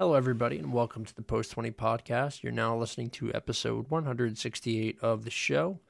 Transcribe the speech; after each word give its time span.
Hello, 0.00 0.14
everybody, 0.14 0.58
and 0.58 0.72
welcome 0.72 1.04
to 1.04 1.12
the 1.12 1.22
Post 1.22 1.50
20 1.50 1.72
podcast. 1.72 2.44
You're 2.44 2.52
now 2.52 2.76
listening 2.76 3.10
to 3.10 3.34
episode 3.34 3.90
168 3.90 4.96
of 5.02 5.24
the 5.24 5.30
show. 5.32 5.80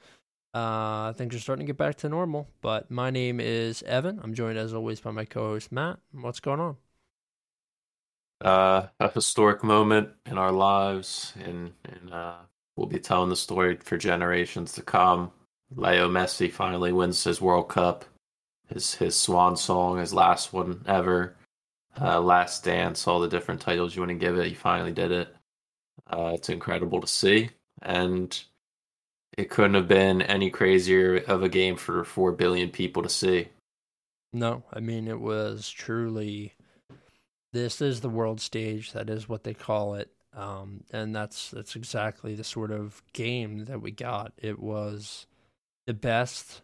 Uh, 0.54 1.12
things 1.12 1.34
are 1.34 1.38
starting 1.38 1.66
to 1.66 1.70
get 1.70 1.76
back 1.76 1.96
to 1.96 2.08
normal, 2.08 2.48
but 2.62 2.90
my 2.90 3.10
name 3.10 3.38
is 3.38 3.82
Evan. 3.82 4.18
I'm 4.22 4.32
joined, 4.32 4.56
as 4.56 4.72
always, 4.72 4.98
by 4.98 5.10
my 5.10 5.26
co 5.26 5.48
host, 5.48 5.70
Matt. 5.70 5.98
What's 6.12 6.40
going 6.40 6.58
on? 6.58 6.76
Uh, 8.40 8.86
a 8.98 9.10
historic 9.10 9.62
moment 9.62 10.08
in 10.24 10.38
our 10.38 10.52
lives, 10.52 11.34
and, 11.44 11.74
and 11.84 12.10
uh, 12.10 12.36
we'll 12.76 12.86
be 12.86 13.00
telling 13.00 13.28
the 13.28 13.36
story 13.36 13.76
for 13.76 13.98
generations 13.98 14.72
to 14.72 14.80
come. 14.80 15.32
Leo 15.76 16.08
Messi 16.08 16.50
finally 16.50 16.92
wins 16.92 17.22
his 17.22 17.42
World 17.42 17.68
Cup, 17.68 18.06
his 18.72 18.94
his 18.94 19.16
swan 19.16 19.54
song, 19.54 19.98
his 19.98 20.14
last 20.14 20.54
one 20.54 20.82
ever 20.86 21.36
uh, 22.00 22.20
Last 22.20 22.64
Dance, 22.64 23.06
all 23.06 23.20
the 23.20 23.28
different 23.28 23.60
titles 23.60 23.94
you 23.94 24.02
want 24.02 24.10
to 24.10 24.14
give 24.14 24.38
it. 24.38 24.48
You 24.48 24.56
finally 24.56 24.92
did 24.92 25.12
it. 25.12 25.34
Uh, 26.06 26.32
it's 26.34 26.48
incredible 26.48 27.00
to 27.00 27.06
see, 27.06 27.50
and 27.82 28.42
it 29.36 29.50
couldn't 29.50 29.74
have 29.74 29.88
been 29.88 30.22
any 30.22 30.50
crazier 30.50 31.16
of 31.16 31.42
a 31.42 31.48
game 31.48 31.76
for 31.76 32.04
four 32.04 32.32
billion 32.32 32.70
people 32.70 33.02
to 33.02 33.08
see. 33.08 33.48
No, 34.32 34.62
I 34.72 34.80
mean 34.80 35.08
it 35.08 35.20
was 35.20 35.68
truly. 35.68 36.54
This 37.52 37.80
is 37.80 38.00
the 38.00 38.10
world 38.10 38.40
stage. 38.40 38.92
That 38.92 39.08
is 39.08 39.28
what 39.28 39.44
they 39.44 39.54
call 39.54 39.94
it, 39.94 40.10
um, 40.34 40.84
and 40.90 41.14
that's 41.14 41.50
that's 41.50 41.76
exactly 41.76 42.34
the 42.34 42.44
sort 42.44 42.70
of 42.70 43.02
game 43.12 43.64
that 43.66 43.80
we 43.80 43.90
got. 43.90 44.32
It 44.38 44.58
was 44.58 45.26
the 45.86 45.94
best 45.94 46.62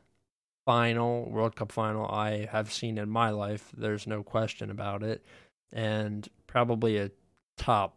final, 0.64 1.30
World 1.30 1.56
Cup 1.56 1.72
final 1.72 2.06
I 2.06 2.46
have 2.46 2.72
seen 2.72 2.98
in 2.98 3.08
my 3.08 3.30
life. 3.30 3.70
There's 3.76 4.06
no 4.06 4.22
question 4.22 4.70
about 4.70 5.02
it. 5.02 5.24
And 5.72 6.28
probably 6.46 6.98
a 6.98 7.10
top 7.56 7.96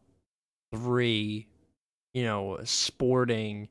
three, 0.74 1.48
you 2.14 2.24
know, 2.24 2.60
sporting 2.64 3.70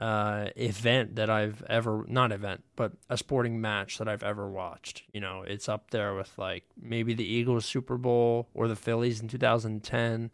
uh, 0.00 0.48
event 0.56 1.16
that 1.16 1.30
I've 1.30 1.62
ever, 1.68 2.04
not 2.08 2.32
event, 2.32 2.64
but 2.74 2.92
a 3.08 3.16
sporting 3.16 3.60
match 3.60 3.98
that 3.98 4.08
I've 4.08 4.24
ever 4.24 4.48
watched. 4.50 5.04
You 5.12 5.20
know, 5.20 5.44
it's 5.46 5.68
up 5.68 5.90
there 5.90 6.14
with 6.14 6.36
like 6.38 6.64
maybe 6.80 7.14
the 7.14 7.24
Eagles 7.24 7.66
Super 7.66 7.96
Bowl 7.96 8.48
or 8.54 8.66
the 8.66 8.76
Phillies 8.76 9.20
in 9.20 9.28
2010 9.28 10.30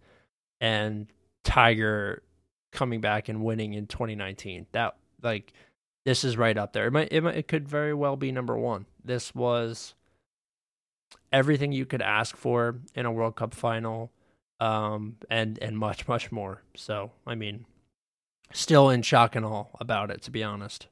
and 0.61 1.07
Tiger 1.45 2.23
coming 2.73 3.01
back 3.01 3.29
and 3.29 3.43
winning 3.43 3.75
in 3.75 3.87
2019. 3.87 4.67
That, 4.73 4.97
like, 5.23 5.53
this 6.09 6.25
is 6.25 6.39
right 6.39 6.57
up 6.57 6.73
there. 6.73 6.87
It 6.87 6.93
might, 6.93 7.09
it 7.13 7.23
might, 7.23 7.37
it 7.37 7.49
could 7.49 7.69
very 7.69 7.93
well 7.93 8.17
be 8.17 8.33
number 8.33 8.57
one. 8.57 8.87
This 9.05 9.35
was 9.35 9.95
everything 11.31 11.71
you 11.71 11.85
could 11.85 12.01
ask 12.01 12.35
for 12.35 12.77
in 12.95 13.05
a 13.05 13.13
World 13.13 13.37
Cup 13.37 13.53
final, 13.53 14.11
um, 14.59 15.17
and 15.29 15.59
and 15.61 15.77
much 15.77 16.09
much 16.09 16.33
more. 16.33 16.63
So 16.75 17.11
I 17.27 17.35
mean, 17.35 17.67
still 18.55 18.89
in 18.89 19.03
shock 19.03 19.37
and 19.37 19.45
awe 19.45 19.67
about 19.79 20.11
it, 20.11 20.23
to 20.23 20.31
be 20.31 20.43
honest. 20.43 20.87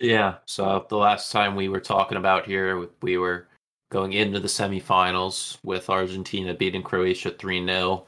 Yeah. 0.00 0.36
So 0.46 0.86
the 0.88 0.96
last 0.96 1.30
time 1.30 1.54
we 1.54 1.68
were 1.68 1.80
talking 1.80 2.16
about 2.16 2.46
here, 2.46 2.88
we 3.02 3.18
were 3.18 3.48
going 3.90 4.14
into 4.14 4.40
the 4.40 4.48
semifinals 4.48 5.58
with 5.62 5.90
Argentina 5.90 6.54
beating 6.54 6.82
Croatia 6.82 7.32
three 7.32 7.62
0 7.62 8.06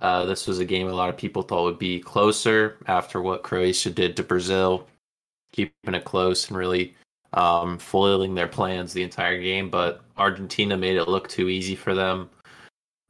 uh, 0.00 0.24
this 0.24 0.46
was 0.46 0.58
a 0.58 0.64
game 0.64 0.88
a 0.88 0.92
lot 0.92 1.08
of 1.08 1.16
people 1.16 1.42
thought 1.42 1.64
would 1.64 1.78
be 1.78 1.98
closer 1.98 2.76
after 2.86 3.20
what 3.20 3.42
Croatia 3.42 3.90
did 3.90 4.16
to 4.16 4.22
Brazil, 4.22 4.86
keeping 5.52 5.94
it 5.94 6.04
close 6.04 6.48
and 6.48 6.56
really 6.56 6.94
um, 7.32 7.78
foiling 7.78 8.34
their 8.34 8.48
plans 8.48 8.92
the 8.92 9.02
entire 9.02 9.40
game. 9.40 9.70
But 9.70 10.02
Argentina 10.16 10.76
made 10.76 10.96
it 10.96 11.08
look 11.08 11.28
too 11.28 11.48
easy 11.48 11.74
for 11.74 11.94
them. 11.94 12.30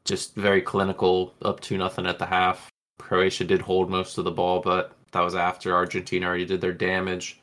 Just 0.04 0.34
very 0.34 0.62
clinical, 0.62 1.34
up 1.42 1.60
to 1.60 1.76
nothing 1.76 2.06
at 2.06 2.18
the 2.18 2.26
half. 2.26 2.70
Croatia 2.98 3.44
did 3.44 3.60
hold 3.60 3.90
most 3.90 4.18
of 4.18 4.24
the 4.24 4.30
ball, 4.30 4.60
but 4.60 4.96
that 5.12 5.20
was 5.20 5.34
after 5.34 5.74
Argentina 5.74 6.26
already 6.26 6.46
did 6.46 6.60
their 6.60 6.72
damage. 6.72 7.40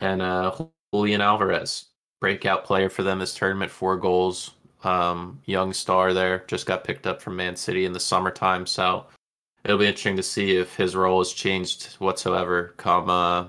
And 0.00 0.22
uh, 0.22 0.54
Julian 0.94 1.20
Alvarez, 1.20 1.86
breakout 2.20 2.64
player 2.64 2.88
for 2.88 3.02
them 3.02 3.18
this 3.18 3.34
tournament, 3.34 3.70
four 3.70 3.96
goals, 3.96 4.52
um, 4.84 5.40
young 5.44 5.72
star 5.72 6.12
there. 6.12 6.44
Just 6.46 6.66
got 6.66 6.84
picked 6.84 7.06
up 7.06 7.20
from 7.20 7.36
Man 7.36 7.56
City 7.56 7.84
in 7.84 7.92
the 7.92 8.00
summertime, 8.00 8.66
so 8.66 9.06
it'll 9.64 9.78
be 9.78 9.86
interesting 9.86 10.16
to 10.16 10.22
see 10.22 10.56
if 10.56 10.76
his 10.76 10.94
role 10.94 11.20
has 11.20 11.32
changed 11.32 11.94
whatsoever 11.94 12.74
come 12.76 13.10
uh, 13.10 13.46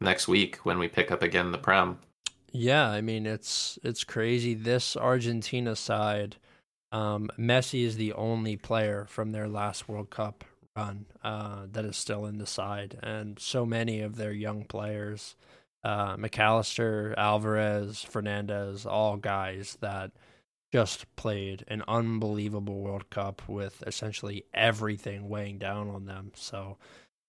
next 0.00 0.28
week 0.28 0.56
when 0.58 0.78
we 0.78 0.88
pick 0.88 1.10
up 1.10 1.22
again 1.22 1.52
the 1.52 1.58
Prem. 1.58 1.98
Yeah, 2.52 2.88
I 2.88 3.00
mean 3.00 3.26
it's 3.26 3.78
it's 3.82 4.04
crazy. 4.04 4.54
This 4.54 4.96
Argentina 4.96 5.76
side, 5.76 6.36
um, 6.92 7.30
Messi 7.38 7.84
is 7.84 7.96
the 7.96 8.12
only 8.14 8.56
player 8.56 9.06
from 9.08 9.32
their 9.32 9.48
last 9.48 9.88
World 9.88 10.10
Cup 10.10 10.44
run 10.76 11.06
uh, 11.24 11.66
that 11.72 11.84
is 11.84 11.96
still 11.96 12.26
in 12.26 12.38
the 12.38 12.46
side, 12.46 12.98
and 13.02 13.38
so 13.38 13.66
many 13.66 14.00
of 14.00 14.16
their 14.16 14.32
young 14.32 14.64
players, 14.64 15.36
uh, 15.84 16.16
Mac 16.18 16.38
Allister, 16.38 17.14
Alvarez, 17.18 18.02
Fernandez, 18.02 18.86
all 18.86 19.16
guys 19.16 19.76
that 19.80 20.12
just 20.72 21.14
played 21.16 21.64
an 21.68 21.82
unbelievable 21.86 22.80
World 22.80 23.08
Cup 23.10 23.42
with 23.48 23.82
essentially 23.86 24.44
everything 24.52 25.28
weighing 25.28 25.58
down 25.58 25.88
on 25.88 26.06
them. 26.06 26.32
So 26.34 26.78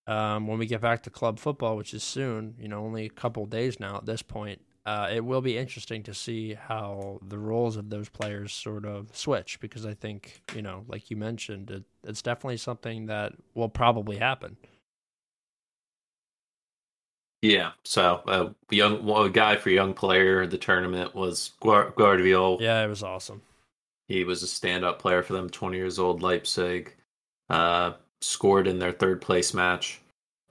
um, 0.08 0.48
when 0.48 0.58
we 0.58 0.66
get 0.66 0.82
back 0.82 1.04
to 1.04 1.10
club 1.10 1.40
football, 1.40 1.78
which 1.78 1.94
is 1.94 2.04
soon, 2.04 2.56
you 2.60 2.68
know, 2.68 2.80
only 2.80 3.06
a 3.06 3.10
couple 3.10 3.46
days 3.46 3.80
now 3.80 3.98
at 3.98 4.06
this 4.06 4.22
point, 4.22 4.62
uh, 4.86 5.10
it 5.12 5.26
will 5.26 5.42
be 5.42 5.58
interesting 5.58 6.02
to 6.02 6.14
see 6.14 6.54
how 6.54 7.20
the 7.28 7.38
roles 7.38 7.76
of 7.76 7.90
those 7.90 8.08
players 8.08 8.54
sort 8.54 8.86
of 8.86 9.10
switch 9.16 9.60
because 9.60 9.86
I 9.86 9.94
think, 9.94 10.42
you 10.56 10.62
know, 10.62 10.86
like 10.88 11.12
you 11.12 11.18
mentioned, 11.18 11.70
it, 11.70 11.84
it's 12.06 12.22
definitely 12.22 12.56
something 12.58 13.08
that 13.08 13.34
will 13.54 13.68
probably 13.68 14.16
happen. 14.16 14.56
Yeah, 17.42 17.72
so 17.84 18.22
uh, 18.28 18.50
young 18.72 19.06
well, 19.06 19.30
guy 19.30 19.56
for 19.58 19.70
young 19.70 19.94
player 19.94 20.48
the 20.48 20.58
tournament 20.58 21.14
was 21.14 21.52
Gvardiol. 21.62 22.60
Yeah, 22.60 22.84
it 22.84 22.88
was 22.88 23.04
awesome. 23.04 23.42
He 24.08 24.24
was 24.24 24.42
a 24.42 24.48
stand-up 24.48 25.00
player 25.00 25.22
for 25.22 25.34
them, 25.34 25.50
20 25.50 25.78
years 25.78 26.00
old, 26.00 26.22
Leipzig. 26.22 26.94
Uh, 27.50 27.94
scored 28.22 28.68
in 28.68 28.80
their 28.80 28.92
third 28.92 29.22
place 29.22 29.54
match, 29.54 30.02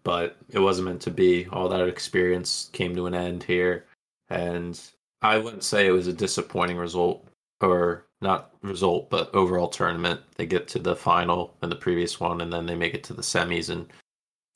but 0.03 0.37
it 0.51 0.59
wasn't 0.59 0.87
meant 0.87 1.03
to 1.03 1.11
be. 1.11 1.47
All 1.53 1.69
that 1.69 1.89
experience 1.89 2.71
came 2.73 2.95
to 2.97 3.07
an 3.07 3.15
end 3.15 3.43
here, 3.43 3.85
and 4.31 4.81
I 5.23 5.39
wouldn't 5.39 5.65
say 5.65 5.87
it 5.87 5.93
was 5.93 6.07
a 6.07 6.13
disappointing 6.13 6.77
result, 6.77 7.27
or 7.61 8.05
not 8.21 8.51
result, 8.63 9.11
but 9.11 9.35
overall 9.35 9.69
tournament. 9.69 10.21
They 10.37 10.47
get 10.47 10.69
to 10.69 10.79
the 10.79 10.97
final 10.97 11.55
in 11.63 11.69
the 11.69 11.77
previous 11.77 12.21
one, 12.21 12.41
and 12.41 12.53
then 12.53 12.67
they 12.67 12.77
make 12.77 12.95
it 12.95 13.05
to 13.05 13.15
the 13.15 13.23
semis 13.23 13.71
and 13.71 13.87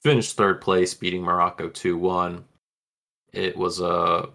finished 0.03 0.37
third 0.37 0.61
place, 0.61 0.95
beating 0.95 1.23
Morocco 1.23 1.69
2 1.69 1.97
1. 1.97 2.45
It 3.33 3.57
was 3.57 3.81
a, 3.81 4.29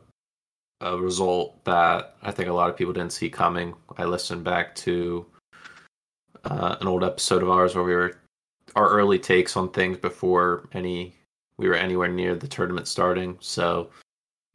a 0.81 0.97
result 0.97 1.63
that 1.65 2.15
I 2.21 2.31
think 2.31 2.49
a 2.49 2.53
lot 2.53 2.69
of 2.69 2.77
people 2.77 2.93
didn't 2.93 3.13
see 3.13 3.29
coming. 3.29 3.73
I 3.97 4.05
listened 4.05 4.43
back 4.43 4.75
to 4.75 5.25
uh, 6.45 6.75
an 6.79 6.87
old 6.87 7.03
episode 7.03 7.43
of 7.43 7.49
ours 7.49 7.75
where 7.75 7.83
we 7.83 7.95
were 7.95 8.19
our 8.75 8.89
early 8.89 9.19
takes 9.19 9.55
on 9.55 9.71
things 9.71 9.97
before 9.97 10.67
any 10.73 11.15
we 11.57 11.67
were 11.67 11.75
anywhere 11.75 12.09
near 12.09 12.35
the 12.35 12.47
tournament 12.47 12.87
starting. 12.87 13.37
So 13.39 13.89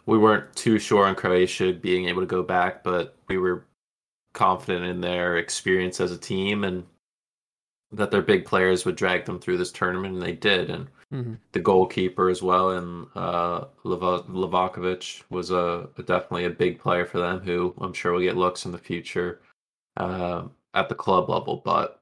we 0.06 0.18
weren't 0.18 0.54
too 0.54 0.78
sure 0.78 1.06
on 1.06 1.14
Croatia 1.14 1.72
being 1.72 2.06
able 2.06 2.20
to 2.20 2.26
go 2.26 2.42
back, 2.42 2.84
but 2.84 3.16
we 3.28 3.38
were 3.38 3.64
confident 4.34 4.84
in 4.84 5.00
their 5.00 5.38
experience 5.38 6.00
as 6.00 6.12
a 6.12 6.18
team 6.18 6.64
and 6.64 6.84
that 7.92 8.10
their 8.10 8.22
big 8.22 8.44
players 8.44 8.84
would 8.84 8.96
drag 8.96 9.24
them 9.24 9.40
through 9.40 9.58
this 9.58 9.72
tournament, 9.72 10.14
and 10.14 10.22
they 10.22 10.32
did. 10.32 10.70
And 10.70 10.88
mm-hmm. 11.12 11.34
the 11.52 11.60
goalkeeper 11.60 12.28
as 12.28 12.42
well, 12.42 12.70
and 12.70 13.06
uh, 13.14 13.66
Livakovic 13.84 15.22
was 15.30 15.50
a, 15.50 15.88
a, 15.96 16.02
definitely 16.02 16.44
a 16.44 16.50
big 16.50 16.78
player 16.78 17.06
for 17.06 17.18
them, 17.18 17.40
who 17.40 17.74
I'm 17.80 17.92
sure 17.92 18.12
will 18.12 18.20
get 18.20 18.36
looks 18.36 18.64
in 18.64 18.72
the 18.72 18.78
future 18.78 19.40
uh, 19.96 20.44
at 20.74 20.88
the 20.88 20.94
club 20.94 21.28
level. 21.28 21.62
But 21.64 22.00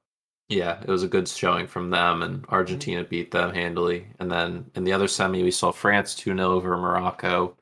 yeah, 0.48 0.80
it 0.80 0.88
was 0.88 1.02
a 1.02 1.08
good 1.08 1.28
showing 1.28 1.66
from 1.66 1.90
them, 1.90 2.22
and 2.22 2.44
Argentina 2.48 3.02
mm-hmm. 3.02 3.10
beat 3.10 3.30
them 3.30 3.54
handily. 3.54 4.06
And 4.18 4.30
then 4.30 4.70
in 4.74 4.84
the 4.84 4.92
other 4.92 5.08
semi, 5.08 5.42
we 5.42 5.50
saw 5.50 5.72
France 5.72 6.14
2 6.14 6.34
0 6.34 6.50
over 6.50 6.76
Morocco. 6.76 7.56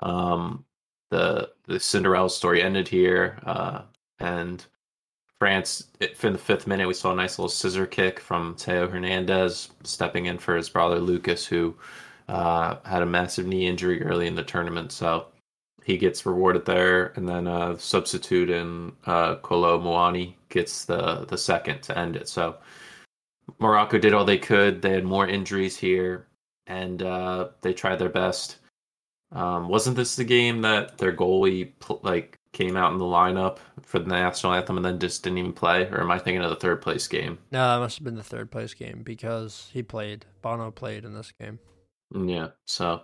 Um, 0.00 0.64
the 1.10 1.50
the 1.66 1.80
Cinderella 1.80 2.30
story 2.30 2.62
ended 2.62 2.88
here, 2.88 3.38
uh, 3.44 3.82
and 4.18 4.64
France, 5.38 5.88
in 6.00 6.32
the 6.32 6.38
fifth 6.38 6.66
minute, 6.66 6.88
we 6.88 6.94
saw 6.94 7.12
a 7.12 7.14
nice 7.14 7.38
little 7.38 7.50
scissor 7.50 7.86
kick 7.86 8.20
from 8.20 8.54
Theo 8.54 8.88
Hernandez 8.88 9.70
stepping 9.82 10.26
in 10.26 10.38
for 10.38 10.56
his 10.56 10.70
brother 10.70 10.98
Lucas, 10.98 11.44
who 11.46 11.76
uh, 12.28 12.76
had 12.84 13.02
a 13.02 13.06
massive 13.06 13.46
knee 13.46 13.66
injury 13.66 14.02
early 14.02 14.26
in 14.26 14.34
the 14.34 14.42
tournament. 14.42 14.92
So 14.92 15.26
he 15.84 15.98
gets 15.98 16.26
rewarded 16.26 16.64
there, 16.64 17.12
and 17.16 17.28
then 17.28 17.46
uh, 17.46 17.76
substitute 17.76 18.50
in 18.50 18.92
uh, 19.04 19.36
Kolo 19.36 19.78
Muani 19.78 20.34
gets 20.48 20.84
the 20.86 21.26
the 21.26 21.38
second 21.38 21.82
to 21.82 21.98
end 21.98 22.16
it. 22.16 22.28
So 22.28 22.56
Morocco 23.58 23.98
did 23.98 24.14
all 24.14 24.24
they 24.24 24.38
could. 24.38 24.82
They 24.82 24.90
had 24.90 25.04
more 25.04 25.28
injuries 25.28 25.76
here, 25.76 26.26
and 26.66 27.02
uh, 27.02 27.48
they 27.60 27.72
tried 27.72 27.96
their 27.98 28.08
best. 28.08 28.56
Um, 29.32 29.68
wasn't 29.68 29.96
this 29.96 30.16
the 30.16 30.24
game 30.24 30.62
that 30.62 30.98
their 30.98 31.12
goalie 31.12 31.72
like 32.02 32.38
came 32.56 32.76
out 32.76 32.90
in 32.90 32.98
the 32.98 33.04
lineup 33.04 33.58
for 33.82 33.98
the 33.98 34.08
national 34.08 34.54
anthem 34.54 34.76
and 34.76 34.84
then 34.84 34.98
just 34.98 35.22
didn't 35.22 35.38
even 35.38 35.52
play? 35.52 35.86
Or 35.90 36.00
am 36.00 36.10
I 36.10 36.18
thinking 36.18 36.42
of 36.42 36.48
the 36.48 36.56
third 36.56 36.80
place 36.80 37.06
game? 37.06 37.38
No, 37.52 37.68
that 37.68 37.80
must 37.80 37.98
have 37.98 38.04
been 38.04 38.16
the 38.16 38.22
third 38.22 38.50
place 38.50 38.72
game 38.72 39.02
because 39.04 39.68
he 39.72 39.82
played. 39.82 40.24
Bono 40.40 40.70
played 40.70 41.04
in 41.04 41.12
this 41.12 41.32
game. 41.38 41.58
Yeah. 42.14 42.48
So 42.66 43.02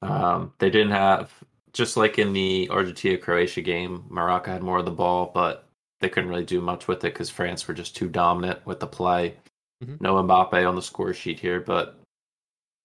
um, 0.00 0.52
they 0.60 0.70
didn't 0.70 0.92
have 0.92 1.32
just 1.72 1.96
like 1.96 2.18
in 2.20 2.32
the 2.32 2.68
Argentina 2.70 3.18
Croatia 3.18 3.62
game, 3.62 4.04
Morocco 4.08 4.52
had 4.52 4.62
more 4.62 4.78
of 4.78 4.84
the 4.84 4.92
ball, 4.92 5.32
but 5.34 5.68
they 6.00 6.08
couldn't 6.08 6.30
really 6.30 6.44
do 6.44 6.60
much 6.60 6.86
with 6.86 6.98
it 6.98 7.12
because 7.12 7.30
France 7.30 7.66
were 7.66 7.74
just 7.74 7.96
too 7.96 8.08
dominant 8.08 8.64
with 8.64 8.78
the 8.78 8.86
play. 8.86 9.34
Mm-hmm. 9.82 9.96
No 10.00 10.14
Mbappe 10.14 10.68
on 10.68 10.76
the 10.76 10.82
score 10.82 11.12
sheet 11.12 11.40
here, 11.40 11.60
but 11.60 11.98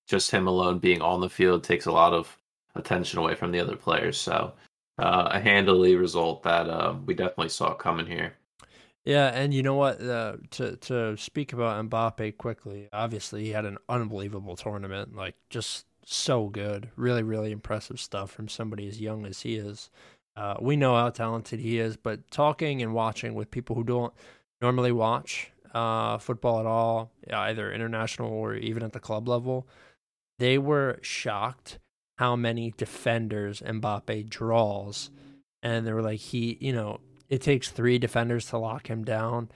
just 0.07 0.31
him 0.31 0.47
alone 0.47 0.79
being 0.79 1.01
on 1.01 1.21
the 1.21 1.29
field 1.29 1.63
takes 1.63 1.85
a 1.85 1.91
lot 1.91 2.13
of 2.13 2.35
attention 2.75 3.19
away 3.19 3.35
from 3.35 3.51
the 3.51 3.59
other 3.59 3.75
players. 3.75 4.19
So 4.19 4.53
uh, 4.97 5.29
a 5.31 5.39
handily 5.39 5.95
result 5.95 6.43
that 6.43 6.69
uh, 6.69 6.95
we 7.05 7.13
definitely 7.13 7.49
saw 7.49 7.73
coming 7.73 8.05
here. 8.05 8.33
Yeah, 9.05 9.27
and 9.27 9.53
you 9.53 9.63
know 9.63 9.75
what? 9.75 10.01
Uh, 10.01 10.37
to 10.51 10.77
to 10.77 11.17
speak 11.17 11.51
about 11.51 11.89
Mbappe 11.89 12.37
quickly, 12.37 12.87
obviously 12.93 13.43
he 13.43 13.49
had 13.49 13.65
an 13.65 13.77
unbelievable 13.89 14.55
tournament, 14.55 15.15
like 15.15 15.35
just 15.49 15.85
so 16.05 16.47
good, 16.47 16.89
really, 16.95 17.23
really 17.23 17.51
impressive 17.51 17.99
stuff 17.99 18.31
from 18.31 18.47
somebody 18.47 18.87
as 18.87 19.01
young 19.01 19.25
as 19.25 19.41
he 19.41 19.55
is. 19.55 19.89
Uh, 20.35 20.55
we 20.59 20.75
know 20.75 20.95
how 20.95 21.09
talented 21.09 21.59
he 21.59 21.79
is, 21.79 21.97
but 21.97 22.29
talking 22.31 22.81
and 22.81 22.93
watching 22.93 23.33
with 23.35 23.51
people 23.51 23.75
who 23.75 23.83
don't 23.83 24.13
normally 24.61 24.91
watch 24.91 25.51
uh, 25.73 26.17
football 26.17 26.59
at 26.59 26.65
all, 26.65 27.11
either 27.31 27.71
international 27.71 28.31
or 28.31 28.55
even 28.55 28.83
at 28.83 28.93
the 28.93 28.99
club 28.99 29.27
level, 29.27 29.67
they 30.39 30.57
were 30.57 30.99
shocked 31.01 31.79
how 32.17 32.35
many 32.35 32.73
defenders 32.77 33.61
Mbappe 33.61 34.29
draws. 34.29 35.09
And 35.61 35.87
they 35.87 35.93
were 35.93 36.01
like, 36.01 36.19
he, 36.19 36.57
you 36.59 36.73
know, 36.73 36.99
it 37.29 37.41
takes 37.41 37.69
three 37.69 37.97
defenders 37.97 38.47
to 38.47 38.57
lock 38.57 38.87
him 38.87 39.03
down. 39.03 39.49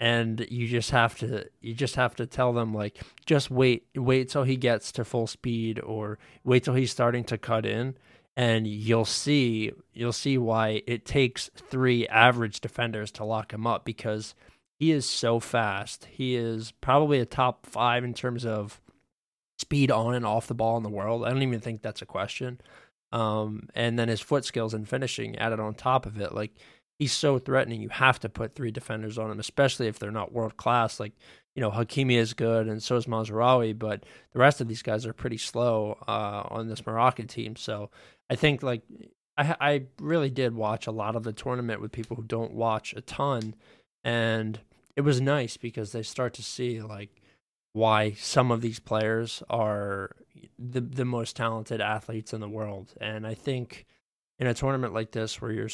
And 0.00 0.46
you 0.50 0.66
just 0.66 0.90
have 0.92 1.18
to, 1.18 1.44
you 1.60 1.74
just 1.74 1.96
have 1.96 2.14
to 2.16 2.26
tell 2.26 2.54
them 2.54 2.72
like, 2.72 2.98
just 3.26 3.50
wait, 3.50 3.86
wait 3.94 4.30
till 4.30 4.44
he 4.44 4.56
gets 4.56 4.92
to 4.92 5.04
full 5.04 5.26
speed, 5.26 5.78
or 5.78 6.18
wait 6.42 6.64
till 6.64 6.74
he's 6.74 6.90
starting 6.90 7.22
to 7.24 7.36
cut 7.36 7.66
in, 7.66 7.96
and 8.34 8.66
you'll 8.66 9.04
see, 9.04 9.72
you'll 9.92 10.14
see 10.14 10.38
why 10.38 10.82
it 10.86 11.04
takes 11.04 11.50
three 11.54 12.08
average 12.08 12.62
defenders 12.62 13.10
to 13.12 13.24
lock 13.24 13.52
him 13.52 13.66
up 13.66 13.84
because 13.84 14.34
he 14.78 14.90
is 14.90 15.04
so 15.04 15.38
fast. 15.38 16.06
He 16.06 16.34
is 16.34 16.72
probably 16.80 17.20
a 17.20 17.26
top 17.26 17.66
five 17.66 18.02
in 18.02 18.14
terms 18.14 18.46
of 18.46 18.80
speed 19.60 19.90
on 19.90 20.14
and 20.14 20.24
off 20.24 20.46
the 20.46 20.54
ball 20.54 20.76
in 20.76 20.82
the 20.82 20.88
world. 20.88 21.24
I 21.24 21.28
don't 21.28 21.42
even 21.42 21.60
think 21.60 21.82
that's 21.82 22.02
a 22.02 22.06
question. 22.06 22.60
Um, 23.12 23.68
and 23.74 23.98
then 23.98 24.08
his 24.08 24.20
foot 24.20 24.44
skills 24.44 24.72
and 24.72 24.88
finishing 24.88 25.36
added 25.36 25.60
on 25.60 25.74
top 25.74 26.06
of 26.06 26.20
it, 26.20 26.32
like 26.32 26.52
he's 26.98 27.12
so 27.12 27.38
threatening. 27.38 27.82
You 27.82 27.88
have 27.90 28.20
to 28.20 28.28
put 28.28 28.54
three 28.54 28.70
defenders 28.70 29.18
on 29.18 29.30
him, 29.30 29.40
especially 29.40 29.88
if 29.88 29.98
they're 29.98 30.10
not 30.10 30.32
world 30.32 30.56
class. 30.56 30.98
Like 30.98 31.12
you 31.54 31.60
know, 31.60 31.70
Hakimi 31.70 32.14
is 32.14 32.32
good, 32.34 32.68
and 32.68 32.82
so 32.82 32.96
is 32.96 33.06
Mazraoui, 33.06 33.78
but 33.78 34.04
the 34.32 34.38
rest 34.38 34.60
of 34.60 34.68
these 34.68 34.82
guys 34.82 35.04
are 35.04 35.12
pretty 35.12 35.36
slow 35.36 35.98
uh, 36.06 36.44
on 36.48 36.68
this 36.68 36.86
Moroccan 36.86 37.26
team. 37.26 37.56
So 37.56 37.90
I 38.30 38.36
think 38.36 38.62
like 38.62 38.82
I, 39.36 39.56
I 39.60 39.82
really 40.00 40.30
did 40.30 40.54
watch 40.54 40.86
a 40.86 40.92
lot 40.92 41.16
of 41.16 41.24
the 41.24 41.32
tournament 41.32 41.80
with 41.80 41.92
people 41.92 42.16
who 42.16 42.22
don't 42.22 42.52
watch 42.52 42.94
a 42.96 43.00
ton, 43.00 43.56
and 44.04 44.60
it 44.94 45.00
was 45.00 45.20
nice 45.20 45.56
because 45.56 45.90
they 45.90 46.04
start 46.04 46.34
to 46.34 46.42
see 46.44 46.80
like 46.80 47.19
why 47.72 48.12
some 48.12 48.50
of 48.50 48.60
these 48.60 48.80
players 48.80 49.42
are 49.48 50.10
the 50.58 50.80
the 50.80 51.04
most 51.04 51.36
talented 51.36 51.80
athletes 51.80 52.32
in 52.32 52.40
the 52.40 52.48
world. 52.48 52.94
And 53.00 53.26
I 53.26 53.34
think 53.34 53.86
in 54.38 54.46
a 54.46 54.54
tournament 54.54 54.94
like 54.94 55.12
this, 55.12 55.40
where 55.40 55.52
you're, 55.52 55.68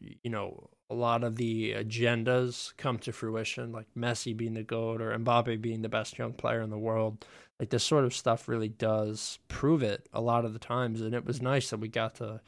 you 0.00 0.30
know, 0.30 0.68
a 0.90 0.94
lot 0.94 1.24
of 1.24 1.36
the 1.36 1.72
agendas 1.72 2.76
come 2.76 2.98
to 2.98 3.12
fruition, 3.12 3.72
like 3.72 3.86
Messi 3.96 4.36
being 4.36 4.54
the 4.54 4.62
goat 4.62 5.00
or 5.00 5.16
Mbappe 5.18 5.62
being 5.62 5.80
the 5.80 5.88
best 5.88 6.18
young 6.18 6.34
player 6.34 6.60
in 6.60 6.70
the 6.70 6.78
world. 6.78 7.24
Like 7.58 7.70
this 7.70 7.84
sort 7.84 8.04
of 8.04 8.14
stuff 8.14 8.48
really 8.48 8.68
does 8.68 9.38
prove 9.48 9.82
it 9.82 10.08
a 10.12 10.20
lot 10.20 10.44
of 10.44 10.52
the 10.52 10.58
times, 10.58 11.00
and 11.00 11.14
it 11.14 11.24
was 11.24 11.40
nice 11.40 11.70
that 11.70 11.78
we 11.78 11.88
got 11.88 12.16
to 12.16 12.40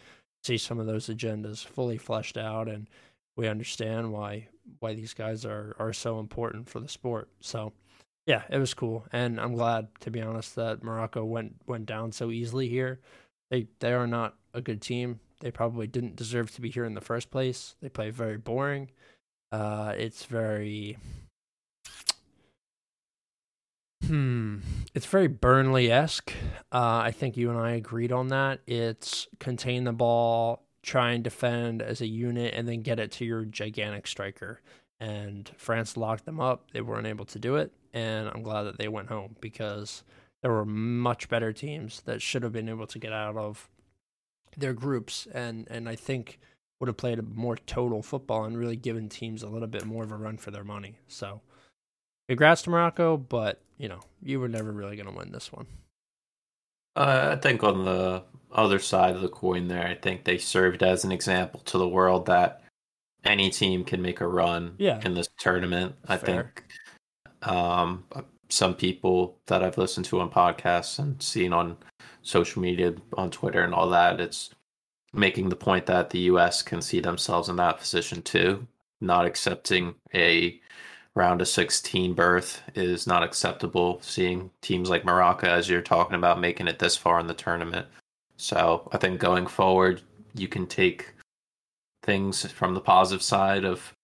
see 0.42 0.58
some 0.58 0.78
of 0.78 0.86
those 0.86 1.06
agendas 1.06 1.64
fully 1.64 1.96
fleshed 1.96 2.36
out, 2.36 2.68
and 2.68 2.88
we 3.36 3.48
understand 3.48 4.12
why 4.12 4.48
why 4.80 4.94
these 4.94 5.14
guys 5.14 5.44
are 5.44 5.74
are 5.78 5.92
so 5.92 6.18
important 6.20 6.68
for 6.68 6.80
the 6.80 6.88
sport. 6.88 7.28
So 7.40 7.72
yeah, 8.26 8.42
it 8.48 8.58
was 8.58 8.72
cool, 8.72 9.06
and 9.12 9.38
I'm 9.38 9.54
glad 9.54 9.88
to 10.00 10.10
be 10.10 10.22
honest 10.22 10.56
that 10.56 10.82
Morocco 10.82 11.24
went 11.24 11.56
went 11.66 11.86
down 11.86 12.12
so 12.12 12.30
easily 12.30 12.68
here. 12.68 13.00
They 13.50 13.68
they 13.80 13.92
are 13.92 14.06
not 14.06 14.36
a 14.54 14.62
good 14.62 14.80
team. 14.80 15.20
They 15.40 15.50
probably 15.50 15.86
didn't 15.86 16.16
deserve 16.16 16.50
to 16.54 16.62
be 16.62 16.70
here 16.70 16.84
in 16.84 16.94
the 16.94 17.02
first 17.02 17.30
place. 17.30 17.76
They 17.82 17.90
play 17.90 18.10
very 18.10 18.38
boring. 18.38 18.90
Uh, 19.52 19.94
it's 19.98 20.24
very 20.24 20.96
hmm, 24.06 24.58
it's 24.94 25.06
very 25.06 25.28
Burnley 25.28 25.92
esque. 25.92 26.32
Uh, 26.72 27.02
I 27.04 27.10
think 27.10 27.36
you 27.36 27.50
and 27.50 27.58
I 27.58 27.72
agreed 27.72 28.10
on 28.10 28.28
that. 28.28 28.60
It's 28.66 29.28
contain 29.38 29.84
the 29.84 29.92
ball, 29.92 30.64
try 30.82 31.12
and 31.12 31.22
defend 31.22 31.82
as 31.82 32.00
a 32.00 32.06
unit, 32.06 32.54
and 32.54 32.66
then 32.66 32.80
get 32.80 32.98
it 32.98 33.12
to 33.12 33.26
your 33.26 33.44
gigantic 33.44 34.06
striker. 34.06 34.62
And 34.98 35.50
France 35.58 35.98
locked 35.98 36.24
them 36.24 36.40
up. 36.40 36.70
They 36.72 36.80
weren't 36.80 37.06
able 37.06 37.26
to 37.26 37.38
do 37.38 37.56
it 37.56 37.70
and 37.94 38.28
I'm 38.28 38.42
glad 38.42 38.64
that 38.64 38.76
they 38.76 38.88
went 38.88 39.08
home 39.08 39.36
because 39.40 40.02
there 40.42 40.52
were 40.52 40.66
much 40.66 41.28
better 41.30 41.52
teams 41.52 42.02
that 42.02 42.20
should 42.20 42.42
have 42.42 42.52
been 42.52 42.68
able 42.68 42.86
to 42.88 42.98
get 42.98 43.12
out 43.12 43.36
of 43.36 43.70
their 44.58 44.74
groups 44.74 45.26
and 45.32 45.66
and 45.70 45.88
I 45.88 45.96
think 45.96 46.38
would 46.80 46.88
have 46.88 46.96
played 46.96 47.18
a 47.18 47.22
more 47.22 47.56
total 47.56 48.02
football 48.02 48.44
and 48.44 48.58
really 48.58 48.76
given 48.76 49.08
teams 49.08 49.42
a 49.42 49.48
little 49.48 49.68
bit 49.68 49.86
more 49.86 50.02
of 50.02 50.12
a 50.12 50.16
run 50.16 50.36
for 50.36 50.50
their 50.50 50.64
money. 50.64 50.96
So 51.06 51.40
congrats 52.28 52.62
to 52.62 52.70
Morocco, 52.70 53.16
but 53.16 53.60
you 53.78 53.88
know, 53.88 54.00
you 54.22 54.40
were 54.40 54.48
never 54.48 54.70
really 54.70 54.96
going 54.96 55.08
to 55.08 55.16
win 55.16 55.32
this 55.32 55.52
one. 55.52 55.66
Uh, 56.96 57.30
I 57.32 57.36
think 57.36 57.62
on 57.64 57.84
the 57.84 58.22
other 58.52 58.78
side 58.78 59.16
of 59.16 59.22
the 59.22 59.28
coin 59.28 59.68
there, 59.68 59.86
I 59.86 59.94
think 59.94 60.24
they 60.24 60.38
served 60.38 60.82
as 60.82 61.04
an 61.04 61.10
example 61.10 61.60
to 61.60 61.78
the 61.78 61.88
world 61.88 62.26
that 62.26 62.62
any 63.24 63.50
team 63.50 63.84
can 63.84 64.02
make 64.02 64.20
a 64.20 64.28
run 64.28 64.74
yeah. 64.78 65.00
in 65.04 65.14
this 65.14 65.28
tournament. 65.38 65.94
Fair. 66.06 66.14
I 66.14 66.18
think 66.18 66.64
um, 67.46 68.04
some 68.48 68.74
people 68.74 69.38
that 69.46 69.62
I've 69.62 69.78
listened 69.78 70.06
to 70.06 70.20
on 70.20 70.30
podcasts 70.30 70.98
and 70.98 71.20
seen 71.22 71.52
on 71.52 71.76
social 72.22 72.62
media, 72.62 72.94
on 73.14 73.30
Twitter 73.30 73.62
and 73.62 73.74
all 73.74 73.88
that, 73.90 74.20
it's 74.20 74.50
making 75.12 75.48
the 75.48 75.56
point 75.56 75.86
that 75.86 76.10
the 76.10 76.20
U.S. 76.20 76.62
can 76.62 76.82
see 76.82 77.00
themselves 77.00 77.48
in 77.48 77.56
that 77.56 77.78
position 77.78 78.22
too. 78.22 78.66
Not 79.00 79.26
accepting 79.26 79.94
a 80.14 80.60
round 81.14 81.40
of 81.40 81.48
16 81.48 82.14
berth 82.14 82.62
is 82.74 83.06
not 83.06 83.22
acceptable. 83.22 83.98
Seeing 84.02 84.50
teams 84.60 84.90
like 84.90 85.04
Morocco, 85.04 85.46
as 85.46 85.68
you're 85.68 85.82
talking 85.82 86.16
about, 86.16 86.40
making 86.40 86.68
it 86.68 86.78
this 86.78 86.96
far 86.96 87.20
in 87.20 87.26
the 87.26 87.34
tournament. 87.34 87.86
So 88.36 88.88
I 88.92 88.98
think 88.98 89.20
going 89.20 89.46
forward, 89.46 90.02
you 90.34 90.48
can 90.48 90.66
take 90.66 91.12
things 92.02 92.50
from 92.52 92.74
the 92.74 92.80
positive 92.80 93.22
side 93.22 93.64
of 93.64 93.94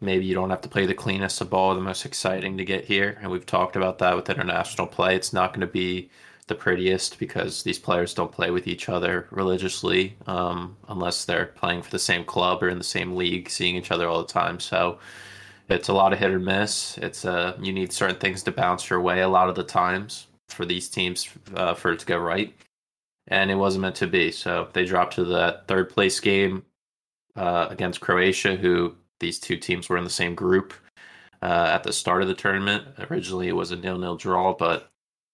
maybe 0.00 0.24
you 0.24 0.34
don't 0.34 0.50
have 0.50 0.60
to 0.62 0.68
play 0.68 0.86
the 0.86 0.94
cleanest 0.94 1.40
of 1.40 1.50
ball, 1.50 1.74
the 1.74 1.80
most 1.80 2.04
exciting 2.04 2.58
to 2.58 2.64
get 2.64 2.84
here. 2.84 3.18
And 3.20 3.30
we've 3.30 3.46
talked 3.46 3.76
about 3.76 3.98
that 3.98 4.16
with 4.16 4.30
international 4.30 4.86
play. 4.86 5.16
It's 5.16 5.32
not 5.32 5.52
going 5.52 5.60
to 5.60 5.66
be 5.66 6.10
the 6.46 6.54
prettiest 6.54 7.18
because 7.18 7.62
these 7.62 7.78
players 7.78 8.14
don't 8.14 8.30
play 8.30 8.50
with 8.50 8.68
each 8.68 8.88
other 8.88 9.26
religiously 9.30 10.16
um, 10.26 10.76
unless 10.88 11.24
they're 11.24 11.46
playing 11.46 11.82
for 11.82 11.90
the 11.90 11.98
same 11.98 12.24
club 12.24 12.62
or 12.62 12.68
in 12.68 12.78
the 12.78 12.84
same 12.84 13.16
league, 13.16 13.50
seeing 13.50 13.74
each 13.74 13.90
other 13.90 14.08
all 14.08 14.22
the 14.22 14.32
time. 14.32 14.60
So 14.60 14.98
it's 15.68 15.88
a 15.88 15.92
lot 15.92 16.12
of 16.12 16.18
hit 16.18 16.30
or 16.30 16.38
miss. 16.38 16.98
It's 16.98 17.24
uh, 17.24 17.56
you 17.60 17.72
need 17.72 17.92
certain 17.92 18.16
things 18.16 18.42
to 18.44 18.52
bounce 18.52 18.88
your 18.88 19.00
way 19.00 19.22
a 19.22 19.28
lot 19.28 19.48
of 19.48 19.56
the 19.56 19.64
times 19.64 20.28
for 20.48 20.64
these 20.64 20.88
teams 20.88 21.28
uh, 21.54 21.74
for 21.74 21.92
it 21.92 21.98
to 22.00 22.06
go 22.06 22.18
right. 22.18 22.54
And 23.28 23.50
it 23.50 23.56
wasn't 23.56 23.82
meant 23.82 23.96
to 23.96 24.06
be. 24.06 24.30
So 24.30 24.68
they 24.72 24.84
dropped 24.84 25.14
to 25.14 25.24
the 25.24 25.62
third 25.66 25.90
place 25.90 26.20
game 26.20 26.64
uh, 27.34 27.66
against 27.70 28.00
Croatia, 28.00 28.54
who 28.54 28.94
these 29.20 29.38
two 29.38 29.56
teams 29.56 29.88
were 29.88 29.96
in 29.96 30.04
the 30.04 30.10
same 30.10 30.34
group 30.34 30.74
uh, 31.42 31.70
at 31.72 31.82
the 31.82 31.92
start 31.92 32.22
of 32.22 32.28
the 32.28 32.34
tournament. 32.34 32.84
Originally, 33.10 33.48
it 33.48 33.56
was 33.56 33.70
a 33.70 33.76
nil-nil 33.76 34.16
draw, 34.16 34.54
but 34.54 34.90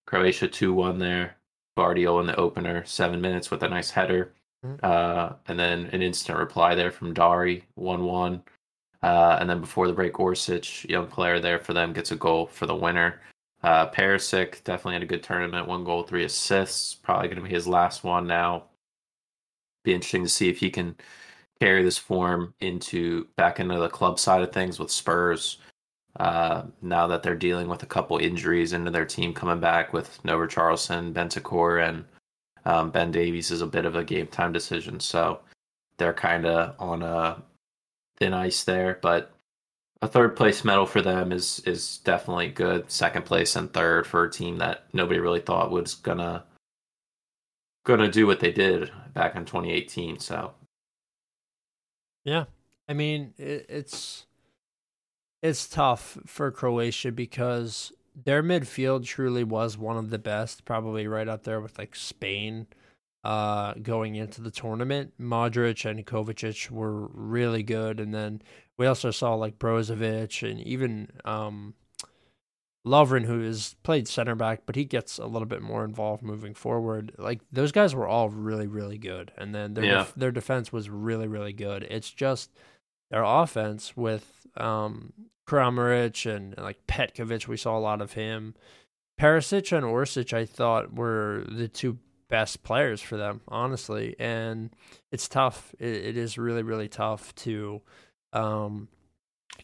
Croatia 0.07 0.49
two-one 0.49 0.99
there. 0.99 1.37
Gvardiol 1.79 2.21
in 2.21 2.27
the 2.27 2.37
opener, 2.37 2.85
seven 2.85 3.21
minutes 3.21 3.51
with 3.51 3.63
a 3.63 3.69
nice 3.69 3.91
header, 3.91 4.35
mm-hmm. 4.63 4.77
uh, 4.83 5.37
and 5.49 5.59
then 5.59 5.87
an 5.93 6.03
instant 6.03 6.39
reply 6.39 6.75
there 6.75 6.91
from 6.91 7.15
Dari, 7.15 7.65
one-one. 7.77 8.43
Uh, 9.03 9.39
and 9.41 9.49
then 9.49 9.61
before 9.61 9.87
the 9.87 9.93
break, 9.95 10.13
Orsic, 10.13 10.87
young 10.89 11.07
player 11.07 11.41
there 11.41 11.59
for 11.59 11.73
them, 11.73 11.95
gets 11.95 12.13
a 12.13 12.17
goal 12.17 12.47
for 12.47 12.67
the 12.67 12.75
winner. 12.75 13.21
Uh, 13.63 13.89
Perisic 13.89 14.63
definitely 14.65 14.95
had 14.95 15.03
a 15.03 15.07
good 15.07 15.23
tournament, 15.23 15.67
one 15.67 15.83
goal, 15.83 16.03
three 16.03 16.25
assists. 16.25 16.95
Probably 16.95 17.29
going 17.29 17.39
to 17.39 17.49
be 17.49 17.55
his 17.55 17.67
last 17.67 18.05
one 18.05 18.27
now. 18.27 18.65
Be 19.85 19.95
interesting 19.95 20.25
to 20.25 20.29
see 20.29 20.51
if 20.51 20.59
he 20.59 20.69
can 20.69 20.95
carry 21.63 21.85
this 21.85 21.97
form 21.99 22.53
into 22.59 23.25
back 23.37 23.61
into 23.61 23.79
the 23.79 23.89
club 23.89 24.19
side 24.19 24.43
of 24.43 24.51
things 24.51 24.81
with 24.81 24.91
Spurs. 24.91 25.59
Uh, 26.19 26.65
now 26.83 27.07
that 27.07 27.23
they're 27.23 27.37
dealing 27.37 27.69
with 27.69 27.85
a 27.85 27.87
couple 27.87 28.19
injuries 28.19 28.73
into 28.73 28.91
their 28.91 29.05
team 29.05 29.33
coming 29.33 29.61
back 29.61 29.93
with 29.93 30.19
no 30.25 30.37
Richarlison, 30.37 31.13
Bentancur, 31.13 31.89
and 31.89 32.05
um, 32.65 32.91
Ben 32.91 33.13
Davies 33.13 33.53
is 33.53 33.63
a 33.63 33.67
bit 33.67 33.85
of 33.85 33.95
a 33.95 34.03
game 34.03 34.27
time 34.27 34.53
decision. 34.53 34.99
So 34.99 35.39
they're 35.99 36.13
kind 36.13 36.47
of 36.47 36.75
on 36.81 37.03
a 37.03 37.41
thin 38.17 38.35
ice 38.35 38.65
there. 38.65 38.99
But 39.01 39.33
a 40.03 40.09
third 40.09 40.35
place 40.35 40.65
medal 40.65 40.85
for 40.85 41.01
them 41.01 41.31
is 41.31 41.61
is 41.61 41.99
definitely 41.99 42.49
good. 42.49 42.91
Second 42.91 43.25
place 43.25 43.55
and 43.55 43.73
third 43.73 44.05
for 44.05 44.25
a 44.25 44.31
team 44.31 44.59
that 44.59 44.87
nobody 44.93 45.21
really 45.21 45.41
thought 45.41 45.71
was 45.71 45.95
gonna 45.95 46.43
gonna 47.85 48.11
do 48.11 48.27
what 48.27 48.41
they 48.41 48.51
did 48.51 48.91
back 49.15 49.37
in 49.37 49.45
2018. 49.45 50.19
So 50.19 50.53
yeah, 52.25 52.45
I 52.89 52.93
mean 52.93 53.35
it, 53.39 53.67
it's 53.69 54.27
it's 55.43 55.69
tough 55.69 56.19
for 56.27 56.51
Croatia 56.51 57.13
because 57.13 57.93
their 58.15 58.43
midfield 58.43 59.05
truly 59.05 59.45
was 59.45 59.77
one 59.77 59.97
of 59.97 60.11
the 60.11 60.19
best, 60.19 60.65
probably 60.65 61.07
right 61.07 61.29
up 61.29 61.45
there 61.45 61.61
with 61.61 61.79
like 61.79 61.97
Spain 61.97 62.67
uh, 63.25 63.75
going 63.75 64.15
into 64.15 64.41
the 64.41 64.51
tournament. 64.51 65.13
Modric 65.21 65.89
and 65.89 66.05
Kovacic 66.07 66.71
were 66.71 67.07
really 67.09 67.63
good, 67.63 68.01
and 68.01 68.15
then 68.15 68.43
we 68.77 68.87
also 68.87 69.11
saw 69.11 69.35
like 69.35 69.59
Brozovic 69.59 70.49
and 70.49 70.61
even 70.61 71.09
um, 71.25 71.75
Lovren, 72.87 73.25
who 73.25 73.41
has 73.43 73.77
played 73.85 74.09
center 74.09 74.35
back, 74.35 74.63
but 74.67 74.75
he 74.75 74.85
gets 74.85 75.19
a 75.19 75.27
little 75.27 75.47
bit 75.47 75.63
more 75.63 75.85
involved 75.85 76.23
moving 76.23 76.53
forward. 76.55 77.13
Like 77.19 77.41
those 77.53 77.71
guys 77.73 77.95
were 77.95 78.09
all 78.09 78.29
really, 78.29 78.67
really 78.67 78.99
good, 78.99 79.31
and 79.39 79.55
then 79.55 79.75
their 79.75 79.85
Yeah. 79.85 79.99
def- 79.99 80.15
their 80.17 80.33
defense 80.33 80.73
was 80.73 80.91
really, 80.91 81.29
really 81.29 81.53
good. 81.53 81.85
It's 81.85 82.11
just 82.11 82.51
their 83.11 83.23
offense 83.23 83.97
with 83.97 84.47
um, 84.57 85.13
Kramaric 85.49 86.29
and 86.35 86.57
like 86.59 86.87
Petkovic. 86.89 87.47
We 87.47 87.57
saw 87.57 87.77
a 87.77 87.81
lot 87.81 88.01
of 88.03 88.15
him. 88.15 88.55
Perisic 89.21 89.71
and 89.77 89.87
Orsic, 89.87 90.33
I 90.33 90.45
thought, 90.47 90.93
were 90.95 91.45
the 91.49 91.69
two 91.69 91.99
best 92.29 92.63
players 92.65 93.01
for 93.01 93.17
them, 93.17 93.43
honestly. 93.47 94.17
And 94.19 94.71
it's 95.13 95.29
tough. 95.29 95.75
It, 95.79 95.89
it 95.95 96.17
is 96.17 96.37
really, 96.39 96.63
really 96.63 96.89
tough 96.89 97.35
to 97.37 97.83
um, 98.33 98.89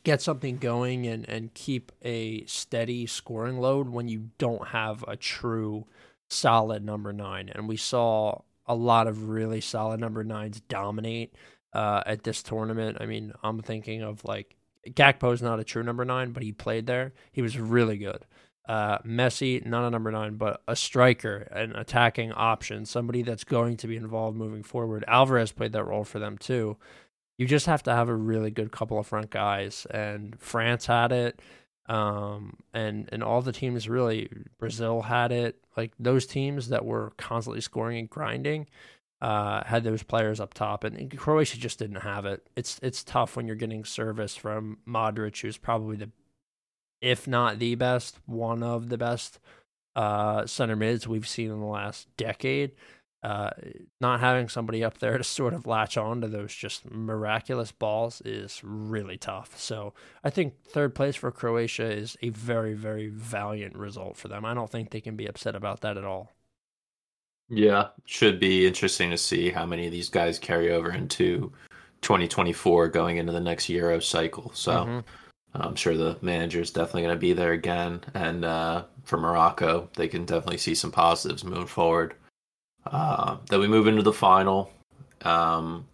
get 0.04 0.22
something 0.22 0.58
going 0.58 1.06
and, 1.06 1.28
and 1.28 1.54
keep 1.54 1.92
a 2.02 2.44
steady 2.46 3.06
scoring 3.06 3.58
load 3.58 3.88
when 3.88 4.08
you 4.08 4.30
don't 4.38 4.68
have 4.68 5.04
a 5.06 5.16
true 5.16 5.86
solid 6.28 6.84
number 6.84 7.12
nine. 7.12 7.50
And 7.54 7.68
we 7.68 7.76
saw 7.76 8.42
a 8.66 8.74
lot 8.74 9.06
of 9.06 9.28
really 9.28 9.60
solid 9.60 10.00
number 10.00 10.22
nines 10.24 10.60
dominate 10.60 11.34
uh, 11.72 12.02
at 12.06 12.22
this 12.22 12.42
tournament. 12.42 12.98
I 13.00 13.06
mean, 13.06 13.32
I'm 13.42 13.60
thinking 13.60 14.02
of 14.02 14.24
like 14.24 14.56
Gakpo's 14.88 15.42
not 15.42 15.60
a 15.60 15.64
true 15.64 15.82
number 15.82 16.04
nine, 16.04 16.32
but 16.32 16.42
he 16.42 16.52
played 16.52 16.86
there. 16.86 17.12
He 17.32 17.42
was 17.42 17.58
really 17.58 17.98
good. 17.98 18.24
Uh, 18.68 18.98
Messi, 18.98 19.64
not 19.64 19.86
a 19.86 19.90
number 19.90 20.12
nine, 20.12 20.36
but 20.36 20.62
a 20.68 20.76
striker, 20.76 21.48
an 21.50 21.74
attacking 21.74 22.32
option, 22.32 22.84
somebody 22.84 23.22
that's 23.22 23.44
going 23.44 23.78
to 23.78 23.86
be 23.86 23.96
involved 23.96 24.36
moving 24.36 24.62
forward. 24.62 25.04
Alvarez 25.08 25.52
played 25.52 25.72
that 25.72 25.84
role 25.84 26.04
for 26.04 26.18
them 26.18 26.36
too. 26.36 26.76
You 27.38 27.46
just 27.46 27.66
have 27.66 27.82
to 27.84 27.92
have 27.92 28.08
a 28.08 28.14
really 28.14 28.50
good 28.50 28.72
couple 28.72 28.98
of 28.98 29.06
front 29.06 29.30
guys, 29.30 29.86
and 29.90 30.38
France 30.40 30.86
had 30.86 31.12
it, 31.12 31.40
um, 31.86 32.58
and 32.74 33.08
and 33.12 33.22
all 33.22 33.40
the 33.40 33.52
teams 33.52 33.88
really. 33.88 34.28
Brazil 34.58 35.02
had 35.02 35.32
it. 35.32 35.56
Like 35.76 35.92
those 35.98 36.26
teams 36.26 36.68
that 36.68 36.84
were 36.84 37.12
constantly 37.16 37.60
scoring 37.60 37.98
and 37.98 38.10
grinding, 38.10 38.66
uh, 39.20 39.64
had 39.64 39.84
those 39.84 40.02
players 40.02 40.40
up 40.40 40.54
top, 40.54 40.84
and, 40.84 40.96
and 40.96 41.16
Croatia 41.16 41.58
just 41.58 41.78
didn't 41.78 42.02
have 42.02 42.26
it. 42.26 42.48
It's 42.56 42.78
it's 42.82 43.04
tough 43.04 43.36
when 43.36 43.46
you're 43.46 43.56
getting 43.56 43.84
service 43.84 44.36
from 44.36 44.78
Modric, 44.86 45.40
who's 45.40 45.56
probably 45.56 45.96
the 45.96 46.10
if 47.00 47.28
not 47.28 47.58
the 47.58 47.74
best, 47.76 48.18
one 48.26 48.62
of 48.62 48.88
the 48.88 48.98
best 48.98 49.38
uh, 49.94 50.46
center 50.46 50.76
mids 50.76 51.06
we've 51.06 51.28
seen 51.28 51.50
in 51.50 51.60
the 51.60 51.66
last 51.66 52.08
decade. 52.16 52.72
Uh, 53.20 53.50
not 54.00 54.20
having 54.20 54.48
somebody 54.48 54.84
up 54.84 54.98
there 54.98 55.18
to 55.18 55.24
sort 55.24 55.52
of 55.52 55.66
latch 55.66 55.96
on 55.96 56.20
to 56.20 56.28
those 56.28 56.54
just 56.54 56.88
miraculous 56.88 57.72
balls 57.72 58.22
is 58.24 58.60
really 58.62 59.16
tough. 59.16 59.58
So 59.58 59.92
I 60.22 60.30
think 60.30 60.54
third 60.68 60.94
place 60.94 61.16
for 61.16 61.32
Croatia 61.32 61.90
is 61.90 62.16
a 62.22 62.28
very, 62.28 62.74
very 62.74 63.08
valiant 63.08 63.76
result 63.76 64.16
for 64.16 64.28
them. 64.28 64.44
I 64.44 64.54
don't 64.54 64.70
think 64.70 64.90
they 64.90 65.00
can 65.00 65.16
be 65.16 65.26
upset 65.26 65.56
about 65.56 65.80
that 65.80 65.96
at 65.96 66.04
all. 66.04 66.32
Yeah, 67.48 67.88
should 68.04 68.38
be 68.38 68.66
interesting 68.66 69.10
to 69.10 69.18
see 69.18 69.50
how 69.50 69.66
many 69.66 69.86
of 69.86 69.92
these 69.92 70.10
guys 70.10 70.38
carry 70.38 70.70
over 70.70 70.92
into 70.92 71.52
2024 72.02 72.88
going 72.88 73.16
into 73.16 73.32
the 73.32 73.40
next 73.40 73.68
Euro 73.68 73.98
cycle. 73.98 74.52
So 74.54 74.72
Mhm. 74.84 75.04
I'm 75.54 75.74
sure 75.74 75.96
the 75.96 76.18
manager 76.20 76.60
is 76.60 76.70
definitely 76.70 77.02
going 77.02 77.16
to 77.16 77.20
be 77.20 77.32
there 77.32 77.52
again. 77.52 78.02
And 78.14 78.44
uh, 78.44 78.84
for 79.02 79.16
Morocco, 79.18 79.88
they 79.96 80.06
can 80.06 80.24
definitely 80.24 80.58
see 80.58 80.74
some 80.76 80.92
positives 80.92 81.42
moving 81.42 81.66
forward. 81.66 82.14
Uh, 82.90 83.36
then 83.48 83.60
we 83.60 83.68
move 83.68 83.86
into 83.86 84.02
the 84.02 84.12
final. 84.12 84.70
Um, 85.22 85.86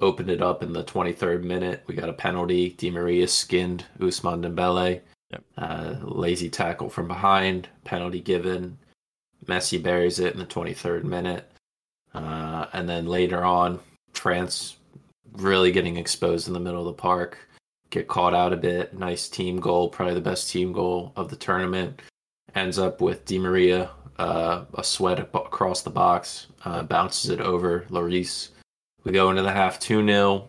opened 0.00 0.30
it 0.30 0.42
up 0.42 0.62
in 0.62 0.72
the 0.72 0.84
23rd 0.84 1.44
minute. 1.44 1.82
We 1.86 1.94
got 1.94 2.08
a 2.08 2.14
penalty. 2.14 2.70
Di 2.70 2.90
Maria 2.90 3.28
skinned 3.28 3.84
Ousmane 3.98 4.42
Dembele. 4.42 5.00
Yep. 5.30 5.44
Uh, 5.56 5.94
lazy 6.02 6.48
tackle 6.48 6.88
from 6.88 7.08
behind. 7.08 7.68
Penalty 7.84 8.20
given. 8.20 8.78
Messi 9.46 9.82
buries 9.82 10.18
it 10.18 10.32
in 10.32 10.38
the 10.38 10.46
23rd 10.46 11.04
minute. 11.04 11.50
Uh, 12.14 12.66
and 12.72 12.88
then 12.88 13.06
later 13.06 13.44
on, 13.44 13.80
France 14.12 14.76
really 15.32 15.72
getting 15.72 15.96
exposed 15.96 16.46
in 16.46 16.54
the 16.54 16.60
middle 16.60 16.80
of 16.80 16.86
the 16.86 16.92
park. 16.92 17.38
Get 17.90 18.08
caught 18.08 18.34
out 18.34 18.52
a 18.52 18.56
bit. 18.56 18.96
Nice 18.96 19.28
team 19.28 19.60
goal, 19.60 19.88
probably 19.88 20.14
the 20.14 20.20
best 20.20 20.48
team 20.48 20.72
goal 20.72 21.12
of 21.16 21.28
the 21.28 21.36
tournament. 21.36 22.00
Ends 22.54 22.78
up 22.78 23.00
with 23.00 23.24
Di 23.24 23.38
Maria, 23.38 23.90
uh, 24.18 24.64
a 24.74 24.84
sweat 24.84 25.18
across 25.18 25.82
the 25.82 25.90
box, 25.90 26.46
uh, 26.64 26.82
bounces 26.82 27.30
it 27.30 27.40
over 27.40 27.80
Lloris. 27.90 28.50
We 29.02 29.12
go 29.12 29.30
into 29.30 29.42
the 29.42 29.52
half 29.52 29.78
2 29.78 30.06
0. 30.06 30.48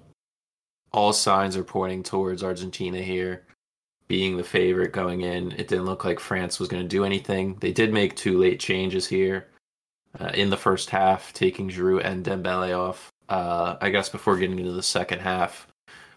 All 0.91 1.13
signs 1.13 1.57
are 1.57 1.63
pointing 1.63 2.03
towards 2.03 2.43
Argentina 2.43 2.99
here 2.99 3.45
being 4.07 4.37
the 4.37 4.43
favorite 4.43 4.93
going 4.93 5.21
in. 5.21 5.51
It 5.53 5.67
didn't 5.67 5.85
look 5.85 6.05
like 6.05 6.19
France 6.19 6.59
was 6.59 6.69
going 6.69 6.83
to 6.83 6.87
do 6.87 7.03
anything. 7.03 7.55
They 7.59 7.71
did 7.71 7.91
make 7.91 8.15
two 8.15 8.37
late 8.37 8.59
changes 8.59 9.07
here 9.07 9.47
uh, 10.19 10.31
in 10.33 10.49
the 10.49 10.57
first 10.57 10.89
half, 10.89 11.33
taking 11.33 11.69
Giroud 11.69 12.05
and 12.05 12.23
Dembele 12.23 12.77
off. 12.77 13.11
Uh, 13.27 13.75
I 13.81 13.89
guess 13.89 14.09
before 14.09 14.37
getting 14.37 14.59
into 14.59 14.71
the 14.71 14.83
second 14.83 15.19
half, 15.19 15.67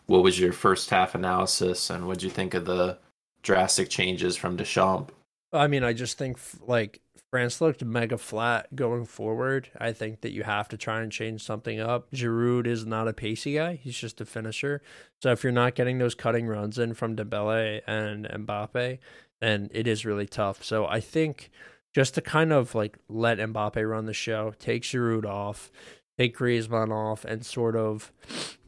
what 0.07 0.23
was 0.23 0.39
your 0.39 0.53
first 0.53 0.91
half 0.91 1.15
analysis 1.15 1.91
and 1.91 2.07
what 2.07 2.19
did 2.19 2.25
you 2.25 2.31
think 2.31 2.55
of 2.55 2.67
the 2.67 2.99
drastic 3.43 3.89
changes 3.89 4.37
from 4.37 4.57
Deschamps? 4.57 5.13
I 5.53 5.67
mean, 5.67 5.83
I 5.83 5.95
just 5.95 6.19
think 6.19 6.39
like 6.67 7.01
France 7.31 7.61
looked 7.61 7.85
mega 7.85 8.17
flat 8.17 8.75
going 8.75 9.05
forward. 9.05 9.71
I 9.79 9.93
think 9.93 10.23
that 10.23 10.33
you 10.33 10.45
have 10.45 10.69
to 10.69 10.79
try 10.79 11.03
and 11.03 11.13
change 11.13 11.43
something 11.43 11.79
up. 11.79 12.11
Giroud 12.13 12.67
is 12.67 12.87
not 12.87 13.09
a 13.09 13.13
pacey 13.13 13.55
guy; 13.55 13.75
he's 13.75 13.99
just 13.99 14.21
a 14.21 14.25
finisher. 14.25 14.81
So 15.23 15.33
if 15.33 15.43
you're 15.43 15.53
not 15.53 15.75
getting 15.75 15.99
those 15.99 16.15
cutting 16.15 16.47
runs 16.47 16.79
in 16.79 16.95
from 16.95 17.17
Dembele 17.17 17.83
and 17.87 18.27
Mbappe, 18.27 18.99
then 19.41 19.69
it 19.73 19.87
is 19.87 20.07
really 20.07 20.27
tough. 20.27 20.65
So 20.65 20.87
I 20.87 21.01
think 21.01 21.51
just 21.95 22.15
to 22.15 22.23
kind 22.23 22.53
of 22.53 22.75
like 22.75 22.99
let 23.09 23.39
Mbappe 23.39 23.89
run 23.89 24.07
the 24.07 24.15
show, 24.15 24.55
take 24.59 24.83
Giroud 24.83 25.27
off, 25.27 25.71
take 26.17 26.37
Griezmann 26.37 26.93
off, 26.93 27.27
and 27.27 27.45
sort 27.45 27.77
of 27.77 28.11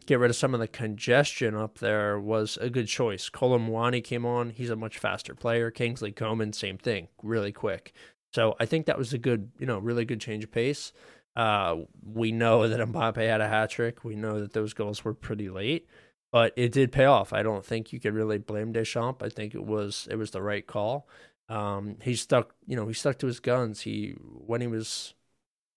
get 0.05 0.19
rid 0.19 0.31
of 0.31 0.37
some 0.37 0.53
of 0.53 0.61
the 0.61 0.69
congestion 0.69 1.55
up 1.55 1.79
there 1.79 2.21
was 2.21 2.59
a 2.61 2.69
good 2.69 2.89
choice. 2.89 3.31
Kolo 3.31 3.59
Muani 3.59 4.05
came 4.05 4.27
on; 4.27 4.51
he's 4.51 4.71
a 4.71 4.77
much 4.77 4.99
faster 4.99 5.35
player. 5.35 5.71
Kingsley 5.71 6.13
Coman, 6.13 6.53
same 6.53 6.77
thing, 6.77 7.09
really 7.23 7.53
quick. 7.53 7.95
So 8.33 8.55
I 8.61 8.67
think 8.67 8.87
that 8.87 8.99
was 8.99 9.13
a 9.13 9.19
good, 9.19 9.51
you 9.59 9.67
know, 9.67 9.79
really 9.79 10.05
good 10.05 10.21
change 10.21 10.45
of 10.45 10.53
pace. 10.53 10.93
Uh, 11.37 11.77
we 12.03 12.33
know 12.33 12.69
that 12.69 12.81
Mbappe 12.81 13.17
had 13.17 13.41
a 13.41 13.49
hat 13.49 13.71
trick. 13.71 14.05
We 14.05 14.17
know 14.17 14.41
that 14.41 14.53
those 14.53 14.73
goals 14.73 15.05
were 15.05 15.15
pretty 15.15 15.49
late, 15.49 15.89
but 16.33 16.53
it 16.57 16.73
did 16.73 16.93
pay 16.93 17.05
off. 17.05 17.33
I 17.33 17.43
don't 17.43 17.65
think 17.65 17.93
you 17.93 18.01
could 18.01 18.15
really 18.15 18.39
blame 18.39 18.73
Deschamps. 18.73 19.25
I 19.25 19.29
think 19.29 19.55
it 19.55 19.65
was 19.65 20.09
it 20.11 20.17
was 20.17 20.31
the 20.31 20.43
right 20.43 20.67
call. 20.67 21.09
Um, 21.49 21.97
he 22.03 22.15
stuck, 22.15 22.55
you 22.67 22.77
know, 22.77 22.87
he 22.87 22.95
stuck 22.95 23.19
to 23.19 23.27
his 23.27 23.41
guns. 23.41 23.81
He 23.81 24.15
when 24.21 24.61
he 24.61 24.69
was 24.69 25.15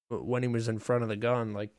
when 0.09 0.43
he 0.43 0.49
was 0.49 0.67
in 0.67 0.79
front 0.79 1.03
of 1.03 1.09
the 1.09 1.15
gun, 1.15 1.53
like 1.53 1.71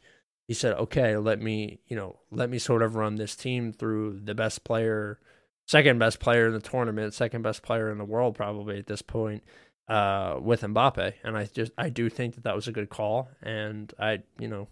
he 0.49 0.55
said, 0.55 0.75
okay, 0.75 1.17
let 1.17 1.41
me, 1.41 1.81
you 1.87 1.97
know, 1.97 2.19
let 2.31 2.51
me 2.51 2.59
sort 2.59 2.83
of 2.83 2.97
run 2.97 3.17
this 3.17 3.37
team 3.37 3.73
through 3.73 4.21
the 4.25 4.35
best 4.35 4.65
player, 4.65 5.19
second 5.67 5.99
best 5.99 6.21
player 6.21 6.49
in 6.49 6.53
the 6.53 6.61
tournament, 6.61 7.15
second 7.15 7.43
best 7.43 7.63
player 7.63 7.91
in 7.91 7.99
the 7.99 8.05
world 8.05 8.35
probably 8.35 8.79
at 8.79 8.87
this 8.87 9.03
point, 9.03 9.43
uh, 9.89 10.39
with 10.41 10.63
Mbappe. 10.63 11.13
And 11.25 11.37
I 11.37 11.45
just, 11.47 11.73
I 11.79 11.89
do 11.89 12.09
think 12.09 12.35
that 12.35 12.45
that 12.45 12.55
was 12.57 12.69
a 12.69 12.73
good 12.73 12.89
call. 12.89 13.29
And 13.43 13.93
I, 13.99 14.23
you 14.39 14.49
know, 14.49 14.69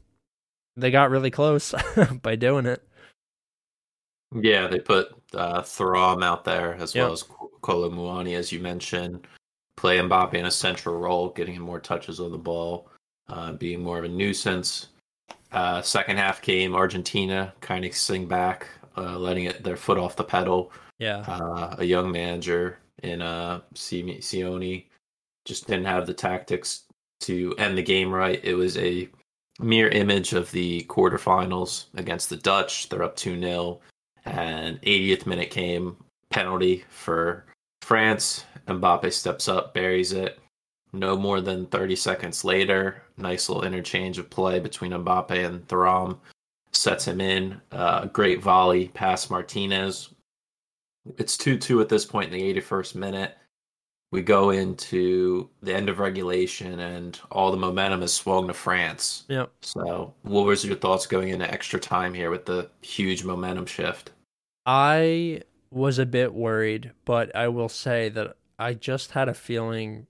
they 0.77 0.91
got 0.91 1.11
really 1.11 1.31
close 1.31 1.75
by 2.23 2.37
doing 2.37 2.67
it. 2.67 2.83
Yeah, 4.35 4.67
they 4.67 4.79
put 4.81 5.09
uh, 5.35 5.61
Thuram 5.63 6.25
out 6.25 6.45
there 6.45 6.75
as 6.77 6.95
Yeah. 6.95 7.05
well 7.05 7.13
as 7.13 7.25
Kolo 7.61 7.91
Muani, 7.91 8.37
as 8.37 8.51
you 8.51 8.61
mentioned. 8.61 9.27
Play 9.77 9.99
Mbappe 9.99 10.35
in 10.35 10.47
a 10.47 10.51
central 10.51 10.99
role, 10.99 11.29
getting 11.31 11.55
him 11.55 11.63
more 11.63 11.81
touches 11.81 12.21
on 12.21 12.31
the 12.33 12.39
ball, 12.39 12.89
uh, 13.29 13.53
being 13.53 13.83
more 13.83 13.99
of 13.99 14.05
a 14.05 14.09
nuisance. 14.09 14.89
Uh, 15.51 15.83
second 15.83 16.17
half 16.17 16.41
came, 16.41 16.75
Argentina 16.75 17.53
kind 17.61 17.85
of 17.85 17.95
sing 17.95 18.27
back, 18.27 18.67
uh, 18.97 19.19
letting 19.19 19.45
it 19.45 19.63
their 19.63 19.77
foot 19.77 19.99
off 19.99 20.17
the 20.17 20.25
pedal. 20.25 20.73
Yeah. 20.99 21.19
Uh, 21.27 21.75
a 21.79 21.85
young 21.85 22.11
manager 22.11 22.79
in 23.03 23.21
uh, 23.21 23.61
Si- 23.75 24.19
Sione 24.21 24.85
just 25.45 25.67
didn't 25.67 25.87
have 25.87 26.07
the 26.07 26.15
tactics 26.15 26.85
to 27.21 27.55
end 27.59 27.79
the 27.79 27.83
game 27.83 28.13
right. 28.13 28.41
It 28.43 28.55
was 28.55 28.77
a 28.79 29.09
mirror 29.61 29.91
image 29.91 30.33
of 30.33 30.51
the 30.51 30.83
quarterfinals 30.89 31.87
against 31.95 32.31
the 32.31 32.37
Dutch. 32.37 32.89
They're 32.89 33.03
up 33.03 33.17
2 33.17 33.41
0. 33.41 33.81
And 34.25 34.81
80th 34.83 35.27
minute 35.27 35.51
came, 35.51 35.97
penalty 36.31 36.85
for 36.89 37.45
France. 37.83 38.45
Mbappe 38.69 39.13
steps 39.13 39.49
up, 39.49 39.75
buries 39.75 40.13
it. 40.13 40.39
No 40.93 41.17
more 41.17 41.41
than 41.41 41.67
30 41.67 41.97
seconds 41.97 42.45
later, 42.45 43.03
nice 43.17 43.49
little 43.49 43.65
interchange 43.65 44.19
of 44.19 44.31
play 44.31 44.61
between 44.61 44.93
Mbappe 44.93 45.45
and 45.45 45.67
Thuram 45.67 46.19
sets 46.73 47.07
him 47.07 47.21
in. 47.21 47.61
Uh, 47.73 48.07
great 48.07 48.43
volley 48.43 48.89
past 48.89 49.31
Martinez. 49.31 50.11
It's 51.19 51.37
2 51.37 51.59
2 51.59 51.81
at 51.81 51.89
this 51.89 52.05
point 52.05 52.33
in 52.33 52.39
the 52.39 52.61
81st 52.61 52.95
minute 52.95 53.37
we 54.13 54.23
go 54.23 54.51
into 54.51 55.49
the 55.63 55.75
end 55.75 55.89
of 55.89 55.99
regulation 55.99 56.79
and 56.79 57.19
all 57.31 57.51
the 57.51 57.57
momentum 57.57 58.03
is 58.03 58.13
swung 58.13 58.47
to 58.47 58.55
France. 58.55 59.25
Yep. 59.29 59.51
So, 59.63 60.15
what 60.23 60.45
was 60.45 60.65
your 60.65 60.77
thoughts 60.77 61.07
going 61.07 61.31
into 61.31 61.51
extra 61.51 61.81
time 61.81 62.15
here 62.15 62.31
with 62.31 62.45
the 62.45 62.71
huge 62.83 63.25
momentum 63.25 63.67
shift? 63.67 64.13
I 64.67 65.43
was 65.71 65.99
a 65.99 66.07
bit 66.07 66.35
worried, 66.35 66.93
but 67.07 67.35
I 67.35 67.49
will 67.49 67.71
say 67.71 68.11
that 68.11 68.37
I 68.59 68.75
just 68.75 69.13
had 69.13 69.29
a 69.29 69.35
feeling 69.35 70.07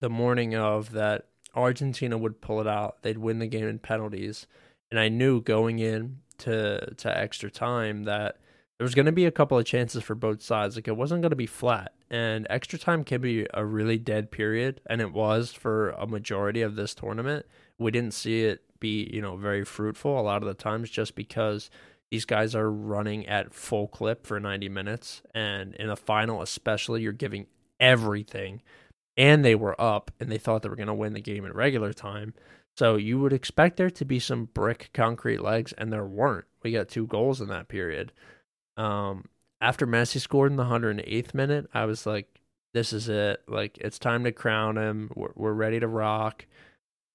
the 0.00 0.10
morning 0.10 0.54
of 0.54 0.92
that 0.92 1.26
Argentina 1.54 2.18
would 2.18 2.42
pull 2.42 2.60
it 2.60 2.66
out. 2.66 3.02
They'd 3.02 3.18
win 3.18 3.38
the 3.38 3.46
game 3.46 3.66
in 3.66 3.78
penalties, 3.78 4.46
and 4.90 5.00
I 5.00 5.08
knew 5.08 5.40
going 5.40 5.78
in 5.78 6.18
to 6.38 6.94
to 6.94 7.18
extra 7.18 7.50
time 7.50 8.04
that 8.04 8.36
there 8.78 8.84
was 8.84 8.94
going 8.94 9.06
to 9.06 9.12
be 9.12 9.24
a 9.24 9.30
couple 9.30 9.58
of 9.58 9.64
chances 9.64 10.02
for 10.02 10.14
both 10.14 10.42
sides. 10.42 10.76
Like 10.76 10.88
it 10.88 10.96
wasn't 10.96 11.22
going 11.22 11.30
to 11.30 11.36
be 11.36 11.46
flat. 11.46 11.92
And 12.10 12.46
extra 12.50 12.78
time 12.78 13.04
can 13.04 13.20
be 13.20 13.46
a 13.54 13.64
really 13.64 13.98
dead 13.98 14.30
period 14.30 14.80
and 14.86 15.00
it 15.00 15.12
was 15.12 15.52
for 15.52 15.90
a 15.90 16.06
majority 16.06 16.62
of 16.62 16.76
this 16.76 16.94
tournament. 16.94 17.46
We 17.78 17.90
didn't 17.90 18.14
see 18.14 18.42
it 18.42 18.62
be 18.78 19.08
you 19.12 19.22
know 19.22 19.36
very 19.36 19.64
fruitful 19.64 20.20
a 20.20 20.22
lot 20.22 20.42
of 20.42 20.48
the 20.48 20.54
times 20.54 20.90
just 20.90 21.14
because 21.14 21.70
these 22.10 22.26
guys 22.26 22.54
are 22.54 22.70
running 22.70 23.26
at 23.26 23.54
full 23.54 23.88
clip 23.88 24.26
for 24.26 24.38
90 24.38 24.68
minutes. 24.68 25.22
And 25.34 25.74
in 25.74 25.90
a 25.90 25.96
final 25.96 26.42
especially 26.42 27.02
you're 27.02 27.12
giving 27.12 27.46
everything. 27.80 28.62
And 29.16 29.42
they 29.42 29.54
were 29.54 29.80
up 29.80 30.10
and 30.20 30.30
they 30.30 30.38
thought 30.38 30.62
they 30.62 30.68
were 30.68 30.76
going 30.76 30.86
to 30.88 30.94
win 30.94 31.14
the 31.14 31.20
game 31.20 31.46
in 31.46 31.54
regular 31.54 31.94
time. 31.94 32.34
So 32.76 32.96
you 32.96 33.18
would 33.20 33.32
expect 33.32 33.78
there 33.78 33.88
to 33.88 34.04
be 34.04 34.20
some 34.20 34.50
brick 34.52 34.90
concrete 34.92 35.40
legs 35.40 35.72
and 35.72 35.90
there 35.90 36.04
weren't. 36.04 36.44
We 36.62 36.72
got 36.72 36.88
two 36.88 37.06
goals 37.06 37.40
in 37.40 37.48
that 37.48 37.68
period 37.68 38.12
um 38.76 39.24
after 39.60 39.86
Messi 39.86 40.20
scored 40.20 40.50
in 40.50 40.56
the 40.56 40.64
108th 40.64 41.34
minute, 41.34 41.66
I 41.72 41.86
was 41.86 42.06
like, 42.06 42.40
this 42.74 42.92
is 42.92 43.08
it. 43.08 43.42
Like, 43.48 43.78
it's 43.78 43.98
time 43.98 44.24
to 44.24 44.32
crown 44.32 44.76
him. 44.76 45.10
We're, 45.14 45.32
we're 45.34 45.52
ready 45.52 45.80
to 45.80 45.88
rock. 45.88 46.46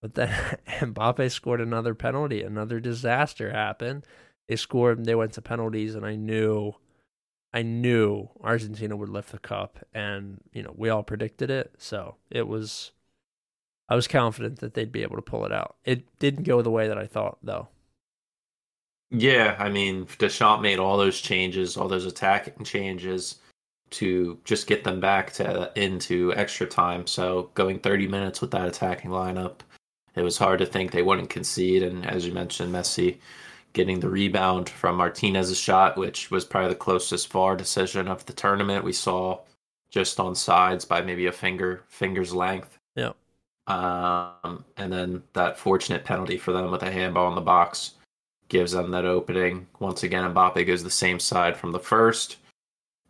But 0.02 0.16
then 0.16 0.58
Mbappe 0.68 1.32
scored 1.32 1.62
another 1.62 1.94
penalty. 1.94 2.42
Another 2.42 2.80
disaster 2.80 3.52
happened. 3.52 4.06
They 4.48 4.56
scored, 4.56 4.98
and 4.98 5.06
they 5.06 5.16
went 5.16 5.34
to 5.34 5.42
penalties, 5.42 5.94
and 5.94 6.06
I 6.06 6.16
knew, 6.16 6.74
I 7.54 7.62
knew 7.62 8.30
Argentina 8.42 8.98
would 8.98 9.10
lift 9.10 9.32
the 9.32 9.38
cup. 9.38 9.80
And, 9.94 10.42
you 10.52 10.64
know, 10.64 10.74
we 10.76 10.90
all 10.90 11.04
predicted 11.04 11.52
it. 11.52 11.76
So 11.78 12.16
it 12.32 12.48
was, 12.48 12.92
I 13.88 13.96
was 13.96 14.08
confident 14.08 14.60
that 14.60 14.74
they'd 14.74 14.92
be 14.92 15.04
able 15.04 15.18
to 15.18 15.22
pull 15.22 15.46
it 15.46 15.52
out. 15.52 15.76
It 15.86 16.18
didn't 16.18 16.44
go 16.44 16.64
the 16.64 16.72
way 16.72 16.88
that 16.88 16.98
I 16.98 17.06
thought, 17.06 17.38
though. 17.44 17.68
Yeah, 19.12 19.58
I 19.60 19.70
mean, 19.70 20.08
Deschamps 20.18 20.62
made 20.62 20.80
all 20.80 20.98
those 20.98 21.20
changes, 21.20 21.76
all 21.76 21.90
those 21.90 22.06
attacking 22.06 22.64
changes 22.64 23.40
to 23.92 24.40
just 24.46 24.68
get 24.68 24.86
them 24.86 25.02
back 25.02 25.34
to 25.34 25.70
into 25.76 26.34
extra 26.36 26.66
time. 26.66 27.06
So 27.06 27.52
going 27.54 27.80
30 27.80 28.08
minutes 28.08 28.40
with 28.40 28.52
that 28.52 28.68
attacking 28.68 29.12
lineup, 29.12 29.60
it 30.16 30.22
was 30.22 30.38
hard 30.38 30.60
to 30.60 30.66
think 30.66 30.92
they 30.92 31.04
wouldn't 31.04 31.30
concede. 31.30 31.84
And 31.84 32.06
as 32.06 32.26
you 32.26 32.32
mentioned, 32.32 32.74
Messi 32.74 33.18
getting 33.74 34.00
the 34.00 34.10
rebound 34.10 34.70
from 34.70 34.96
Martinez's 34.96 35.58
shot, 35.58 35.98
which 35.98 36.32
was 36.32 36.46
probably 36.46 36.70
the 36.70 36.76
closest 36.76 37.30
VAR 37.32 37.58
decision 37.58 38.08
of 38.08 38.26
the 38.26 38.34
tournament. 38.34 38.86
We 38.86 38.94
saw 38.94 39.42
just 39.90 40.22
on 40.22 40.36
sides 40.36 40.86
by 40.86 41.02
maybe 41.02 41.26
a 41.26 41.34
finger 41.34 41.84
finger's 41.90 42.34
length. 42.34 42.78
Yeah. 42.96 43.12
Um, 43.68 44.64
and 44.78 44.92
then 44.92 45.24
that 45.34 45.58
fortunate 45.58 46.06
penalty 46.06 46.38
for 46.38 46.54
them 46.54 46.72
with 46.72 46.84
a 46.84 46.92
handball 46.92 47.28
in 47.28 47.36
the 47.36 47.42
box 47.42 47.92
gives 48.52 48.74
them 48.74 48.92
that 48.92 49.06
opening. 49.06 49.66
Once 49.80 50.04
again, 50.04 50.26
Mbappe 50.34 50.68
goes 50.68 50.84
the 50.84 50.90
same 50.90 51.20
side 51.20 51.56
from 51.56 51.72
the 51.72 51.80
first, 51.80 52.36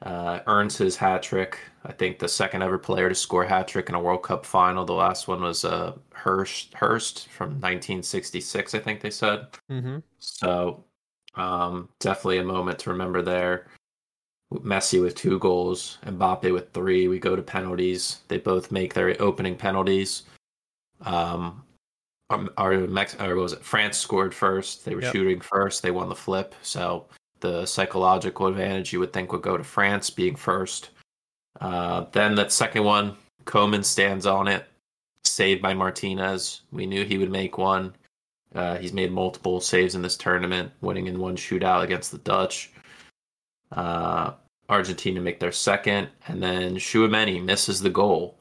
uh, 0.04 0.40
earns 0.46 0.78
his 0.78 0.96
hat 0.96 1.24
trick. 1.24 1.58
I 1.84 1.92
think 1.92 2.20
the 2.20 2.28
second 2.28 2.62
ever 2.62 2.78
player 2.78 3.10
to 3.10 3.16
score 3.16 3.44
hat 3.44 3.68
trick 3.68 3.90
in 3.90 3.96
a 3.96 4.00
World 4.00 4.22
Cup 4.22 4.46
final. 4.46 4.86
The 4.86 4.94
last 4.94 5.28
one 5.28 5.42
was 5.42 5.66
uh, 5.66 5.94
Hurst, 6.14 6.76
Hurst 6.76 7.28
from 7.30 7.50
1966, 7.54 8.76
I 8.76 8.80
think 8.80 9.02
they 9.02 9.10
said. 9.10 9.48
Mm-hmm. 9.70 9.98
So 10.20 10.84
um, 11.34 11.90
definitely 12.00 12.38
a 12.38 12.44
moment 12.44 12.78
to 12.80 12.92
remember 12.92 13.24
there. 13.24 13.66
Messi 14.54 15.02
with 15.02 15.16
two 15.16 15.40
goals, 15.40 15.98
Mbappe 16.06 16.54
with 16.54 16.72
three. 16.72 17.08
We 17.08 17.18
go 17.18 17.36
to 17.36 17.42
penalties. 17.42 18.20
They 18.28 18.38
both 18.38 18.72
make 18.72 18.94
their 18.94 19.20
opening 19.20 19.56
penalties. 19.56 20.24
Um, 21.02 21.64
um, 22.32 22.50
or 22.58 22.78
Mex- 22.88 23.16
or 23.20 23.36
was 23.36 23.54
it 23.54 23.64
France 23.64 23.98
scored 23.98 24.34
first? 24.34 24.86
They 24.86 24.96
were 24.96 25.02
yep. 25.02 25.14
shooting 25.14 25.42
first. 25.42 25.82
They 25.82 25.92
won 25.92 26.10
the 26.10 26.16
flip. 26.16 26.56
So 26.62 27.06
the 27.40 27.66
psychological 27.66 28.48
advantage 28.48 28.94
you 28.94 29.00
would 29.00 29.14
think 29.14 29.32
would 29.32 29.42
go 29.42 29.58
to 29.58 29.64
France 29.64 30.10
being 30.10 30.36
first. 30.36 30.92
Uh, 31.60 32.06
then 32.12 32.36
that 32.36 32.52
second 32.52 32.84
one, 32.84 33.16
Coman 33.46 33.84
stands 33.84 34.26
on 34.26 34.48
it, 34.48 34.66
saved 35.24 35.62
by 35.62 35.74
Martinez. 35.74 36.62
We 36.72 36.86
knew 36.86 37.04
he 37.04 37.18
would 37.18 37.32
make 37.32 37.58
one. 37.58 37.96
Uh, 38.54 38.78
he's 38.78 38.94
made 38.94 39.12
multiple 39.12 39.62
saves 39.62 39.96
in 39.96 40.02
this 40.02 40.18
tournament, 40.18 40.72
winning 40.82 41.08
in 41.08 41.20
one 41.20 41.36
shootout 41.36 41.84
against 41.84 42.12
the 42.12 42.18
Dutch. 42.20 42.72
Uh, 43.72 44.34
Argentina 44.70 45.20
make 45.20 45.40
their 45.40 45.52
second, 45.52 46.10
and 46.28 46.42
then 46.42 46.76
Tchouameni 46.76 47.44
misses 47.44 47.82
the 47.82 47.90
goal. 47.90 48.38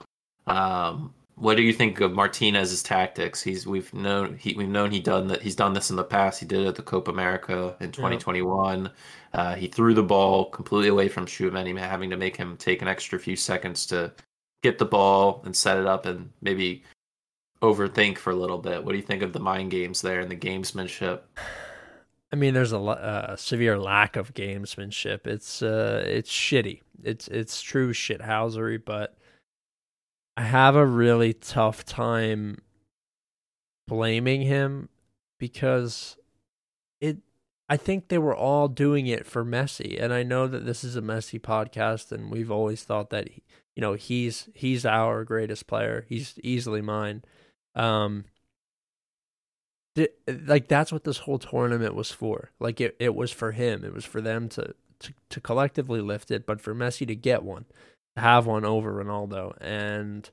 Um, 0.46 1.14
what 1.40 1.56
do 1.56 1.62
you 1.62 1.72
think 1.72 2.02
of 2.02 2.12
Martinez's 2.12 2.82
tactics? 2.82 3.42
He's 3.42 3.66
we've 3.66 3.92
known 3.94 4.36
he 4.36 4.52
we've 4.52 4.68
known 4.68 4.90
he 4.90 5.00
done 5.00 5.26
that 5.28 5.40
he's 5.40 5.56
done 5.56 5.72
this 5.72 5.88
in 5.88 5.96
the 5.96 6.04
past. 6.04 6.38
He 6.38 6.44
did 6.44 6.60
it 6.60 6.66
at 6.68 6.74
the 6.74 6.82
Copa 6.82 7.10
America 7.10 7.74
in 7.80 7.92
2021. 7.92 8.84
Yeah. 8.84 8.90
Uh, 9.40 9.54
he 9.54 9.66
threw 9.66 9.94
the 9.94 10.02
ball 10.02 10.44
completely 10.50 10.88
away 10.88 11.08
from 11.08 11.24
Tchouameni, 11.24 11.76
having 11.78 12.10
to 12.10 12.18
make 12.18 12.36
him 12.36 12.58
take 12.58 12.82
an 12.82 12.88
extra 12.88 13.18
few 13.18 13.36
seconds 13.36 13.86
to 13.86 14.12
get 14.62 14.78
the 14.78 14.84
ball 14.84 15.40
and 15.46 15.56
set 15.56 15.78
it 15.78 15.86
up 15.86 16.04
and 16.04 16.30
maybe 16.42 16.84
overthink 17.62 18.18
for 18.18 18.30
a 18.30 18.36
little 18.36 18.58
bit. 18.58 18.84
What 18.84 18.92
do 18.92 18.98
you 18.98 19.04
think 19.04 19.22
of 19.22 19.32
the 19.32 19.40
mind 19.40 19.70
games 19.70 20.02
there 20.02 20.20
and 20.20 20.30
the 20.30 20.36
gamesmanship? 20.36 21.20
I 22.30 22.36
mean, 22.36 22.52
there's 22.52 22.72
a, 22.72 22.78
a 22.78 23.36
severe 23.38 23.78
lack 23.78 24.16
of 24.16 24.34
gamesmanship. 24.34 25.26
It's 25.26 25.62
uh, 25.62 26.04
it's 26.06 26.30
shitty. 26.30 26.82
It's 27.02 27.28
it's 27.28 27.62
true 27.62 27.94
shithousery, 27.94 28.78
but 28.84 29.16
I 30.36 30.42
have 30.42 30.76
a 30.76 30.86
really 30.86 31.32
tough 31.34 31.84
time 31.84 32.58
blaming 33.86 34.42
him 34.42 34.88
because 35.38 36.16
it 37.00 37.18
I 37.68 37.76
think 37.76 38.08
they 38.08 38.18
were 38.18 38.34
all 38.34 38.68
doing 38.68 39.06
it 39.06 39.26
for 39.26 39.44
Messi 39.44 40.00
and 40.00 40.12
I 40.12 40.22
know 40.22 40.46
that 40.46 40.64
this 40.64 40.84
is 40.84 40.96
a 40.96 41.02
Messi 41.02 41.40
podcast 41.40 42.12
and 42.12 42.30
we've 42.30 42.50
always 42.50 42.84
thought 42.84 43.10
that 43.10 43.28
he, 43.30 43.42
you 43.74 43.80
know 43.80 43.94
he's 43.94 44.48
he's 44.54 44.86
our 44.86 45.24
greatest 45.24 45.66
player. 45.66 46.06
He's 46.08 46.38
easily 46.44 46.80
mine. 46.80 47.22
Um 47.74 48.24
th- 49.96 50.12
like 50.46 50.68
that's 50.68 50.92
what 50.92 51.04
this 51.04 51.18
whole 51.18 51.38
tournament 51.38 51.94
was 51.94 52.12
for. 52.12 52.50
Like 52.60 52.80
it, 52.80 52.96
it 53.00 53.14
was 53.14 53.32
for 53.32 53.52
him. 53.52 53.84
It 53.84 53.92
was 53.92 54.04
for 54.04 54.20
them 54.20 54.48
to, 54.50 54.74
to 55.00 55.12
to 55.30 55.40
collectively 55.40 56.00
lift 56.00 56.30
it 56.30 56.46
but 56.46 56.60
for 56.60 56.74
Messi 56.74 57.06
to 57.08 57.16
get 57.16 57.42
one 57.42 57.64
have 58.20 58.46
one 58.46 58.64
over 58.64 58.92
Ronaldo, 58.92 59.56
and 59.60 60.28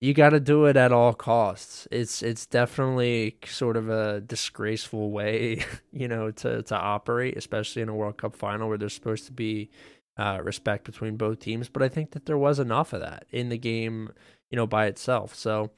you 0.00 0.12
got 0.12 0.30
to 0.30 0.40
do 0.40 0.66
it 0.66 0.76
at 0.76 0.92
all 0.92 1.14
costs. 1.14 1.88
It's 1.90 2.22
it's 2.22 2.46
definitely 2.46 3.36
sort 3.46 3.76
of 3.76 3.88
a 3.88 4.20
disgraceful 4.20 5.10
way, 5.10 5.64
you 5.92 6.08
know, 6.08 6.30
to 6.30 6.62
to 6.62 6.76
operate, 6.76 7.36
especially 7.36 7.82
in 7.82 7.88
a 7.88 7.94
World 7.94 8.18
Cup 8.18 8.36
final 8.36 8.68
where 8.68 8.78
there's 8.78 8.94
supposed 8.94 9.26
to 9.26 9.32
be 9.32 9.70
uh, 10.18 10.40
respect 10.42 10.84
between 10.84 11.16
both 11.16 11.40
teams. 11.40 11.68
But 11.68 11.82
I 11.82 11.88
think 11.88 12.12
that 12.12 12.26
there 12.26 12.38
was 12.38 12.58
enough 12.58 12.92
of 12.92 13.00
that 13.00 13.26
in 13.30 13.48
the 13.48 13.58
game, 13.58 14.10
you 14.50 14.56
know, 14.56 14.66
by 14.66 14.86
itself. 14.86 15.34
So 15.34 15.70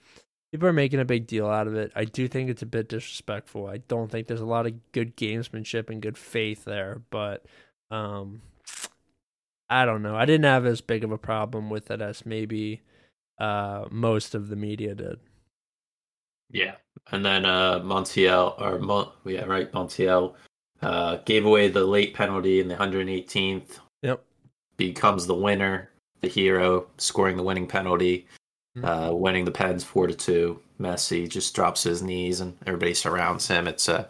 people 0.51 0.69
are 0.69 0.73
making 0.73 1.01
a 1.01 1.05
big 1.05 1.27
deal 1.27 1.47
out 1.47 1.67
of 1.67 1.75
it. 1.75 1.93
I 1.95 2.05
do 2.05 2.29
think 2.29 2.51
it's 2.51 2.63
a 2.63 2.67
bit 2.67 2.89
disrespectful. 2.89 3.67
I 3.67 3.79
don't 3.79 4.11
think 4.11 4.27
there's 4.27 4.41
a 4.41 4.47
lot 4.47 4.67
of 4.67 4.93
good 4.93 5.17
gamesmanship 5.17 5.91
and 5.91 6.03
good 6.03 6.19
faith 6.19 6.65
there, 6.65 7.03
but 7.11 7.45
um, 7.91 8.43
I 9.71 9.85
don't 9.85 10.03
know. 10.03 10.17
I 10.17 10.25
didn't 10.25 10.45
have 10.45 10.67
as 10.67 10.81
big 10.81 11.05
of 11.05 11.13
a 11.13 11.19
problem 11.19 11.71
with 11.71 11.91
it 11.91 12.01
as 12.01 12.25
maybe 12.25 12.83
uh, 13.39 13.85
most 13.91 14.35
of 14.35 14.49
the 14.49 14.57
media 14.57 14.95
did. 14.95 15.19
Yeah, 16.51 16.77
and 17.11 17.25
then 17.25 17.45
uh, 17.45 17.81
Montiel 17.81 18.59
or 18.61 18.79
Mon- 18.79 19.13
yeah, 19.25 19.45
right, 19.45 19.71
Montiel 19.73 20.35
uh, 20.81 21.19
gave 21.27 21.45
away 21.45 21.69
the 21.69 21.85
late 21.85 22.15
penalty 22.15 22.61
in 22.61 22.69
the 22.69 22.77
118th. 22.77 23.79
Yep, 24.03 24.25
becomes 24.79 25.27
the 25.27 25.35
winner, 25.35 25.91
the 26.23 26.29
hero, 26.29 26.87
scoring 26.97 27.37
the 27.37 27.43
winning 27.43 27.67
penalty, 27.67 28.27
mm-hmm. 28.77 28.87
uh, 28.87 29.13
winning 29.13 29.45
the 29.45 29.51
Pens 29.51 29.85
four 29.85 30.07
to 30.07 30.15
two. 30.15 30.59
Messi 30.81 31.29
just 31.29 31.55
drops 31.55 31.83
his 31.83 32.03
knees 32.03 32.41
and 32.41 32.57
everybody 32.65 32.95
surrounds 32.95 33.47
him. 33.49 33.69
It's 33.69 33.89
a 33.89 34.09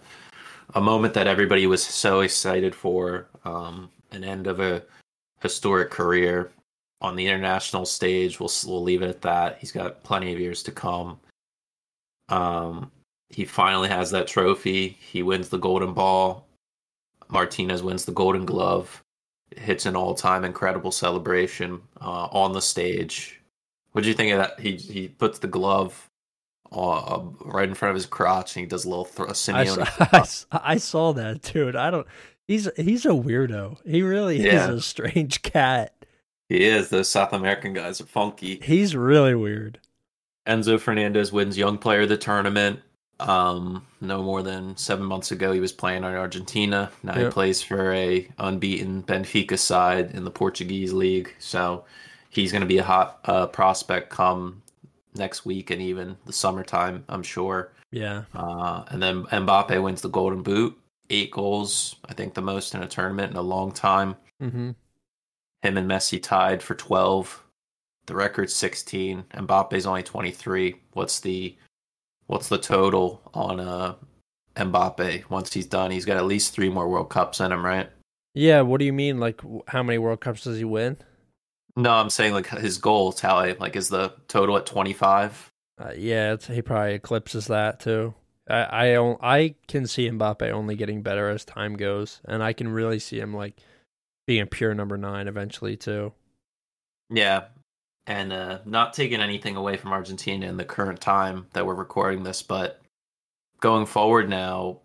a 0.74 0.80
moment 0.80 1.14
that 1.14 1.26
everybody 1.26 1.66
was 1.66 1.82
so 1.82 2.20
excited 2.20 2.74
for. 2.74 3.26
Um, 3.44 3.90
an 4.12 4.24
end 4.24 4.46
of 4.46 4.60
a 4.60 4.82
historic 5.40 5.90
career 5.90 6.50
on 7.00 7.16
the 7.16 7.26
international 7.26 7.84
stage. 7.84 8.40
We'll 8.40 8.50
we'll 8.66 8.82
leave 8.82 9.02
it 9.02 9.10
at 9.10 9.22
that. 9.22 9.58
He's 9.58 9.72
got 9.72 10.02
plenty 10.02 10.32
of 10.32 10.40
years 10.40 10.62
to 10.64 10.72
come. 10.72 11.18
Um, 12.28 12.90
he 13.30 13.44
finally 13.44 13.88
has 13.88 14.10
that 14.10 14.26
trophy. 14.26 14.96
He 15.00 15.22
wins 15.22 15.48
the 15.48 15.58
Golden 15.58 15.92
Ball. 15.92 16.46
Martinez 17.28 17.82
wins 17.82 18.04
the 18.04 18.12
Golden 18.12 18.46
Glove. 18.46 19.02
Hits 19.56 19.86
an 19.86 19.96
all-time 19.96 20.44
incredible 20.44 20.92
celebration 20.92 21.80
uh, 22.00 22.28
on 22.32 22.52
the 22.52 22.60
stage. 22.60 23.40
What 23.92 24.02
do 24.02 24.08
you 24.08 24.14
think 24.14 24.32
of 24.32 24.38
that? 24.38 24.60
He 24.60 24.76
he 24.76 25.08
puts 25.08 25.38
the 25.38 25.46
glove 25.46 26.08
uh, 26.70 27.20
right 27.44 27.68
in 27.68 27.74
front 27.74 27.90
of 27.90 27.94
his 27.94 28.06
crotch 28.06 28.56
and 28.56 28.64
he 28.64 28.68
does 28.68 28.84
a 28.84 28.88
little 28.88 29.06
th- 29.06 29.30
I, 29.30 29.32
saw, 29.64 29.84
I, 30.00 30.26
I, 30.72 30.76
saw 30.76 31.12
that 31.12 31.42
dude. 31.42 31.76
I 31.76 31.90
don't. 31.90 32.06
He's 32.48 32.68
he's 32.76 33.04
a 33.04 33.10
weirdo. 33.10 33.76
He 33.86 34.02
really 34.02 34.40
yeah. 34.44 34.70
is 34.70 34.78
a 34.78 34.80
strange 34.80 35.42
cat. 35.42 35.94
He 36.48 36.64
is. 36.64 36.88
Those 36.88 37.10
South 37.10 37.34
American 37.34 37.74
guys 37.74 38.00
are 38.00 38.06
funky. 38.06 38.58
He's 38.62 38.96
really 38.96 39.34
weird. 39.34 39.78
Enzo 40.46 40.80
Fernandez 40.80 41.30
wins 41.30 41.58
Young 41.58 41.76
Player 41.76 42.00
of 42.02 42.08
the 42.08 42.16
Tournament. 42.16 42.80
Um, 43.20 43.86
no 44.00 44.22
more 44.22 44.42
than 44.42 44.76
seven 44.76 45.04
months 45.04 45.30
ago, 45.30 45.52
he 45.52 45.60
was 45.60 45.72
playing 45.72 46.04
on 46.04 46.14
Argentina. 46.14 46.90
Now 47.02 47.16
yep. 47.16 47.26
he 47.26 47.30
plays 47.30 47.60
for 47.60 47.92
a 47.92 48.26
unbeaten 48.38 49.02
Benfica 49.02 49.58
side 49.58 50.12
in 50.12 50.24
the 50.24 50.30
Portuguese 50.30 50.94
league. 50.94 51.34
So 51.38 51.84
he's 52.30 52.50
going 52.50 52.62
to 52.62 52.66
be 52.66 52.78
a 52.78 52.84
hot 52.84 53.18
uh, 53.24 53.46
prospect 53.48 54.08
come 54.08 54.62
next 55.14 55.44
week 55.44 55.70
and 55.70 55.82
even 55.82 56.16
the 56.24 56.32
summertime. 56.32 57.04
I'm 57.10 57.22
sure. 57.22 57.72
Yeah. 57.90 58.24
Uh, 58.34 58.84
and 58.88 59.02
then 59.02 59.24
Mbappe 59.24 59.82
wins 59.82 60.00
the 60.00 60.08
Golden 60.08 60.42
Boot. 60.42 60.78
Eight 61.10 61.30
goals, 61.30 61.96
I 62.04 62.14
think 62.14 62.34
the 62.34 62.42
most 62.42 62.74
in 62.74 62.82
a 62.82 62.88
tournament 62.88 63.30
in 63.30 63.36
a 63.36 63.42
long 63.42 63.72
time. 63.72 64.16
Mm-hmm. 64.42 64.70
Him 65.62 65.76
and 65.76 65.90
Messi 65.90 66.22
tied 66.22 66.62
for 66.62 66.74
12. 66.74 67.42
The 68.06 68.14
record's 68.14 68.54
16. 68.54 69.24
Mbappe's 69.34 69.86
only 69.86 70.02
23. 70.02 70.76
What's 70.92 71.20
the 71.20 71.56
what's 72.26 72.48
the 72.48 72.58
total 72.58 73.22
on 73.32 73.60
uh 73.60 73.94
Mbappe 74.54 75.28
once 75.30 75.52
he's 75.52 75.66
done? 75.66 75.90
He's 75.90 76.04
got 76.04 76.16
at 76.16 76.26
least 76.26 76.52
three 76.52 76.68
more 76.68 76.88
World 76.88 77.10
Cups 77.10 77.40
in 77.40 77.52
him, 77.52 77.64
right? 77.64 77.90
Yeah. 78.34 78.60
What 78.62 78.78
do 78.78 78.84
you 78.84 78.92
mean? 78.92 79.18
Like, 79.18 79.40
how 79.68 79.82
many 79.82 79.98
World 79.98 80.20
Cups 80.20 80.44
does 80.44 80.58
he 80.58 80.64
win? 80.64 80.98
No, 81.76 81.92
I'm 81.92 82.10
saying 82.10 82.34
like 82.34 82.48
his 82.48 82.78
goal 82.78 83.12
tally. 83.12 83.54
Like, 83.54 83.76
is 83.76 83.88
the 83.88 84.12
total 84.26 84.56
at 84.56 84.66
25? 84.66 85.50
Uh, 85.80 85.92
yeah, 85.96 86.36
he 86.36 86.60
probably 86.60 86.94
eclipses 86.94 87.46
that 87.46 87.78
too. 87.78 88.14
I 88.48 88.96
I, 88.96 89.16
I 89.20 89.54
can 89.66 89.86
see 89.86 90.08
Mbappe 90.08 90.50
only 90.50 90.76
getting 90.76 91.02
better 91.02 91.28
as 91.28 91.44
time 91.44 91.76
goes, 91.76 92.20
and 92.24 92.42
I 92.42 92.52
can 92.52 92.68
really 92.68 92.98
see 92.98 93.20
him 93.20 93.34
like 93.34 93.56
being 94.26 94.42
a 94.42 94.46
pure 94.46 94.74
number 94.74 94.96
nine 94.96 95.28
eventually 95.28 95.76
too. 95.76 96.12
Yeah, 97.10 97.44
and 98.06 98.32
uh, 98.32 98.58
not 98.64 98.92
taking 98.94 99.20
anything 99.20 99.56
away 99.56 99.76
from 99.76 99.92
Argentina 99.92 100.46
in 100.46 100.56
the 100.56 100.64
current 100.64 101.00
time 101.00 101.46
that 101.52 101.66
we're 101.66 101.74
recording 101.74 102.22
this, 102.22 102.42
but 102.42 102.80
going 103.60 103.86
forward 103.86 104.28
now, 104.28 104.80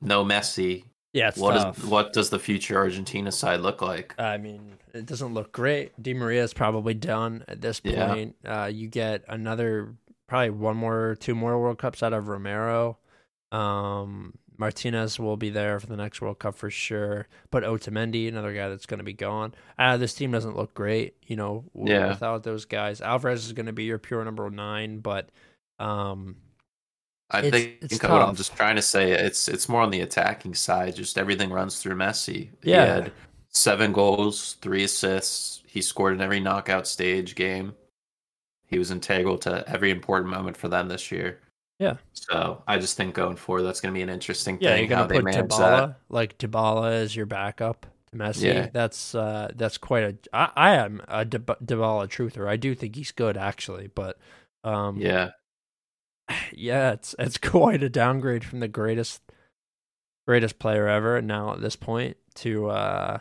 no 0.00 0.24
Messi. 0.24 0.84
Yeah, 1.14 1.30
what. 1.36 1.78
Is, 1.78 1.84
what 1.84 2.12
does 2.12 2.30
the 2.30 2.38
future 2.38 2.76
Argentina 2.76 3.32
side 3.32 3.60
look 3.60 3.80
like? 3.80 4.14
I 4.18 4.36
mean, 4.36 4.74
it 4.92 5.06
doesn't 5.06 5.32
look 5.32 5.52
great. 5.52 6.00
Di 6.00 6.12
Maria 6.12 6.42
is 6.42 6.52
probably 6.52 6.92
done 6.92 7.44
at 7.48 7.62
this 7.62 7.80
point. 7.80 8.36
Yeah. 8.44 8.64
Uh, 8.64 8.66
you 8.66 8.88
get 8.88 9.24
another, 9.26 9.94
probably 10.28 10.50
one 10.50 10.76
more, 10.76 11.16
two 11.18 11.34
more 11.34 11.58
World 11.60 11.78
Cups 11.78 12.02
out 12.02 12.12
of 12.12 12.28
Romero. 12.28 12.98
Um, 13.50 14.34
Martinez 14.58 15.18
will 15.18 15.36
be 15.36 15.50
there 15.50 15.80
for 15.80 15.86
the 15.86 15.96
next 15.96 16.20
World 16.20 16.38
Cup 16.38 16.54
for 16.54 16.70
sure. 16.70 17.26
But 17.50 17.62
Otamendi, 17.62 18.28
another 18.28 18.52
guy 18.52 18.68
that's 18.68 18.86
going 18.86 18.98
to 18.98 19.04
be 19.04 19.12
gone. 19.12 19.54
Uh, 19.78 19.96
this 19.96 20.14
team 20.14 20.30
doesn't 20.30 20.56
look 20.56 20.74
great, 20.74 21.16
you 21.26 21.36
know, 21.36 21.64
yeah. 21.74 22.08
without 22.08 22.42
those 22.44 22.64
guys. 22.64 23.00
Alvarez 23.00 23.46
is 23.46 23.52
going 23.52 23.66
to 23.66 23.72
be 23.72 23.84
your 23.84 23.98
pure 23.98 24.24
number 24.24 24.48
nine, 24.50 24.98
but 24.98 25.30
um, 25.78 26.36
I 27.30 27.40
it's, 27.40 27.50
think 27.50 27.76
it's 27.80 28.02
what 28.02 28.22
I'm 28.22 28.36
just 28.36 28.56
trying 28.56 28.76
to 28.76 28.82
say. 28.82 29.12
It's 29.12 29.48
it's 29.48 29.68
more 29.68 29.82
on 29.82 29.90
the 29.90 30.00
attacking 30.00 30.54
side. 30.54 30.96
Just 30.96 31.18
everything 31.18 31.50
runs 31.50 31.80
through 31.80 31.94
Messi. 31.94 32.50
Yeah. 32.62 33.04
He 33.04 33.10
seven 33.50 33.92
goals, 33.92 34.56
three 34.60 34.84
assists. 34.84 35.62
He 35.66 35.82
scored 35.82 36.14
in 36.14 36.20
every 36.20 36.40
knockout 36.40 36.86
stage 36.86 37.34
game. 37.34 37.74
He 38.68 38.78
was 38.78 38.90
integral 38.90 39.38
to 39.38 39.68
every 39.68 39.90
important 39.90 40.30
moment 40.30 40.56
for 40.56 40.68
them 40.68 40.88
this 40.88 41.10
year. 41.10 41.40
Yeah. 41.78 41.96
So 42.12 42.62
I 42.66 42.78
just 42.78 42.96
think 42.96 43.14
going 43.14 43.36
forward, 43.36 43.62
that's 43.62 43.80
going 43.80 43.92
to 43.92 43.98
be 43.98 44.02
an 44.02 44.10
interesting 44.10 44.58
yeah, 44.60 44.70
thing. 44.70 44.88
You're 44.88 44.96
going 44.96 45.08
to 45.08 45.14
put 45.14 45.48
Dybala, 45.48 45.96
like 46.08 46.38
Dybala 46.38 46.92
as 46.92 47.14
your 47.14 47.26
backup 47.26 47.86
Messi. 48.14 48.54
Yeah. 48.54 48.68
That's 48.72 49.14
uh, 49.14 49.52
that's 49.54 49.78
quite 49.78 50.02
a. 50.02 50.16
I, 50.32 50.50
I 50.56 50.74
am 50.76 51.00
a 51.08 51.24
Dybala 51.24 52.08
truther. 52.08 52.48
I 52.48 52.56
do 52.56 52.74
think 52.74 52.96
he's 52.96 53.12
good 53.12 53.36
actually, 53.36 53.88
but 53.94 54.18
um, 54.64 54.96
yeah, 54.98 55.30
yeah, 56.52 56.92
it's 56.92 57.14
it's 57.18 57.38
quite 57.42 57.82
a 57.82 57.88
downgrade 57.88 58.44
from 58.44 58.60
the 58.60 58.68
greatest 58.68 59.22
greatest 60.26 60.58
player 60.58 60.88
ever. 60.88 61.20
Now 61.22 61.54
at 61.54 61.60
this 61.60 61.76
point 61.76 62.16
to 62.36 62.70
uh, 62.70 63.18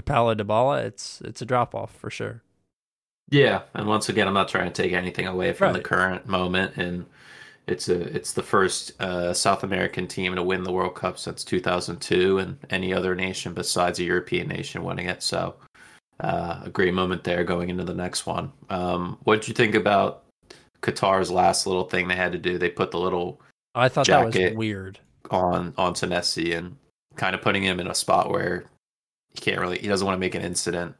Dybala, 0.00 0.84
it's 0.84 1.20
it's 1.22 1.42
a 1.42 1.46
drop 1.46 1.74
off 1.74 1.94
for 1.94 2.10
sure. 2.10 2.42
Yeah, 3.30 3.62
and 3.74 3.86
once 3.86 4.08
again, 4.08 4.26
I'm 4.26 4.34
not 4.34 4.48
trying 4.48 4.70
to 4.70 4.82
take 4.82 4.92
anything 4.92 5.26
away 5.26 5.52
from 5.52 5.68
right. 5.68 5.74
the 5.74 5.88
current 5.88 6.26
moment 6.26 6.76
and 6.76 7.06
it's 7.70 7.88
a 7.88 8.00
it's 8.14 8.32
the 8.32 8.42
first 8.42 9.00
uh, 9.00 9.32
South 9.32 9.62
American 9.62 10.06
team 10.06 10.34
to 10.34 10.42
win 10.42 10.64
the 10.64 10.72
World 10.72 10.94
Cup 10.94 11.18
since 11.18 11.44
2002, 11.44 12.38
and 12.38 12.58
any 12.68 12.92
other 12.92 13.14
nation 13.14 13.54
besides 13.54 13.98
a 13.98 14.04
European 14.04 14.48
nation 14.48 14.82
winning 14.82 15.06
it. 15.06 15.22
So 15.22 15.54
uh, 16.18 16.62
a 16.64 16.70
great 16.70 16.94
moment 16.94 17.24
there 17.24 17.44
going 17.44 17.70
into 17.70 17.84
the 17.84 17.94
next 17.94 18.26
one. 18.26 18.52
Um, 18.68 19.18
what 19.24 19.40
did 19.40 19.48
you 19.48 19.54
think 19.54 19.74
about 19.74 20.24
Qatar's 20.82 21.30
last 21.30 21.66
little 21.66 21.84
thing 21.84 22.08
they 22.08 22.16
had 22.16 22.32
to 22.32 22.38
do? 22.38 22.58
They 22.58 22.70
put 22.70 22.90
the 22.90 22.98
little 22.98 23.40
I 23.74 23.88
thought 23.88 24.06
that 24.06 24.26
was 24.26 24.54
weird 24.54 24.98
on 25.30 25.72
on 25.78 25.94
Messi 25.94 26.56
and 26.56 26.76
kind 27.16 27.34
of 27.34 27.42
putting 27.42 27.62
him 27.62 27.78
in 27.78 27.86
a 27.86 27.94
spot 27.94 28.30
where 28.30 28.64
he 29.32 29.40
can't 29.40 29.60
really 29.60 29.78
he 29.78 29.86
doesn't 29.86 30.04
want 30.04 30.16
to 30.16 30.20
make 30.20 30.34
an 30.34 30.42
incident. 30.42 30.96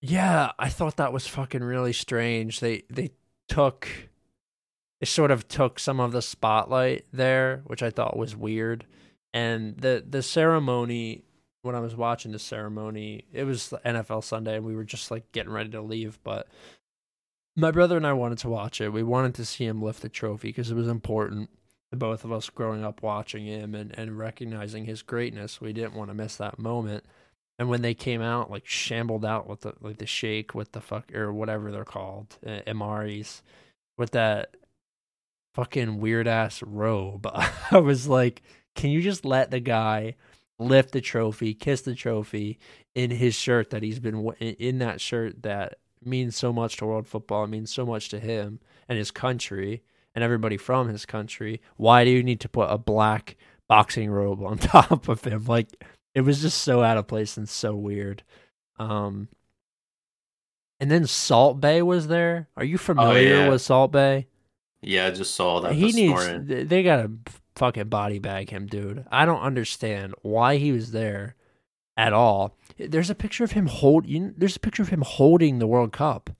Yeah, 0.00 0.52
I 0.58 0.68
thought 0.68 0.96
that 0.96 1.12
was 1.12 1.26
fucking 1.26 1.64
really 1.64 1.92
strange. 1.92 2.60
They 2.60 2.82
they 2.90 3.12
took 3.48 3.88
it 5.00 5.08
sort 5.08 5.30
of 5.30 5.46
took 5.48 5.78
some 5.78 6.00
of 6.00 6.12
the 6.12 6.22
spotlight 6.22 7.04
there, 7.12 7.62
which 7.66 7.82
I 7.82 7.90
thought 7.90 8.16
was 8.16 8.36
weird. 8.36 8.86
And 9.34 9.76
the 9.78 10.04
the 10.08 10.22
ceremony 10.22 11.22
when 11.62 11.74
I 11.74 11.80
was 11.80 11.96
watching 11.96 12.32
the 12.32 12.38
ceremony, 12.38 13.24
it 13.32 13.44
was 13.44 13.74
NFL 13.84 14.24
Sunday 14.24 14.56
and 14.56 14.64
we 14.64 14.76
were 14.76 14.84
just 14.84 15.10
like 15.10 15.32
getting 15.32 15.52
ready 15.52 15.70
to 15.70 15.82
leave, 15.82 16.18
but 16.22 16.46
my 17.56 17.70
brother 17.70 17.96
and 17.96 18.06
I 18.06 18.12
wanted 18.12 18.38
to 18.38 18.48
watch 18.48 18.80
it. 18.80 18.92
We 18.92 19.02
wanted 19.02 19.34
to 19.36 19.44
see 19.44 19.64
him 19.64 19.82
lift 19.82 20.02
the 20.02 20.08
trophy 20.08 20.48
because 20.48 20.70
it 20.70 20.74
was 20.76 20.88
important 20.88 21.50
to 21.90 21.96
both 21.96 22.24
of 22.24 22.30
us 22.30 22.50
growing 22.50 22.84
up 22.84 23.02
watching 23.02 23.46
him 23.46 23.74
and, 23.74 23.98
and 23.98 24.18
recognizing 24.18 24.84
his 24.84 25.02
greatness. 25.02 25.60
We 25.60 25.72
didn't 25.72 25.94
want 25.94 26.10
to 26.10 26.14
miss 26.14 26.36
that 26.36 26.58
moment. 26.58 27.04
And 27.58 27.70
when 27.70 27.82
they 27.82 27.94
came 27.94 28.20
out, 28.20 28.50
like 28.50 28.66
shambled 28.66 29.24
out 29.24 29.48
with 29.48 29.62
the 29.62 29.72
like 29.80 29.98
the 29.98 30.06
shake 30.06 30.54
with 30.54 30.72
the 30.72 30.80
fuck 30.80 31.14
or 31.14 31.32
whatever 31.32 31.72
they're 31.72 31.84
called, 31.84 32.38
uh, 32.46 32.60
with 33.96 34.10
that 34.10 34.54
fucking 35.54 35.98
weird 35.98 36.28
ass 36.28 36.62
robe. 36.62 37.26
I 37.70 37.78
was 37.78 38.06
like, 38.06 38.42
can 38.74 38.90
you 38.90 39.00
just 39.00 39.24
let 39.24 39.50
the 39.50 39.60
guy 39.60 40.16
lift 40.58 40.92
the 40.92 41.00
trophy, 41.00 41.54
kiss 41.54 41.80
the 41.82 41.94
trophy 41.94 42.58
in 42.94 43.10
his 43.10 43.34
shirt 43.34 43.70
that 43.70 43.82
he's 43.82 43.98
been 43.98 44.32
in 44.38 44.78
that 44.78 45.00
shirt 45.00 45.42
that 45.42 45.78
means 46.04 46.36
so 46.36 46.52
much 46.52 46.76
to 46.76 46.86
world 46.86 47.06
football, 47.06 47.44
it 47.44 47.48
means 47.48 47.72
so 47.72 47.84
much 47.84 48.08
to 48.10 48.20
him 48.20 48.60
and 48.88 48.98
his 48.98 49.10
country 49.10 49.82
and 50.14 50.22
everybody 50.22 50.56
from 50.56 50.88
his 50.88 51.04
country. 51.04 51.60
Why 51.76 52.04
do 52.04 52.10
you 52.10 52.22
need 52.22 52.40
to 52.40 52.48
put 52.48 52.70
a 52.70 52.78
black 52.78 53.36
boxing 53.68 54.10
robe 54.10 54.42
on 54.42 54.58
top 54.58 55.08
of 55.08 55.24
him? 55.24 55.44
Like 55.46 55.68
it 56.16 56.22
was 56.22 56.40
just 56.40 56.62
so 56.62 56.82
out 56.82 56.96
of 56.96 57.06
place 57.06 57.36
and 57.36 57.46
so 57.46 57.74
weird. 57.74 58.22
Um 58.78 59.28
and 60.80 60.90
then 60.90 61.06
Salt 61.06 61.60
Bae 61.60 61.82
was 61.82 62.08
there. 62.08 62.48
Are 62.56 62.64
you 62.64 62.76
oh, 62.76 62.78
familiar 62.78 63.36
oh, 63.36 63.38
yeah. 63.44 63.48
with 63.50 63.62
Salt 63.62 63.92
Bae? 63.92 64.26
Yeah, 64.80 65.06
I 65.06 65.10
just 65.10 65.34
saw 65.34 65.60
that. 65.60 65.74
He 65.74 65.92
needs. 65.92 66.12
Morning. 66.12 66.68
They 66.68 66.82
gotta 66.82 67.10
fucking 67.54 67.88
body 67.88 68.18
bag 68.18 68.50
him, 68.50 68.66
dude. 68.66 69.04
I 69.10 69.26
don't 69.26 69.40
understand 69.40 70.14
why 70.22 70.56
he 70.56 70.72
was 70.72 70.92
there 70.92 71.34
at 71.96 72.12
all. 72.12 72.56
There's 72.78 73.10
a 73.10 73.14
picture 73.14 73.44
of 73.44 73.52
him 73.52 73.66
hold. 73.66 74.06
You, 74.06 74.34
there's 74.36 74.56
a 74.56 74.60
picture 74.60 74.82
of 74.82 74.88
him 74.88 75.02
holding 75.02 75.58
the 75.58 75.66
World 75.66 75.92
Cup. 75.92 76.30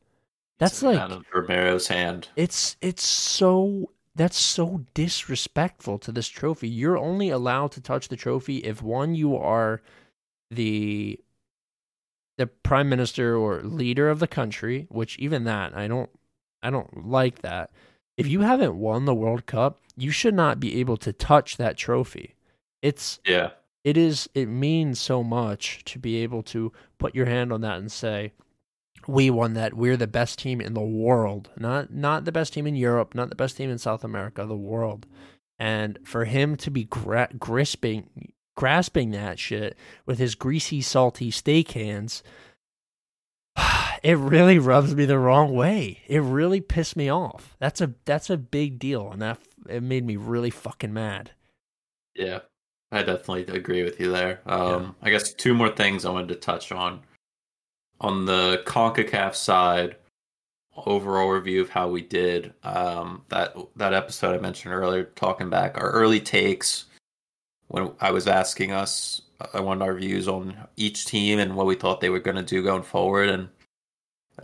That's 0.59 0.83
it's 0.83 0.83
like 0.83 1.23
Romero's 1.35 1.89
hand. 1.89 2.29
It's 2.35 2.77
it's 2.81 3.05
so 3.05 3.91
that's 4.16 4.38
so 4.38 4.85
disrespectful 4.94 5.98
to 6.00 6.12
this 6.12 6.29
trophy. 6.29 6.68
You're 6.68 6.98
only 6.98 7.31
allowed 7.31 7.72
to 7.72 7.81
touch 7.81 8.09
the 8.09 8.16
trophy 8.16 8.59
if 8.59 8.83
one 8.83 9.14
you 9.14 9.37
are 9.37 9.81
the 10.50 11.20
the 12.38 12.46
prime 12.46 12.88
minister 12.88 13.37
or 13.37 13.62
leader 13.62 14.11
of 14.11 14.18
the 14.18 14.26
country, 14.26 14.87
which 14.90 15.18
even 15.18 15.44
that 15.44 15.76
I 15.76 15.87
don't 15.88 16.11
I 16.62 16.70
don't 16.70 17.07
like 17.07 17.42
that 17.42 17.70
if 18.16 18.26
you 18.26 18.40
haven't 18.40 18.76
won 18.76 19.05
the 19.05 19.14
World 19.14 19.46
Cup, 19.46 19.79
you 19.96 20.11
should 20.11 20.35
not 20.35 20.59
be 20.59 20.81
able 20.81 20.96
to 20.98 21.12
touch 21.12 21.57
that 21.59 21.76
trophy. 21.76 22.35
It's 22.83 23.20
Yeah. 23.26 23.50
it 23.85 23.96
is 23.96 24.29
it 24.35 24.46
means 24.46 25.00
so 25.00 25.22
much 25.22 25.85
to 25.87 25.98
be 25.98 26.16
able 26.16 26.42
to 26.44 26.72
put 26.98 27.14
your 27.14 27.26
hand 27.26 27.52
on 27.52 27.61
that 27.62 27.79
and 27.79 27.90
say 27.92 28.33
we 29.09 29.31
won 29.31 29.55
that 29.55 29.75
we're 29.75 29.97
the 29.97 30.07
best 30.07 30.38
team 30.38 30.61
in 30.61 30.75
the 30.75 30.81
world. 30.81 31.51
Not 31.57 31.92
not 31.92 32.25
the 32.25 32.33
best 32.33 32.53
team 32.53 32.66
in 32.66 32.77
Europe 32.77 33.14
not 33.14 33.29
the 33.29 33.37
best 33.37 33.57
team 33.57 33.71
in 33.71 33.79
South 33.79 34.05
America 34.05 34.45
the 34.45 34.57
world. 34.57 35.07
And 35.59 35.99
for 36.05 36.25
him 36.25 36.57
to 36.57 36.71
be 36.71 36.85
gra- 36.85 37.31
grasping 37.38 38.33
grasping 38.57 39.11
that 39.11 39.38
shit 39.38 39.77
with 40.07 40.19
his 40.19 40.35
greasy 40.35 40.81
salty 40.81 41.31
steak 41.31 41.73
hands 41.73 42.23
it 44.03 44.16
really 44.19 44.59
rubs 44.59 44.95
me 44.95 45.05
the 45.05 45.19
wrong 45.19 45.55
way. 45.55 46.03
It 46.07 46.21
really 46.21 46.61
pissed 46.61 46.97
me 46.97 47.09
off. 47.09 47.57
That's 47.59 47.81
a 47.81 47.95
that's 48.05 48.31
a 48.31 48.37
big 48.37 48.79
deal 48.79 49.11
and 49.11 49.23
that 49.23 49.38
it 49.69 49.83
made 49.83 50.05
me 50.05 50.16
really 50.16 50.51
fucking 50.51 50.92
mad. 50.92 51.33
Yeah, 52.14 52.40
I 52.90 53.03
definitely 53.03 53.47
agree 53.55 53.83
with 53.83 54.01
you 54.01 54.11
there. 54.11 54.40
Um, 54.47 54.97
I 55.03 55.11
guess 55.11 55.33
two 55.33 55.55
more 55.55 55.69
things 55.69 56.05
I 56.05 56.11
wanted 56.11 56.29
to 56.29 56.37
touch 56.37 56.73
on. 56.73 57.01
On 58.00 58.26
the 58.26 58.62
CONCACAF 58.66 59.35
side, 59.35 59.96
overall 60.85 61.30
review 61.30 61.62
of 61.62 61.70
how 61.70 61.88
we 61.88 62.02
did. 62.02 62.52
Um, 62.62 63.22
that 63.28 63.56
that 63.76 63.94
episode 63.94 64.35
I 64.35 64.38
mentioned 64.38 64.74
earlier, 64.74 65.04
talking 65.04 65.48
back 65.48 65.78
our 65.78 65.90
early 65.90 66.20
takes 66.20 66.87
when 67.68 67.90
I 68.00 68.11
was 68.11 68.26
asking 68.26 68.72
us, 68.72 69.22
I 69.52 69.61
wanted 69.61 69.85
our 69.85 69.94
views 69.94 70.28
on 70.28 70.56
each 70.76 71.06
team 71.06 71.38
and 71.38 71.56
what 71.56 71.66
we 71.66 71.74
thought 71.74 72.00
they 72.00 72.11
were 72.11 72.20
going 72.20 72.37
to 72.37 72.42
do 72.42 72.62
going 72.62 72.82
forward, 72.82 73.28
and 73.28 73.48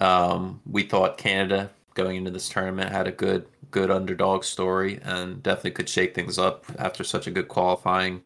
um, 0.01 0.61
we 0.67 0.83
thought 0.83 1.19
Canada 1.19 1.71
going 1.95 2.17
into 2.17 2.31
this 2.31 2.49
tournament 2.49 2.91
had 2.91 3.07
a 3.07 3.13
good 3.13 3.47
good 3.71 3.91
underdog 3.91 4.45
story 4.45 4.99
and 5.03 5.43
definitely 5.43 5.71
could 5.71 5.89
shake 5.89 6.15
things 6.15 6.39
up 6.39 6.65
after 6.79 7.05
such 7.05 7.27
a 7.27 7.31
good 7.31 7.49
qualifying 7.49 8.23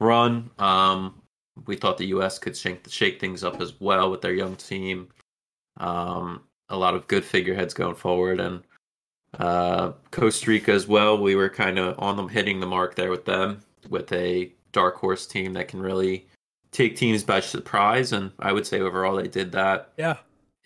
run. 0.00 0.50
Um, 0.58 1.22
we 1.66 1.76
thought 1.76 1.98
the 1.98 2.06
U.S. 2.06 2.38
could 2.38 2.56
shake 2.56 2.86
shake 2.88 3.20
things 3.20 3.42
up 3.42 3.60
as 3.60 3.80
well 3.80 4.10
with 4.10 4.20
their 4.20 4.34
young 4.34 4.56
team. 4.56 5.08
Um, 5.78 6.42
a 6.68 6.76
lot 6.76 6.94
of 6.94 7.06
good 7.06 7.24
figureheads 7.24 7.74
going 7.74 7.94
forward, 7.94 8.40
and 8.40 8.62
uh, 9.38 9.92
Costa 10.10 10.50
Rica 10.50 10.72
as 10.72 10.86
well. 10.86 11.18
We 11.18 11.36
were 11.36 11.48
kind 11.48 11.78
of 11.78 11.98
on 11.98 12.16
them 12.16 12.28
hitting 12.28 12.60
the 12.60 12.66
mark 12.66 12.94
there 12.94 13.10
with 13.10 13.24
them 13.24 13.62
with 13.88 14.12
a 14.12 14.52
dark 14.72 14.96
horse 14.96 15.26
team 15.26 15.52
that 15.54 15.68
can 15.68 15.80
really 15.80 16.26
take 16.72 16.96
teams 16.96 17.24
by 17.24 17.40
surprise, 17.40 18.12
and 18.12 18.32
I 18.38 18.52
would 18.52 18.66
say 18.66 18.80
overall 18.80 19.16
they 19.16 19.28
did 19.28 19.52
that 19.52 19.92
yeah 19.96 20.16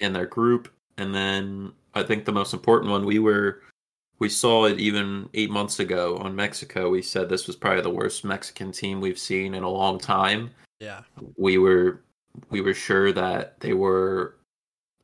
in 0.00 0.12
their 0.12 0.26
group. 0.26 0.72
And 0.96 1.14
then 1.14 1.72
I 1.94 2.02
think 2.02 2.24
the 2.24 2.32
most 2.32 2.52
important 2.52 2.90
one, 2.90 3.04
we 3.04 3.18
were 3.18 3.62
we 4.18 4.28
saw 4.28 4.66
it 4.66 4.78
even 4.78 5.28
eight 5.34 5.50
months 5.50 5.80
ago 5.80 6.16
on 6.18 6.36
Mexico. 6.36 6.90
We 6.90 7.02
said 7.02 7.28
this 7.28 7.46
was 7.46 7.56
probably 7.56 7.82
the 7.82 7.90
worst 7.90 8.24
Mexican 8.24 8.72
team 8.72 9.00
we've 9.00 9.18
seen 9.18 9.54
in 9.54 9.62
a 9.62 9.70
long 9.70 9.98
time. 9.98 10.50
Yeah 10.80 11.02
We 11.36 11.58
were 11.58 12.02
we 12.48 12.60
were 12.60 12.74
sure 12.74 13.12
that 13.12 13.60
they 13.60 13.72
were 13.72 14.36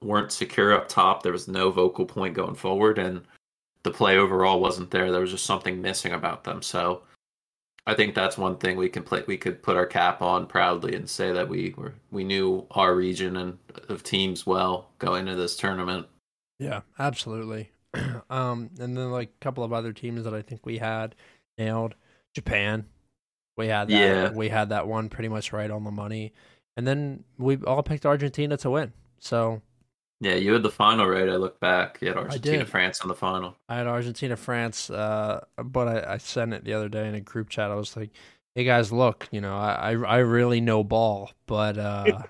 weren't 0.03 0.33
secure 0.33 0.73
up 0.73 0.89
top. 0.89 1.23
There 1.23 1.33
was 1.33 1.49
no 1.49 1.71
vocal 1.71 2.07
point 2.07 2.35
going 2.35 2.55
forward, 2.55 2.99
and 2.99 3.23
the 3.83 3.91
play 3.91 4.19
overall 4.19 4.61
wasn't 4.61 4.91
there. 4.91 5.11
There 5.11 5.21
was 5.21 5.31
just 5.31 5.47
something 5.47 5.81
missing 5.81 6.13
about 6.13 6.45
them. 6.45 6.63
So 6.63 7.03
I 7.87 7.95
think 7.95 8.15
that's 8.15 8.37
one 8.37 8.57
thing 8.57 8.77
we 8.77 8.89
can 8.89 9.03
play. 9.03 9.23
We 9.27 9.37
could 9.37 9.63
put 9.63 9.77
our 9.77 9.87
cap 9.87 10.23
on 10.23 10.47
proudly 10.47 10.95
and 10.95 11.09
say 11.09 11.33
that 11.33 11.49
we 11.49 11.75
were 11.77 11.95
we 12.11 12.25
knew 12.25 12.67
our 12.73 12.95
region 12.95 13.37
and 13.37 13.59
of 13.89 14.03
teams 14.03 14.47
well 14.47 14.91
going 14.99 15.29
into 15.29 15.41
this 15.41 15.57
tournament. 15.57 16.07
Yeah, 16.59 16.81
absolutely. 16.99 17.71
um, 18.31 18.71
and 18.81 18.97
then 18.97 19.11
like 19.11 19.29
a 19.29 19.45
couple 19.45 19.63
of 19.63 19.73
other 19.73 19.93
teams 19.93 20.25
that 20.25 20.35
I 20.35 20.43
think 20.43 20.67
we 20.67 20.79
had 20.79 21.15
nailed. 21.59 21.95
Japan, 22.35 22.85
we 23.57 23.69
had 23.69 23.89
that. 23.89 23.93
Yeah. 23.93 24.31
we 24.33 24.49
had 24.49 24.69
that 24.71 24.87
one 24.87 25.09
pretty 25.09 25.29
much 25.29 25.53
right 25.53 25.71
on 25.71 25.85
the 25.85 25.91
money, 25.91 26.33
and 26.77 26.87
then 26.87 27.25
we 27.39 27.57
all 27.59 27.83
picked 27.83 28.07
Argentina 28.07 28.57
to 28.59 28.71
win. 28.71 28.93
So 29.19 29.63
Yeah, 30.21 30.35
you 30.35 30.53
had 30.53 30.63
the 30.63 30.71
final 30.71 31.07
right. 31.07 31.29
I 31.29 31.37
look 31.37 31.59
back. 31.61 31.99
You 32.01 32.09
had 32.09 32.17
Argentina. 32.19 32.65
France 32.65 33.01
on 33.01 33.09
the 33.09 33.15
final. 33.15 33.57
I 33.69 33.77
had 33.77 33.87
Argentina, 33.87 34.37
France, 34.37 34.91
uh, 34.91 35.45
but 35.57 35.89
I, 35.89 36.15
I 36.15 36.19
sent 36.19 36.55
it 36.55 36.65
the 36.65 36.75
other 36.75 36.89
day 36.89 37.09
in 37.09 37.15
a 37.15 37.21
group 37.21 37.49
chat. 37.49 37.71
I 37.71 37.75
was 37.75 37.97
like, 37.97 38.11
"Hey 38.55 38.65
guys, 38.65 38.93
look, 38.93 39.29
you 39.31 39.41
know, 39.41 39.57
I 39.57 39.93
I, 39.93 40.19
really 40.19 40.61
know 40.61 40.85
ball, 40.85 41.31
but 41.47 41.79
uh, 41.79 42.23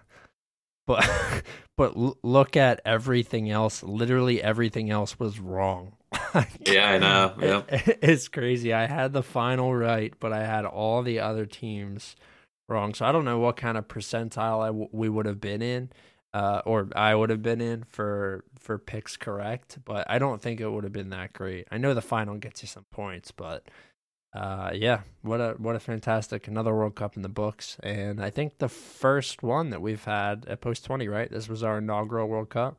but 0.86 1.42
but 1.76 1.96
look 2.24 2.56
at 2.56 2.80
everything 2.84 3.50
else. 3.50 3.82
Literally 3.82 4.42
everything 4.42 4.90
else 4.90 5.18
was 5.18 5.40
wrong. 5.40 5.95
Yeah, 6.66 6.90
I 6.90 6.98
know. 6.98 7.34
Yeah. 7.40 7.62
It- 7.86 7.98
it's 8.02 8.28
crazy. 8.28 8.72
I 8.72 8.86
had 8.86 9.12
the 9.12 9.22
final 9.22 9.74
right, 9.74 10.12
but 10.20 10.32
I 10.32 10.44
had 10.44 10.64
all 10.64 11.02
the 11.02 11.20
other 11.20 11.46
teams 11.46 12.16
wrong. 12.68 12.94
So 12.94 13.04
I 13.06 13.12
don't 13.12 13.24
know 13.24 13.38
what 13.38 13.56
kind 13.56 13.78
of 13.78 13.88
percentile 13.88 14.62
I 14.62 14.66
w- 14.68 14.88
we 14.92 15.08
would 15.08 15.26
have 15.26 15.40
been 15.40 15.62
in, 15.62 15.90
uh, 16.34 16.62
or 16.66 16.88
I 16.96 17.14
would 17.14 17.30
have 17.30 17.42
been 17.42 17.60
in 17.60 17.84
for 17.84 18.44
for 18.58 18.78
picks 18.78 19.16
correct. 19.16 19.78
But 19.84 20.06
I 20.10 20.18
don't 20.18 20.42
think 20.42 20.60
it 20.60 20.68
would 20.68 20.84
have 20.84 20.92
been 20.92 21.10
that 21.10 21.32
great. 21.32 21.66
I 21.70 21.78
know 21.78 21.94
the 21.94 22.02
final 22.02 22.36
gets 22.36 22.62
you 22.62 22.68
some 22.68 22.84
points, 22.90 23.30
but 23.30 23.68
uh, 24.34 24.70
yeah, 24.74 25.00
what 25.22 25.40
a 25.40 25.54
what 25.58 25.76
a 25.76 25.80
fantastic 25.80 26.46
another 26.48 26.74
World 26.74 26.94
Cup 26.96 27.16
in 27.16 27.22
the 27.22 27.28
books, 27.28 27.78
and 27.82 28.22
I 28.22 28.28
think 28.30 28.58
the 28.58 28.68
first 28.68 29.42
one 29.42 29.70
that 29.70 29.80
we've 29.80 30.04
had 30.04 30.44
at 30.48 30.60
Post 30.60 30.84
Twenty. 30.84 31.08
Right, 31.08 31.30
this 31.30 31.48
was 31.48 31.62
our 31.62 31.78
inaugural 31.78 32.28
World 32.28 32.50
Cup. 32.50 32.76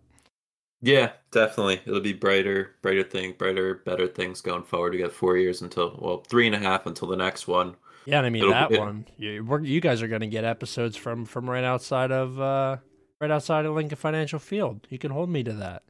Yeah, 0.81 1.11
definitely. 1.31 1.81
It'll 1.85 2.01
be 2.01 2.13
brighter, 2.13 2.75
brighter 2.81 3.03
thing, 3.03 3.33
brighter, 3.37 3.81
better 3.85 4.07
things 4.07 4.41
going 4.41 4.63
forward. 4.63 4.93
We 4.93 4.99
got 4.99 5.11
four 5.11 5.35
years 5.37 5.61
until, 5.63 5.97
well, 5.99 6.23
three 6.29 6.45
and 6.45 6.55
a 6.55 6.59
half 6.59 6.85
until 6.85 7.07
the 7.07 7.15
next 7.17 7.47
one. 7.47 7.75
Yeah, 8.05 8.19
and 8.19 8.27
I 8.27 8.29
mean 8.29 8.43
It'll- 8.43 8.53
that 8.53 8.71
it- 8.71 8.79
one. 8.79 9.05
You, 9.17 9.43
we're, 9.43 9.61
you 9.61 9.81
guys 9.81 10.01
are 10.01 10.07
going 10.07 10.21
to 10.21 10.27
get 10.27 10.43
episodes 10.45 10.95
from 10.95 11.25
from 11.25 11.49
right 11.49 11.63
outside 11.63 12.11
of 12.11 12.39
uh, 12.39 12.77
right 13.19 13.31
outside 13.31 13.65
of 13.65 13.73
Lincoln 13.75 13.97
Financial 13.97 14.39
Field. 14.39 14.85
You 14.89 14.97
can 14.99 15.11
hold 15.11 15.29
me 15.29 15.43
to 15.43 15.53
that. 15.53 15.83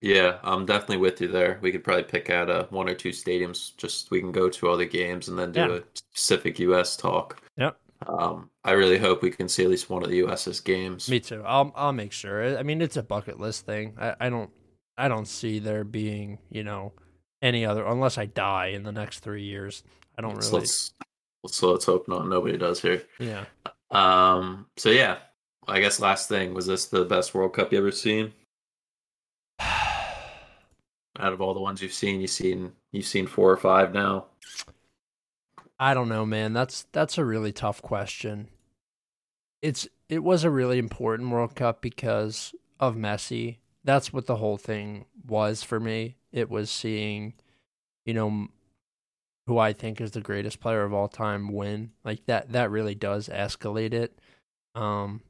Yeah, 0.00 0.38
I'm 0.44 0.64
definitely 0.66 0.98
with 0.98 1.20
you 1.20 1.28
there. 1.28 1.58
We 1.60 1.72
could 1.72 1.82
probably 1.82 2.04
pick 2.04 2.28
out 2.30 2.48
uh, 2.50 2.66
one 2.70 2.88
or 2.88 2.94
two 2.94 3.08
stadiums, 3.10 3.76
just 3.76 4.10
we 4.10 4.20
can 4.20 4.30
go 4.30 4.48
to 4.48 4.68
all 4.68 4.76
the 4.76 4.84
games 4.86 5.28
and 5.28 5.38
then 5.38 5.50
do 5.52 5.60
Yeah. 5.60 5.72
a 5.76 5.82
specific 5.94 6.58
U.S. 6.60 6.96
talk. 6.96 7.42
Yep. 7.56 7.76
Um, 8.06 8.50
I 8.64 8.72
really 8.72 8.98
hope 8.98 9.22
we 9.22 9.30
can 9.30 9.48
see 9.48 9.64
at 9.64 9.70
least 9.70 9.90
one 9.90 10.02
of 10.04 10.08
the 10.10 10.16
U.S.'s 10.18 10.60
games. 10.60 11.08
Me 11.10 11.18
too. 11.20 11.42
I'll 11.44 11.72
I'll 11.74 11.92
make 11.92 12.12
sure. 12.12 12.56
I 12.58 12.62
mean, 12.62 12.80
it's 12.80 12.96
a 12.96 13.02
bucket 13.02 13.40
list 13.40 13.66
thing. 13.66 13.94
I, 13.98 14.14
I 14.20 14.28
don't 14.30 14.50
I 14.96 15.08
don't 15.08 15.26
see 15.26 15.58
there 15.58 15.84
being 15.84 16.38
you 16.50 16.62
know 16.64 16.92
any 17.42 17.64
other 17.66 17.84
unless 17.86 18.16
I 18.18 18.26
die 18.26 18.66
in 18.68 18.84
the 18.84 18.92
next 18.92 19.20
three 19.20 19.44
years. 19.44 19.82
I 20.16 20.22
don't 20.22 20.42
So 20.42 20.50
really. 20.52 20.60
let's, 20.60 20.92
so 21.48 21.72
let's 21.72 21.84
hope 21.84 22.08
not. 22.08 22.26
Nobody 22.28 22.56
does 22.58 22.80
here. 22.80 23.02
Yeah. 23.18 23.44
Um, 23.90 24.66
so 24.76 24.90
yeah, 24.90 25.18
I 25.66 25.80
guess 25.80 26.00
last 26.00 26.28
thing 26.28 26.54
was 26.54 26.66
this 26.66 26.86
the 26.86 27.04
best 27.04 27.34
World 27.34 27.54
Cup 27.54 27.72
you 27.72 27.78
ever 27.78 27.90
seen? 27.92 28.32
Out 29.60 31.32
of 31.32 31.40
all 31.40 31.54
the 31.54 31.60
ones 31.60 31.82
you've 31.82 31.92
seen, 31.92 32.20
you've 32.20 32.30
seen 32.30 32.72
you've 32.92 33.06
seen 33.06 33.26
four 33.26 33.50
or 33.50 33.56
five 33.56 33.92
now. 33.92 34.26
I 35.78 35.94
don't 35.94 36.08
know, 36.08 36.26
man. 36.26 36.52
That's 36.52 36.86
that's 36.92 37.18
a 37.18 37.24
really 37.24 37.52
tough 37.52 37.82
question. 37.82 38.48
It's 39.62 39.88
it 40.08 40.22
was 40.22 40.44
a 40.44 40.50
really 40.50 40.78
important 40.78 41.30
World 41.30 41.54
Cup 41.54 41.80
because 41.82 42.54
of 42.80 42.96
Messi. 42.96 43.58
That's 43.84 44.12
what 44.12 44.26
the 44.26 44.36
whole 44.36 44.56
thing 44.56 45.06
was 45.26 45.62
for 45.62 45.78
me. 45.78 46.16
It 46.32 46.50
was 46.50 46.70
seeing, 46.70 47.34
you 48.04 48.14
know, 48.14 48.48
who 49.46 49.58
I 49.58 49.72
think 49.72 50.00
is 50.00 50.10
the 50.12 50.20
greatest 50.20 50.60
player 50.60 50.82
of 50.82 50.92
all 50.92 51.08
time 51.08 51.52
win. 51.52 51.92
Like 52.04 52.26
that 52.26 52.52
that 52.52 52.70
really 52.70 52.94
does 52.94 53.28
escalate 53.28 53.92
it. 53.92 54.18
Um 54.74 55.22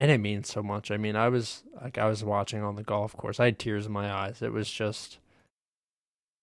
and 0.00 0.10
it 0.10 0.18
means 0.18 0.48
so 0.48 0.62
much. 0.62 0.90
I 0.90 0.96
mean, 0.96 1.16
I 1.16 1.28
was 1.28 1.64
like 1.82 1.98
I 1.98 2.06
was 2.08 2.22
watching 2.22 2.62
on 2.62 2.76
the 2.76 2.84
golf 2.84 3.16
course. 3.16 3.40
I 3.40 3.46
had 3.46 3.58
tears 3.58 3.86
in 3.86 3.92
my 3.92 4.12
eyes. 4.12 4.42
It 4.42 4.52
was 4.52 4.70
just 4.70 5.18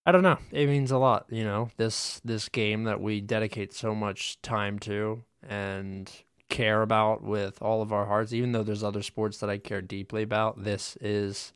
I 0.06 0.12
don't 0.12 0.24
know. 0.24 0.38
It 0.52 0.68
means 0.68 0.92
a 0.92 0.98
lot, 0.98 1.26
you 1.30 1.44
know. 1.44 1.70
This 1.78 2.22
this 2.24 2.48
game 2.50 2.84
that 2.84 3.02
we 3.02 3.22
dedicate 3.22 3.74
so 3.74 3.96
much 3.96 4.42
time 4.42 4.78
to 4.80 5.24
and 5.48 6.12
care 6.50 6.82
about 6.82 7.24
with 7.24 7.62
all 7.62 7.82
of 7.82 7.92
our 7.92 8.06
hearts, 8.06 8.32
even 8.32 8.52
though 8.52 8.64
there's 8.64 8.84
other 8.84 9.02
sports 9.02 9.40
that 9.40 9.50
I 9.50 9.58
care 9.58 9.82
deeply 9.82 10.22
about, 10.24 10.64
this 10.64 10.96
is 11.02 11.54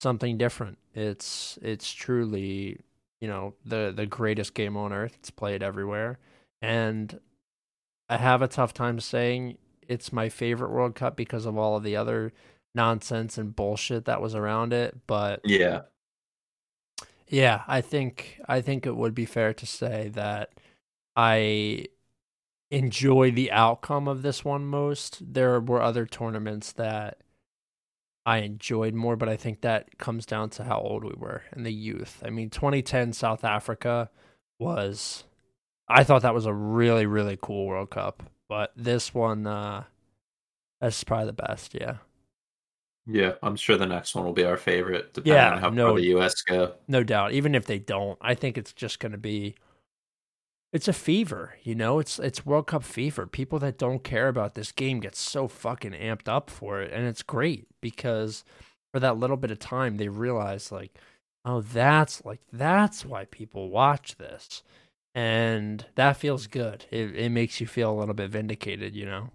something 0.00 0.36
different. 0.36 0.78
It's 0.94 1.58
it's 1.62 1.92
truly, 1.92 2.80
you 3.20 3.28
know, 3.28 3.54
the 3.64 3.92
the 3.94 4.06
greatest 4.06 4.54
game 4.54 4.76
on 4.76 4.92
earth. 4.92 5.16
It's 5.20 5.30
played 5.30 5.62
everywhere. 5.62 6.18
And 6.60 7.20
I 8.08 8.16
have 8.16 8.42
a 8.42 8.48
tough 8.48 8.74
time 8.74 8.98
saying 9.00 9.58
it's 9.86 10.12
my 10.12 10.28
favorite 10.28 10.70
World 10.70 10.94
Cup 10.96 11.16
because 11.16 11.46
of 11.46 11.56
all 11.56 11.76
of 11.76 11.84
the 11.84 11.96
other 11.96 12.32
nonsense 12.74 13.38
and 13.38 13.54
bullshit 13.54 14.04
that 14.06 14.20
was 14.20 14.34
around 14.34 14.72
it, 14.72 14.96
but 15.06 15.40
Yeah, 15.44 15.82
yeah, 17.28 17.62
I 17.66 17.80
think 17.80 18.40
I 18.48 18.60
think 18.60 18.86
it 18.86 18.96
would 18.96 19.14
be 19.14 19.26
fair 19.26 19.52
to 19.54 19.66
say 19.66 20.08
that 20.14 20.52
I 21.16 21.86
enjoy 22.70 23.30
the 23.30 23.52
outcome 23.52 24.08
of 24.08 24.22
this 24.22 24.44
one 24.44 24.66
most. 24.66 25.34
There 25.34 25.60
were 25.60 25.82
other 25.82 26.06
tournaments 26.06 26.72
that 26.72 27.18
I 28.24 28.38
enjoyed 28.38 28.94
more, 28.94 29.16
but 29.16 29.28
I 29.28 29.36
think 29.36 29.60
that 29.60 29.98
comes 29.98 30.26
down 30.26 30.50
to 30.50 30.64
how 30.64 30.80
old 30.80 31.04
we 31.04 31.14
were 31.16 31.42
and 31.52 31.64
the 31.64 31.72
youth. 31.72 32.22
I 32.24 32.30
mean, 32.30 32.50
2010 32.50 33.12
South 33.12 33.44
Africa 33.44 34.10
was, 34.58 35.24
I 35.88 36.04
thought 36.04 36.22
that 36.22 36.34
was 36.34 36.46
a 36.46 36.52
really, 36.52 37.06
really 37.06 37.38
cool 37.40 37.66
World 37.66 37.90
Cup. 37.90 38.24
But 38.48 38.72
this 38.76 39.14
one, 39.14 39.46
uh, 39.46 39.84
that's 40.80 41.04
probably 41.04 41.26
the 41.26 41.32
best. 41.34 41.74
Yeah. 41.74 41.98
Yeah, 43.06 43.34
I'm 43.42 43.56
sure 43.56 43.76
the 43.76 43.86
next 43.86 44.14
one 44.14 44.24
will 44.24 44.32
be 44.32 44.44
our 44.44 44.56
favorite, 44.56 45.14
depending 45.14 45.34
Yeah, 45.34 45.52
on 45.52 45.58
how 45.60 45.70
no- 45.70 45.90
far 45.90 45.94
the 45.94 46.06
US 46.06 46.42
go. 46.42 46.74
No 46.88 47.04
doubt. 47.04 47.32
Even 47.32 47.54
if 47.54 47.66
they 47.66 47.78
don't, 47.78 48.18
I 48.20 48.34
think 48.34 48.58
it's 48.58 48.72
just 48.72 48.98
going 49.00 49.12
to 49.12 49.18
be. 49.18 49.54
It's 50.72 50.88
a 50.88 50.92
fever, 50.92 51.54
you 51.62 51.74
know. 51.74 51.98
It's 51.98 52.18
it's 52.18 52.44
World 52.44 52.66
Cup 52.66 52.82
fever. 52.84 53.26
People 53.26 53.58
that 53.60 53.78
don't 53.78 54.04
care 54.04 54.28
about 54.28 54.54
this 54.54 54.72
game 54.72 55.00
get 55.00 55.16
so 55.16 55.48
fucking 55.48 55.92
amped 55.92 56.28
up 56.28 56.50
for 56.50 56.80
it, 56.82 56.92
and 56.92 57.06
it's 57.06 57.22
great 57.22 57.66
because 57.80 58.44
for 58.92 59.00
that 59.00 59.16
little 59.16 59.36
bit 59.36 59.50
of 59.50 59.58
time 59.58 59.96
they 59.96 60.08
realize 60.08 60.72
like, 60.72 60.98
oh, 61.44 61.60
that's 61.62 62.24
like 62.24 62.40
that's 62.52 63.04
why 63.04 63.24
people 63.26 63.70
watch 63.70 64.16
this, 64.18 64.62
and 65.14 65.86
that 65.94 66.16
feels 66.18 66.46
good. 66.46 66.84
It 66.90 67.14
it 67.16 67.30
makes 67.30 67.60
you 67.60 67.66
feel 67.66 67.92
a 67.92 67.98
little 67.98 68.14
bit 68.14 68.30
vindicated, 68.30 68.94
you 68.96 69.06
know. 69.06 69.30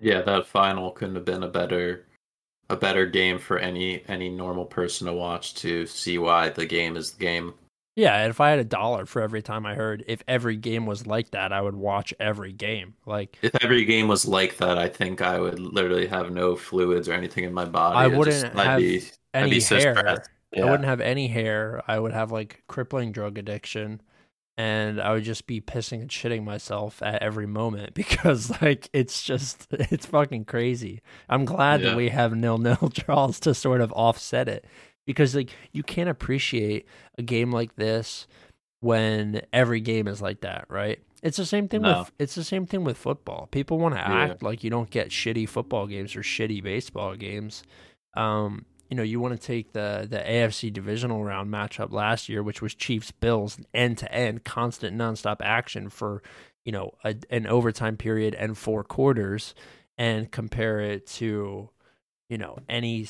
Yeah, 0.00 0.22
that 0.22 0.46
final 0.46 0.90
couldn't 0.92 1.14
have 1.16 1.24
been 1.24 1.42
a 1.42 1.48
better 1.48 2.06
a 2.70 2.76
better 2.76 3.04
game 3.04 3.38
for 3.38 3.58
any 3.58 4.02
any 4.08 4.28
normal 4.30 4.64
person 4.64 5.06
to 5.06 5.12
watch 5.12 5.54
to 5.56 5.86
see 5.86 6.16
why 6.18 6.48
the 6.48 6.64
game 6.64 6.96
is 6.96 7.12
the 7.12 7.20
game. 7.20 7.54
Yeah, 7.96 8.26
if 8.28 8.40
I 8.40 8.50
had 8.50 8.60
a 8.60 8.64
dollar 8.64 9.04
for 9.04 9.20
every 9.20 9.42
time 9.42 9.66
I 9.66 9.74
heard 9.74 10.04
if 10.06 10.22
every 10.28 10.56
game 10.56 10.86
was 10.86 11.06
like 11.06 11.32
that, 11.32 11.52
I 11.52 11.60
would 11.60 11.74
watch 11.74 12.14
every 12.20 12.52
game. 12.52 12.94
Like 13.04 13.36
If 13.42 13.54
every 13.62 13.84
game 13.84 14.08
was 14.08 14.26
like 14.26 14.56
that, 14.58 14.78
I 14.78 14.88
think 14.88 15.20
I 15.20 15.38
would 15.38 15.58
literally 15.58 16.06
have 16.06 16.30
no 16.30 16.56
fluids 16.56 17.08
or 17.08 17.12
anything 17.12 17.44
in 17.44 17.52
my 17.52 17.64
body. 17.64 17.96
I 17.98 18.06
wouldn't 18.06 18.40
just- 18.54 18.54
have 18.56 18.78
be- 18.78 19.02
any 19.34 19.50
be 19.50 19.60
so 19.60 19.76
hair. 19.76 20.22
I 20.56 20.64
wouldn't 20.64 20.84
have 20.84 21.00
any 21.00 21.28
hair. 21.28 21.82
I 21.86 21.98
would 21.98 22.12
have 22.12 22.32
like 22.32 22.62
crippling 22.68 23.12
drug 23.12 23.36
addiction 23.38 24.00
and 24.60 25.00
I 25.00 25.12
would 25.14 25.24
just 25.24 25.46
be 25.46 25.58
pissing 25.60 26.02
and 26.02 26.10
shitting 26.10 26.44
myself 26.44 27.00
at 27.02 27.22
every 27.22 27.46
moment 27.46 27.94
because 28.02 28.60
like 28.60 28.90
it's 28.92 29.22
just 29.22 29.66
it's 29.70 30.04
fucking 30.06 30.44
crazy. 30.44 31.00
I'm 31.30 31.44
glad 31.46 31.80
Yeah. 31.80 31.90
that 31.90 31.96
we 31.96 32.10
have 32.10 32.34
nil 32.34 32.58
nil 32.58 32.90
draws 32.92 33.40
to 33.40 33.54
sort 33.54 33.80
of 33.80 33.90
offset 33.92 34.48
it 34.48 34.66
because 35.06 35.34
like 35.34 35.50
you 35.72 35.82
can't 35.82 36.10
appreciate 36.10 36.86
a 37.16 37.22
game 37.22 37.50
like 37.52 37.76
this 37.76 38.26
when 38.80 39.42
every 39.52 39.80
game 39.80 40.06
is 40.08 40.20
like 40.22 40.40
that, 40.42 40.64
right? 40.68 40.98
It's 41.22 41.36
the 41.36 41.46
same 41.46 41.66
thing 41.68 41.82
No. 41.82 42.00
with 42.00 42.12
it's 42.18 42.34
the 42.34 42.44
same 42.44 42.66
thing 42.66 42.84
with 42.84 42.98
football. 42.98 43.48
People 43.50 43.78
want 43.78 43.94
to 43.94 44.00
Yeah. 44.00 44.24
act 44.30 44.42
like 44.42 44.62
you 44.62 44.68
don't 44.70 44.90
get 44.90 45.08
shitty 45.08 45.48
football 45.48 45.86
games 45.86 46.14
or 46.16 46.20
shitty 46.22 46.62
baseball 46.62 47.14
games. 47.16 47.62
Um, 48.16 48.64
you 48.90 48.96
know, 48.96 49.04
you 49.04 49.20
want 49.20 49.40
to 49.40 49.46
take 49.46 49.72
the 49.72 50.06
the 50.10 50.18
AFC 50.18 50.72
divisional 50.72 51.24
round 51.24 51.50
matchup 51.50 51.92
last 51.92 52.28
year, 52.28 52.42
which 52.42 52.60
was 52.60 52.74
Chiefs 52.74 53.12
Bills, 53.12 53.58
end 53.72 53.98
to 53.98 54.12
end, 54.12 54.44
constant 54.44 54.98
nonstop 54.98 55.36
action 55.40 55.88
for 55.88 56.22
you 56.64 56.72
know 56.72 56.92
a, 57.04 57.14
an 57.30 57.46
overtime 57.46 57.96
period 57.96 58.34
and 58.34 58.58
four 58.58 58.82
quarters, 58.82 59.54
and 59.96 60.32
compare 60.32 60.80
it 60.80 61.06
to 61.06 61.70
you 62.28 62.36
know 62.36 62.58
any 62.68 63.04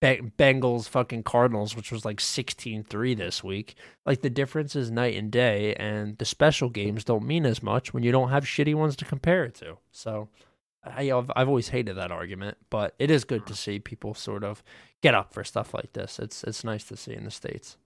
Bengals 0.00 0.88
fucking 0.88 1.24
Cardinals, 1.24 1.76
which 1.76 1.92
was 1.92 2.06
like 2.06 2.18
16-3 2.18 3.14
this 3.14 3.44
week. 3.44 3.74
Like 4.06 4.22
the 4.22 4.30
difference 4.30 4.74
is 4.74 4.90
night 4.90 5.16
and 5.16 5.30
day, 5.30 5.74
and 5.74 6.16
the 6.16 6.24
special 6.24 6.70
games 6.70 7.04
don't 7.04 7.26
mean 7.26 7.44
as 7.44 7.62
much 7.62 7.92
when 7.92 8.02
you 8.02 8.10
don't 8.10 8.30
have 8.30 8.44
shitty 8.44 8.74
ones 8.74 8.96
to 8.96 9.04
compare 9.04 9.44
it 9.44 9.54
to. 9.56 9.76
So. 9.92 10.30
I, 10.86 11.10
I've, 11.10 11.30
I've 11.34 11.48
always 11.48 11.68
hated 11.68 11.96
that 11.96 12.12
argument, 12.12 12.56
but 12.70 12.94
it 12.98 13.10
is 13.10 13.24
good 13.24 13.46
to 13.46 13.54
see 13.54 13.78
people 13.78 14.14
sort 14.14 14.44
of 14.44 14.62
get 15.02 15.14
up 15.14 15.32
for 15.32 15.44
stuff 15.44 15.74
like 15.74 15.92
this. 15.92 16.18
It's 16.18 16.44
it's 16.44 16.64
nice 16.64 16.84
to 16.84 16.96
see 16.96 17.14
in 17.14 17.24
the 17.24 17.30
states. 17.30 17.76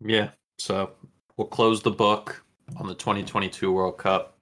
Yeah. 0.00 0.30
So 0.58 0.92
we'll 1.36 1.48
close 1.48 1.82
the 1.82 1.90
book 1.90 2.44
on 2.76 2.86
the 2.86 2.94
2022 2.94 3.70
World 3.70 3.98
Cup 3.98 4.34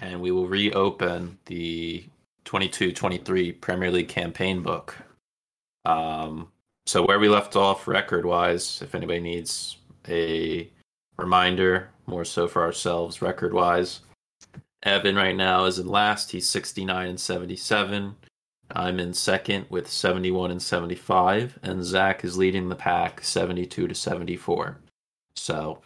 and 0.00 0.20
we 0.20 0.30
will 0.30 0.46
reopen 0.46 1.38
the 1.46 2.04
22 2.44 2.92
23 2.92 3.52
Premier 3.52 3.90
League 3.90 4.08
campaign 4.08 4.62
book. 4.62 4.96
Um, 5.84 6.48
so, 6.86 7.04
where 7.04 7.20
we 7.20 7.28
left 7.28 7.56
off 7.56 7.86
record 7.86 8.24
wise, 8.24 8.82
if 8.82 8.94
anybody 8.94 9.20
needs 9.20 9.76
a 10.08 10.68
reminder, 11.18 11.90
more 12.06 12.24
so 12.24 12.48
for 12.48 12.62
ourselves, 12.62 13.22
record 13.22 13.52
wise, 13.52 14.00
Evan 14.82 15.16
right 15.16 15.36
now 15.36 15.64
is 15.64 15.78
in 15.78 15.86
last. 15.86 16.30
He's 16.30 16.48
69 16.48 17.08
and 17.08 17.20
77. 17.20 18.16
I'm 18.72 19.00
in 19.00 19.12
second 19.12 19.66
with 19.68 19.90
71 19.90 20.52
and 20.52 20.62
75, 20.62 21.58
and 21.62 21.84
Zach 21.84 22.24
is 22.24 22.38
leading 22.38 22.68
the 22.68 22.76
pack 22.76 23.22
72 23.22 23.88
to 23.88 23.94
74. 23.94 24.78
So, 25.34 25.80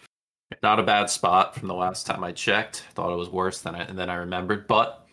not 0.62 0.78
a 0.78 0.84
bad 0.84 1.08
spot 1.08 1.54
from 1.54 1.68
the 1.68 1.74
last 1.74 2.06
time 2.06 2.22
I 2.22 2.32
checked. 2.32 2.84
Thought 2.94 3.12
it 3.12 3.16
was 3.16 3.30
worse 3.30 3.60
than 3.62 3.74
I 3.74 3.84
than 3.90 4.10
I 4.10 4.16
remembered, 4.16 4.66
but 4.66 5.04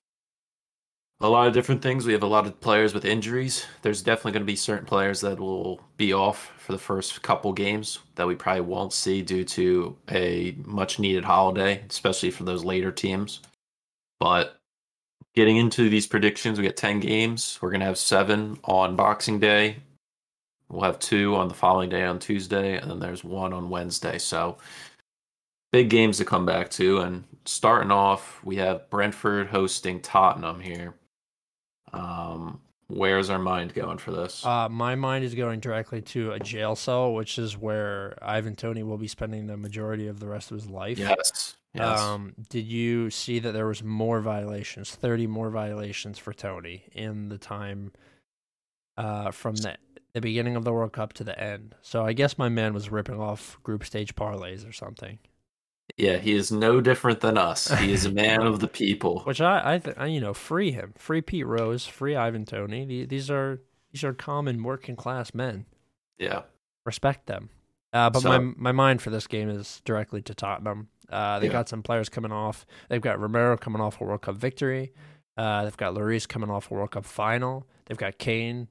a 1.22 1.30
lot 1.30 1.48
of 1.48 1.54
different 1.54 1.82
things. 1.82 2.06
We 2.06 2.14
have 2.14 2.24
a 2.24 2.28
lot 2.28 2.46
of 2.46 2.60
players 2.60 2.94
with 2.94 3.06
injuries. 3.06 3.66
There's 3.84 4.02
definitely 4.02 4.34
going 4.34 4.42
to 4.42 4.52
be 4.52 4.56
certain 4.56 4.86
players 4.86 5.22
that 5.22 5.40
will 5.40 5.80
be 5.96 6.14
off 6.14 6.52
for 6.58 6.72
the 6.72 6.80
first 6.80 7.22
couple 7.22 7.54
games 7.54 8.00
that 8.16 8.28
we 8.28 8.36
probably 8.36 8.62
won't 8.62 8.92
see 8.92 9.22
due 9.22 9.46
to 9.46 9.96
a 10.10 10.56
much 10.66 11.00
needed 11.00 11.24
holiday, 11.24 11.84
especially 11.90 12.32
for 12.32 12.44
those 12.44 12.66
later 12.66 12.92
teams. 12.92 13.40
But 14.22 14.60
getting 15.34 15.58
into 15.58 15.90
these 15.90 16.06
predictions, 16.06 16.60
we 16.60 16.66
got 16.66 16.76
10 16.76 17.00
games. 17.00 17.58
We're 17.60 17.72
going 17.72 17.80
to 17.80 17.88
have 17.88 17.98
seven 17.98 18.60
on 18.64 18.96
Boxing 18.96 19.40
Day. 19.40 19.78
We'll 20.70 20.84
have 20.84 21.00
two 21.00 21.36
on 21.36 21.48
the 21.48 21.56
following 21.56 21.90
day 21.90 22.04
on 22.04 22.20
Tuesday, 22.20 22.78
and 22.78 22.90
then 22.90 23.00
there's 23.00 23.24
one 23.24 23.52
on 23.52 23.72
Wednesday. 23.72 24.20
So 24.20 24.58
big 25.72 25.90
games 25.90 26.20
to 26.20 26.26
come 26.26 26.46
back 26.46 26.70
to. 26.72 27.00
And 27.00 27.24
starting 27.46 27.90
off, 27.90 28.40
we 28.44 28.58
have 28.58 28.92
Brentford 28.92 29.48
hosting 29.48 30.02
Tottenham 30.02 30.60
here. 30.60 30.94
Um, 31.92 32.62
where's 32.90 33.32
our 33.32 33.40
mind 33.40 33.74
going 33.74 33.98
for 33.98 34.12
this? 34.12 34.46
Uh, 34.46 34.70
my 34.70 34.94
mind 34.94 35.26
is 35.26 35.34
going 35.34 35.62
directly 35.62 36.04
to 36.04 36.34
a 36.34 36.40
jail 36.40 36.76
cell, 36.76 37.16
which 37.16 37.40
is 37.40 37.58
where 37.58 38.20
Ivan 38.22 38.56
Toney 38.56 38.84
will 38.84 39.00
be 39.00 39.08
spending 39.08 39.48
the 39.48 39.58
majority 39.58 40.06
of 40.06 40.20
the 40.20 40.28
rest 40.28 40.52
of 40.52 40.58
his 40.58 40.70
life. 40.70 41.00
yes. 41.00 41.56
Yes. 41.74 42.00
Um, 42.00 42.34
did 42.50 42.66
you 42.66 43.10
see 43.10 43.40
that 43.40 43.54
there 43.54 43.66
was 43.68 43.82
more 43.84 44.20
violations, 44.20 44.94
thirty 44.94 45.26
more 45.28 45.50
violations 45.50 46.18
for 46.18 46.34
Toney 46.34 46.84
in 46.94 47.30
the 47.30 47.38
time 47.38 47.94
uh, 48.98 49.32
from 49.32 49.56
the 49.56 49.78
the 50.14 50.20
beginning 50.22 50.58
of 50.58 50.66
the 50.66 50.74
World 50.74 50.92
Cup 50.94 51.14
to 51.14 51.24
the 51.24 51.40
end? 51.42 51.76
So 51.82 52.06
I 52.06 52.14
guess 52.14 52.38
my 52.38 52.50
man 52.50 52.74
was 52.74 52.90
ripping 52.92 53.20
off 53.20 53.58
group 53.64 53.86
stage 53.86 54.16
parlays 54.16 54.68
or 54.68 54.74
something. 54.74 55.20
yeah, 55.98 56.18
he 56.18 56.34
is 56.34 56.52
no 56.52 56.82
different 56.82 57.22
than 57.22 57.38
us. 57.38 57.68
He 57.80 57.92
is 57.94 58.06
a 58.06 58.12
man 58.24 58.42
of 58.42 58.60
the 58.60 58.68
people. 58.68 59.22
Which 59.22 59.40
I, 59.42 59.76
I, 59.76 59.78
th- 59.78 59.96
I, 59.98 60.06
you 60.08 60.20
know, 60.22 60.34
free 60.34 60.72
him, 60.72 60.94
free 60.98 61.22
Pete 61.22 61.46
Rose, 61.48 61.86
free 61.86 62.16
Ivan 62.16 62.46
Toney. 62.46 62.86
The- 62.86 63.06
These 63.06 63.30
are 63.32 63.62
these 63.94 64.04
are 64.04 64.14
common 64.14 64.62
working 64.64 64.96
class 64.98 65.34
men. 65.34 65.66
Yeah. 66.18 66.42
Respect 66.86 67.28
them. 67.28 67.50
Uh, 67.94 68.10
but 68.10 68.22
So- 68.24 68.30
my 68.30 68.40
my 68.58 68.72
mind 68.74 69.02
for 69.02 69.10
this 69.10 69.28
game 69.28 69.50
is 69.50 69.82
directly 69.86 70.22
to 70.24 70.34
Tottenham. 70.36 70.90
Uh, 71.12 71.40
they 71.40 71.48
Yeah. 71.48 71.52
got 71.54 71.70
some 71.70 71.84
players 71.84 72.10
coming 72.10 72.32
off. 72.32 72.66
They've 72.90 73.02
got 73.02 73.20
Romero 73.20 73.58
coming 73.58 73.82
off 73.82 74.00
a 74.00 74.04
World 74.04 74.22
Cup 74.22 74.36
victory. 74.36 74.94
Uh, 75.38 75.64
they've 75.64 75.78
got 75.78 75.94
Lloris 75.94 76.28
coming 76.28 76.50
off 76.50 76.70
a 76.72 76.74
World 76.74 76.92
Cup 76.92 77.06
final. 77.06 77.66
They've 77.86 77.98
got 77.98 78.18
Kane, 78.18 78.68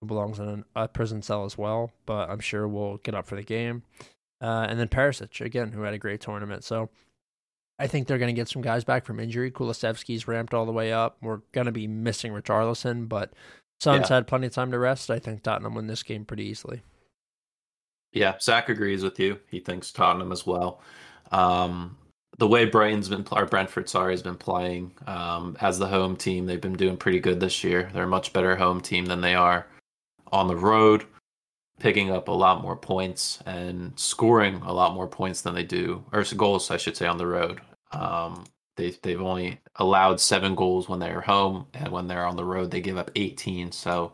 who 0.00 0.06
belongs 0.06 0.38
in 0.38 0.64
a 0.74 0.88
prison 0.88 1.22
cell 1.22 1.44
as 1.44 1.56
well, 1.58 1.92
but 2.06 2.28
I'm 2.30 2.40
sure 2.40 2.66
will 2.68 2.98
get 2.98 3.14
up 3.14 3.26
for 3.26 3.36
the 3.36 3.42
game. 3.42 3.82
Uh, 4.40 4.66
and 4.68 4.78
then 4.80 4.88
Perisic 4.88 5.40
again, 5.44 5.72
who 5.72 5.82
had 5.82 5.92
a 5.94 5.98
great 5.98 6.20
tournament. 6.20 6.64
So 6.64 6.88
I 7.78 7.86
think 7.86 8.06
they're 8.08 8.18
going 8.18 8.34
to 8.34 8.38
get 8.40 8.48
some 8.48 8.62
guys 8.62 8.84
back 8.84 9.04
from 9.04 9.20
injury. 9.20 9.50
Kulusevski's 9.50 10.26
ramped 10.28 10.54
all 10.54 10.66
the 10.66 10.72
way 10.72 10.92
up. 10.92 11.16
We're 11.22 11.40
going 11.52 11.66
to 11.66 11.72
be 11.72 11.86
missing 11.86 12.32
Richarlison, 12.32 13.08
but 13.08 13.32
Son's 13.80 14.08
Yeah. 14.10 14.16
had 14.16 14.26
plenty 14.26 14.46
of 14.48 14.52
time 14.52 14.70
to 14.72 14.78
rest. 14.78 15.10
I 15.10 15.18
think 15.18 15.42
Tottenham 15.42 15.74
win 15.74 15.86
this 15.86 16.02
game 16.02 16.24
pretty 16.24 16.44
easily. 16.44 16.82
Yeah, 18.12 18.38
Zach 18.40 18.68
agrees 18.68 19.02
with 19.04 19.18
you. 19.20 19.38
He 19.48 19.60
thinks 19.60 19.92
Tottenham 19.92 20.32
as 20.32 20.44
well. 20.46 20.82
Um, 21.30 21.96
the 22.38 22.48
way 22.48 22.64
Brighton's 22.64 23.08
been, 23.08 23.26
or 23.32 23.44
Brentford, 23.44 23.88
sorry, 23.88 24.14
has 24.14 24.22
been 24.22 24.36
playing 24.36 24.92
um, 25.06 25.56
as 25.60 25.78
the 25.78 25.86
home 25.86 26.16
team, 26.16 26.46
they've 26.46 26.60
been 26.60 26.72
doing 26.72 26.96
pretty 26.96 27.20
good 27.20 27.38
this 27.38 27.62
year. 27.62 27.90
They're 27.92 28.04
a 28.04 28.08
much 28.08 28.32
better 28.32 28.56
home 28.56 28.80
team 28.80 29.04
than 29.04 29.20
they 29.20 29.34
are 29.34 29.66
on 30.32 30.48
the 30.48 30.56
road, 30.56 31.04
picking 31.78 32.10
up 32.10 32.28
a 32.28 32.32
lot 32.32 32.62
more 32.62 32.76
points 32.76 33.40
and 33.44 33.92
scoring 33.98 34.56
a 34.64 34.72
lot 34.72 34.94
more 34.94 35.06
points 35.06 35.42
than 35.42 35.54
they 35.54 35.64
do, 35.64 36.02
or 36.12 36.24
goals, 36.36 36.70
I 36.70 36.78
should 36.78 36.96
say, 36.96 37.06
on 37.06 37.18
the 37.18 37.26
road. 37.26 37.60
Um, 37.92 38.44
they 38.76 38.94
they've 39.02 39.20
only 39.20 39.60
allowed 39.76 40.20
seven 40.20 40.54
goals 40.54 40.88
when 40.88 40.98
they're 40.98 41.20
home, 41.20 41.66
and 41.74 41.92
when 41.92 42.08
they're 42.08 42.26
on 42.26 42.36
the 42.36 42.44
road, 42.44 42.70
they 42.70 42.80
give 42.80 42.96
up 42.96 43.10
18. 43.16 43.72
So 43.72 44.12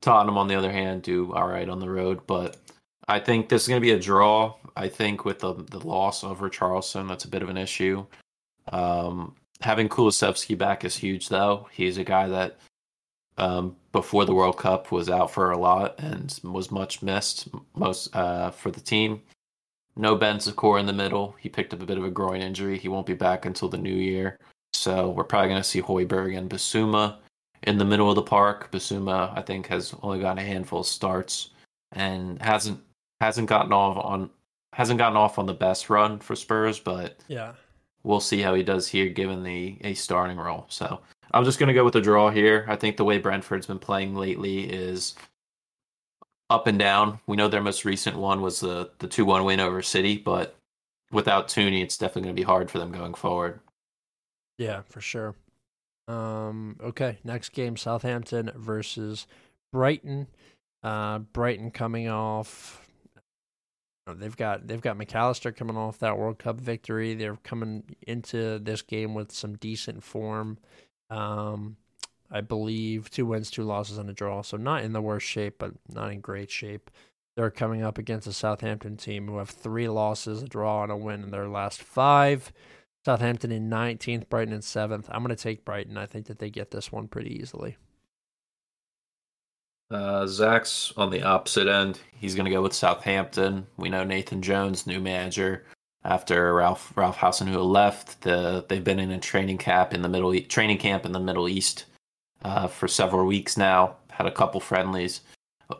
Tottenham, 0.00 0.38
on 0.38 0.48
the 0.48 0.54
other 0.54 0.72
hand, 0.72 1.02
do 1.02 1.32
all 1.34 1.48
right 1.48 1.68
on 1.68 1.80
the 1.80 1.90
road, 1.90 2.20
but 2.26 2.56
I 3.08 3.18
think 3.20 3.48
this 3.48 3.62
is 3.62 3.68
going 3.68 3.80
to 3.80 3.86
be 3.86 3.92
a 3.92 4.00
draw. 4.00 4.54
I 4.76 4.88
think 4.88 5.24
with 5.24 5.40
the 5.40 5.54
the 5.54 5.80
loss 5.80 6.22
of 6.22 6.40
Richarlison, 6.40 7.08
that's 7.08 7.24
a 7.24 7.28
bit 7.28 7.42
of 7.42 7.48
an 7.48 7.56
issue. 7.56 8.06
Um, 8.72 9.34
having 9.60 9.88
Kulusevski 9.88 10.56
back 10.56 10.84
is 10.84 10.96
huge, 10.96 11.28
though. 11.28 11.68
He's 11.72 11.98
a 11.98 12.04
guy 12.04 12.28
that 12.28 12.58
um, 13.38 13.76
before 13.92 14.24
the 14.24 14.34
World 14.34 14.58
Cup 14.58 14.92
was 14.92 15.08
out 15.10 15.30
for 15.30 15.50
a 15.50 15.58
lot 15.58 15.94
and 15.98 16.38
was 16.42 16.70
much 16.70 17.02
missed 17.02 17.48
most 17.74 18.14
uh, 18.14 18.50
for 18.50 18.70
the 18.70 18.80
team. 18.80 19.22
No 19.96 20.16
Bentancur 20.16 20.78
in 20.78 20.86
the 20.86 20.92
middle. 20.92 21.34
He 21.38 21.48
picked 21.48 21.72
up 21.72 21.82
a 21.82 21.86
bit 21.86 21.98
of 21.98 22.04
a 22.04 22.10
groin 22.10 22.42
injury. 22.42 22.78
He 22.78 22.88
won't 22.88 23.06
be 23.06 23.14
back 23.14 23.46
until 23.46 23.68
the 23.68 23.78
new 23.78 23.94
year. 23.94 24.38
So 24.74 25.10
we're 25.10 25.24
probably 25.24 25.48
going 25.48 25.62
to 25.62 25.68
see 25.68 25.80
Højbjerg 25.80 26.36
and 26.36 26.50
Bissouma 26.50 27.16
in 27.62 27.78
the 27.78 27.84
middle 27.84 28.10
of 28.10 28.16
the 28.16 28.22
park. 28.22 28.70
Bissouma, 28.70 29.36
I 29.36 29.40
think, 29.40 29.66
has 29.68 29.94
only 30.02 30.20
gotten 30.20 30.38
a 30.38 30.46
handful 30.46 30.80
of 30.80 30.86
starts 30.86 31.50
and 31.92 32.40
hasn't 32.42 32.80
hasn't 33.22 33.48
gotten 33.48 33.72
off 33.72 33.96
on 33.96 34.28
hasn't 34.76 34.98
gotten 34.98 35.16
off 35.16 35.38
on 35.38 35.46
the 35.46 35.54
best 35.54 35.88
run 35.88 36.18
for 36.18 36.36
Spurs, 36.36 36.78
but 36.78 37.16
yeah, 37.28 37.54
we'll 38.02 38.20
see 38.20 38.42
how 38.42 38.52
he 38.52 38.62
does 38.62 38.86
here 38.86 39.08
given 39.08 39.42
the 39.42 39.78
a 39.80 39.94
starting 39.94 40.36
role. 40.36 40.66
So 40.68 41.00
I'm 41.30 41.46
just 41.46 41.58
going 41.58 41.68
to 41.68 41.74
go 41.74 41.82
with 41.82 41.94
the 41.94 42.02
draw 42.02 42.28
here. 42.28 42.66
I 42.68 42.76
think 42.76 42.98
the 42.98 43.04
way 43.04 43.16
Brentford's 43.16 43.66
been 43.66 43.78
playing 43.78 44.14
lately 44.14 44.70
is 44.70 45.14
up 46.50 46.66
and 46.66 46.78
down. 46.78 47.20
We 47.26 47.38
know 47.38 47.48
their 47.48 47.62
most 47.62 47.86
recent 47.86 48.18
one 48.18 48.42
was 48.42 48.60
the 48.60 48.90
the 48.98 49.08
two 49.08 49.24
one 49.24 49.44
win 49.44 49.60
over 49.60 49.80
City, 49.80 50.18
but 50.18 50.54
without 51.10 51.48
Toney, 51.48 51.80
it's 51.80 51.96
definitely 51.96 52.24
going 52.24 52.36
to 52.36 52.40
be 52.40 52.46
hard 52.46 52.70
for 52.70 52.78
them 52.78 52.92
going 52.92 53.14
forward. 53.14 53.60
Yeah, 54.58 54.82
for 54.90 55.00
sure. 55.00 55.34
Um, 56.06 56.76
okay, 56.82 57.16
next 57.24 57.54
game: 57.54 57.78
Southampton 57.78 58.52
versus 58.54 59.26
Brighton. 59.72 60.26
Uh, 60.82 61.20
Brighton 61.20 61.70
coming 61.70 62.08
off. 62.08 62.85
They've 64.14 64.36
got 64.36 64.66
they've 64.66 64.80
got 64.80 64.96
Mac 64.96 65.14
Allister 65.14 65.50
coming 65.50 65.76
off 65.76 65.98
that 65.98 66.16
World 66.16 66.38
Cup 66.38 66.60
victory. 66.60 67.14
They're 67.14 67.38
coming 67.42 67.82
into 68.06 68.58
this 68.60 68.82
game 68.82 69.14
with 69.14 69.32
some 69.32 69.56
decent 69.56 70.04
form. 70.04 70.58
Um, 71.10 71.76
I 72.30 72.40
believe 72.40 73.10
two 73.10 73.26
wins, 73.26 73.50
two 73.50 73.64
losses, 73.64 73.98
and 73.98 74.08
a 74.08 74.12
draw. 74.12 74.42
So 74.42 74.56
not 74.56 74.84
in 74.84 74.92
the 74.92 75.02
worst 75.02 75.26
shape, 75.26 75.56
but 75.58 75.72
not 75.92 76.12
in 76.12 76.20
great 76.20 76.50
shape. 76.50 76.90
They're 77.36 77.50
coming 77.50 77.82
up 77.82 77.98
against 77.98 78.26
a 78.26 78.32
Southampton 78.32 78.96
team 78.96 79.26
who 79.26 79.38
have 79.38 79.50
three 79.50 79.88
losses, 79.88 80.42
a 80.42 80.46
draw, 80.46 80.84
and 80.84 80.92
a 80.92 80.96
win 80.96 81.22
in 81.22 81.30
their 81.30 81.48
last 81.48 81.82
five. 81.82 82.52
Southampton 83.04 83.52
in 83.52 83.68
19th, 83.68 84.28
Brighton 84.28 84.54
in 84.54 84.60
7th. 84.60 85.04
I'm 85.10 85.22
going 85.22 85.36
to 85.36 85.40
take 85.40 85.64
Brighton. 85.64 85.96
I 85.96 86.06
think 86.06 86.26
that 86.26 86.38
they 86.38 86.50
get 86.50 86.70
this 86.70 86.90
one 86.90 87.08
pretty 87.08 87.38
easily. 87.38 87.76
Uh, 89.90 90.26
Zach's 90.26 90.92
on 90.96 91.10
the 91.10 91.22
opposite 91.22 91.68
end. 91.68 92.00
He's 92.18 92.34
going 92.34 92.46
to 92.46 92.50
go 92.50 92.62
with 92.62 92.72
Southampton. 92.72 93.66
We 93.76 93.88
know 93.88 94.04
Nathan 94.04 94.42
Jones, 94.42 94.86
new 94.86 95.00
manager, 95.00 95.64
after 96.04 96.54
Ralph 96.54 96.92
Ralph 96.96 97.18
Hasenhüttl 97.18 97.70
left. 97.70 98.22
The 98.22 98.64
they've 98.68 98.82
been 98.82 98.98
in 98.98 99.12
a 99.12 99.20
training 99.20 99.58
camp 99.58 99.94
in 99.94 100.02
the 100.02 100.08
middle 100.08 100.38
training 100.42 100.78
camp 100.78 101.04
in 101.04 101.12
the 101.12 101.20
Middle 101.20 101.48
East 101.48 101.84
uh, 102.42 102.66
for 102.66 102.88
several 102.88 103.26
weeks 103.26 103.56
now. 103.56 103.96
Had 104.10 104.26
a 104.26 104.32
couple 104.32 104.60
friendlies. 104.60 105.20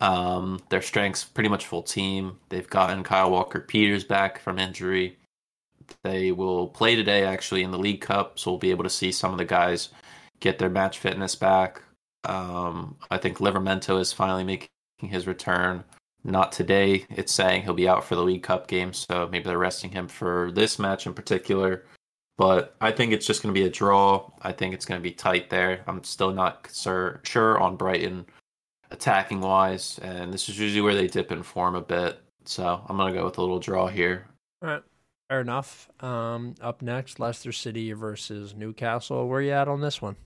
Um, 0.00 0.60
their 0.68 0.82
strengths 0.82 1.24
pretty 1.24 1.48
much 1.48 1.66
full 1.66 1.82
team. 1.82 2.38
They've 2.48 2.68
gotten 2.68 3.04
Kyle 3.04 3.30
Walker 3.30 3.60
Peters 3.60 4.04
back 4.04 4.40
from 4.40 4.58
injury. 4.58 5.16
They 6.02 6.32
will 6.32 6.66
play 6.68 6.96
today 6.96 7.24
actually 7.24 7.62
in 7.62 7.70
the 7.70 7.78
League 7.78 8.00
Cup, 8.00 8.38
so 8.38 8.50
we'll 8.50 8.58
be 8.58 8.72
able 8.72 8.82
to 8.84 8.90
see 8.90 9.12
some 9.12 9.30
of 9.30 9.38
the 9.38 9.44
guys 9.44 9.90
get 10.40 10.58
their 10.58 10.68
match 10.68 10.98
fitness 10.98 11.36
back. 11.36 11.82
Um, 12.26 12.96
I 13.10 13.18
think 13.18 13.38
Livramento 13.38 14.00
is 14.00 14.12
finally 14.12 14.44
making 14.44 14.68
his 15.00 15.26
return. 15.26 15.84
Not 16.24 16.50
today. 16.50 17.06
It's 17.10 17.32
saying 17.32 17.62
he'll 17.62 17.74
be 17.74 17.88
out 17.88 18.04
for 18.04 18.16
the 18.16 18.24
League 18.24 18.42
Cup 18.42 18.66
game, 18.66 18.92
so 18.92 19.28
maybe 19.30 19.44
they're 19.44 19.58
resting 19.58 19.90
him 19.90 20.08
for 20.08 20.50
this 20.52 20.78
match 20.78 21.06
in 21.06 21.14
particular. 21.14 21.84
But 22.36 22.74
I 22.80 22.90
think 22.90 23.12
it's 23.12 23.26
just 23.26 23.42
going 23.42 23.54
to 23.54 23.60
be 23.60 23.66
a 23.66 23.70
draw. 23.70 24.30
I 24.42 24.52
think 24.52 24.74
it's 24.74 24.84
going 24.84 25.00
to 25.00 25.02
be 25.02 25.12
tight 25.12 25.48
there. 25.50 25.82
I'm 25.86 26.02
still 26.04 26.32
not 26.32 26.68
sure 27.22 27.58
on 27.60 27.76
Brighton 27.76 28.26
attacking 28.90 29.40
wise, 29.40 29.98
and 30.02 30.32
this 30.32 30.48
is 30.48 30.58
usually 30.58 30.82
where 30.82 30.94
they 30.94 31.06
dip 31.06 31.32
in 31.32 31.42
form 31.42 31.76
a 31.76 31.80
bit. 31.80 32.20
So 32.44 32.84
I'm 32.88 32.96
going 32.96 33.12
to 33.12 33.18
go 33.18 33.24
with 33.24 33.38
a 33.38 33.40
little 33.40 33.58
draw 33.58 33.86
here. 33.86 34.26
All 34.62 34.68
right. 34.68 34.82
Fair 35.28 35.40
enough. 35.40 35.90
Um, 36.00 36.54
up 36.60 36.82
next, 36.82 37.18
Leicester 37.18 37.52
City 37.52 37.92
versus 37.92 38.54
Newcastle. 38.54 39.28
Where 39.28 39.40
you 39.40 39.50
at 39.50 39.66
on 39.66 39.80
this 39.80 40.00
one? 40.00 40.16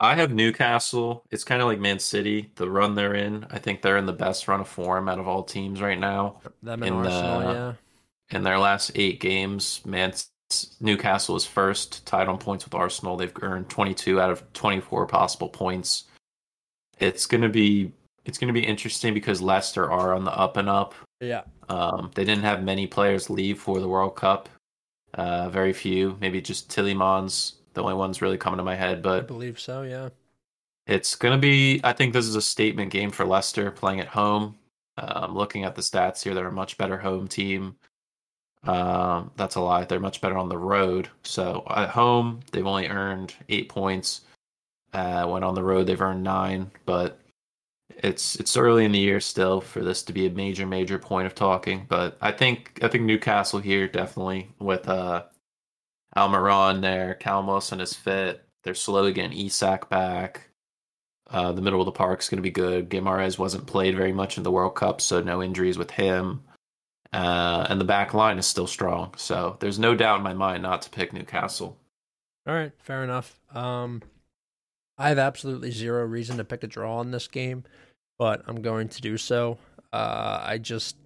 I 0.00 0.14
have 0.14 0.32
Newcastle. 0.32 1.24
It's 1.30 1.44
kind 1.44 1.60
of 1.60 1.66
like 1.66 1.80
Man 1.80 1.98
City, 1.98 2.50
the 2.54 2.70
run 2.70 2.94
they're 2.94 3.14
in. 3.14 3.46
I 3.50 3.58
think 3.58 3.82
they're 3.82 3.96
in 3.96 4.06
the 4.06 4.12
best 4.12 4.46
run 4.46 4.60
of 4.60 4.68
form 4.68 5.08
out 5.08 5.18
of 5.18 5.26
all 5.26 5.42
teams 5.42 5.82
right 5.82 5.98
now. 5.98 6.40
Them 6.62 6.82
in 6.82 6.92
Arsenal, 6.92 7.40
the, 7.40 7.52
yeah. 7.52 7.72
In 8.30 8.42
their 8.44 8.58
last 8.58 8.92
eight 8.94 9.18
games, 9.20 9.80
Man 9.84 10.12
Newcastle 10.80 11.34
is 11.36 11.44
first, 11.44 12.06
tied 12.06 12.28
on 12.28 12.38
points 12.38 12.64
with 12.64 12.74
Arsenal. 12.74 13.16
They've 13.16 13.32
earned 13.42 13.68
22 13.68 14.20
out 14.20 14.30
of 14.30 14.52
24 14.52 15.06
possible 15.06 15.48
points. 15.48 16.04
It's 16.98 17.26
gonna 17.26 17.48
be 17.48 17.92
it's 18.24 18.38
gonna 18.38 18.52
be 18.52 18.66
interesting 18.66 19.14
because 19.14 19.40
Leicester 19.40 19.90
are 19.90 20.14
on 20.14 20.24
the 20.24 20.36
up 20.36 20.56
and 20.56 20.68
up. 20.68 20.94
Yeah. 21.20 21.42
Um, 21.68 22.10
they 22.14 22.24
didn't 22.24 22.44
have 22.44 22.62
many 22.62 22.86
players 22.86 23.30
leave 23.30 23.58
for 23.58 23.80
the 23.80 23.88
World 23.88 24.16
Cup. 24.16 24.48
Uh, 25.14 25.48
very 25.48 25.72
few, 25.72 26.16
maybe 26.20 26.40
just 26.40 26.68
Tielemans 26.70 27.54
the 27.74 27.82
only 27.82 27.94
ones 27.94 28.22
really 28.22 28.38
coming 28.38 28.58
to 28.58 28.64
my 28.64 28.74
head. 28.74 29.02
But 29.02 29.24
I 29.24 29.26
believe 29.26 29.58
so, 29.58 29.82
yeah. 29.82 30.10
It's 30.86 31.16
going 31.16 31.32
to 31.32 31.40
be, 31.40 31.80
I 31.84 31.92
think 31.92 32.12
this 32.12 32.26
is 32.26 32.34
a 32.34 32.42
statement 32.42 32.90
game 32.90 33.10
for 33.10 33.26
Leicester 33.26 33.70
playing 33.70 34.00
at 34.00 34.08
home. 34.08 34.56
Um, 34.96 35.36
looking 35.36 35.64
at 35.64 35.74
the 35.74 35.82
stats 35.82 36.22
here, 36.22 36.34
they're 36.34 36.48
a 36.48 36.52
much 36.52 36.78
better 36.78 36.96
home 36.96 37.28
team. 37.28 37.76
Um, 38.64 39.30
that's 39.36 39.54
a 39.54 39.60
lie. 39.60 39.84
They're 39.84 40.00
much 40.00 40.20
better 40.20 40.36
on 40.36 40.48
the 40.48 40.58
road. 40.58 41.08
So 41.22 41.64
at 41.70 41.90
home, 41.90 42.40
they've 42.50 42.66
only 42.66 42.88
earned 42.88 43.34
eight 43.48 43.68
points. 43.68 44.22
Uh, 44.92 45.26
when 45.26 45.44
on 45.44 45.54
the 45.54 45.62
road, 45.62 45.86
they've 45.86 46.00
earned 46.00 46.24
nine. 46.24 46.70
But 46.86 47.20
it's 48.02 48.36
it's 48.36 48.56
early 48.56 48.84
in 48.84 48.92
the 48.92 48.98
year 48.98 49.20
still 49.20 49.60
for 49.60 49.80
this 49.80 50.02
to 50.04 50.12
be 50.12 50.26
a 50.26 50.30
major 50.30 50.66
major 50.66 50.98
point 50.98 51.26
of 51.26 51.34
talking. 51.34 51.86
But 51.88 52.16
I 52.20 52.32
think 52.32 52.78
I 52.82 52.88
think 52.88 53.04
Newcastle 53.04 53.60
here 53.60 53.88
definitely 53.88 54.50
with 54.58 54.88
uh 54.88 55.24
Almiron 56.18 56.80
there. 56.80 57.14
Callum 57.14 57.46
Wilson 57.46 57.80
is 57.80 57.94
fit. 57.94 58.44
They're 58.64 58.74
slowly 58.74 59.12
getting 59.12 59.38
Isak 59.38 59.88
back. 59.88 60.50
Uh, 61.30 61.52
the 61.52 61.62
middle 61.62 61.80
of 61.80 61.86
the 61.86 61.92
park's 61.92 62.28
going 62.28 62.38
to 62.38 62.42
be 62.42 62.50
good. 62.50 62.88
Guimaraes 62.88 63.38
wasn't 63.38 63.66
played 63.66 63.96
very 63.96 64.12
much 64.12 64.36
in 64.36 64.42
the 64.42 64.50
World 64.50 64.74
Cup, 64.74 65.00
so 65.00 65.22
no 65.22 65.42
injuries 65.42 65.78
with 65.78 65.90
him. 65.90 66.42
Uh, 67.12 67.66
and 67.68 67.80
the 67.80 67.84
back 67.84 68.14
line 68.14 68.38
is 68.38 68.46
still 68.46 68.66
strong. 68.66 69.14
So 69.16 69.56
there's 69.60 69.78
no 69.78 69.94
doubt 69.94 70.18
in 70.18 70.24
my 70.24 70.34
mind 70.34 70.62
not 70.62 70.82
to 70.82 70.90
pick 70.90 71.12
Newcastle. 71.12 71.78
All 72.46 72.54
right, 72.54 72.72
fair 72.78 73.04
enough. 73.04 73.38
Um, 73.54 74.02
I 74.96 75.10
have 75.10 75.18
absolutely 75.18 75.70
zero 75.70 76.04
reason 76.04 76.38
to 76.38 76.44
pick 76.44 76.64
a 76.64 76.66
draw 76.66 77.00
in 77.00 77.10
this 77.10 77.28
game, 77.28 77.64
but 78.18 78.42
I'm 78.46 78.62
going 78.62 78.88
to 78.88 79.00
do 79.00 79.16
so. 79.16 79.58
Uh, 79.92 80.40
I 80.42 80.58
just 80.58 80.96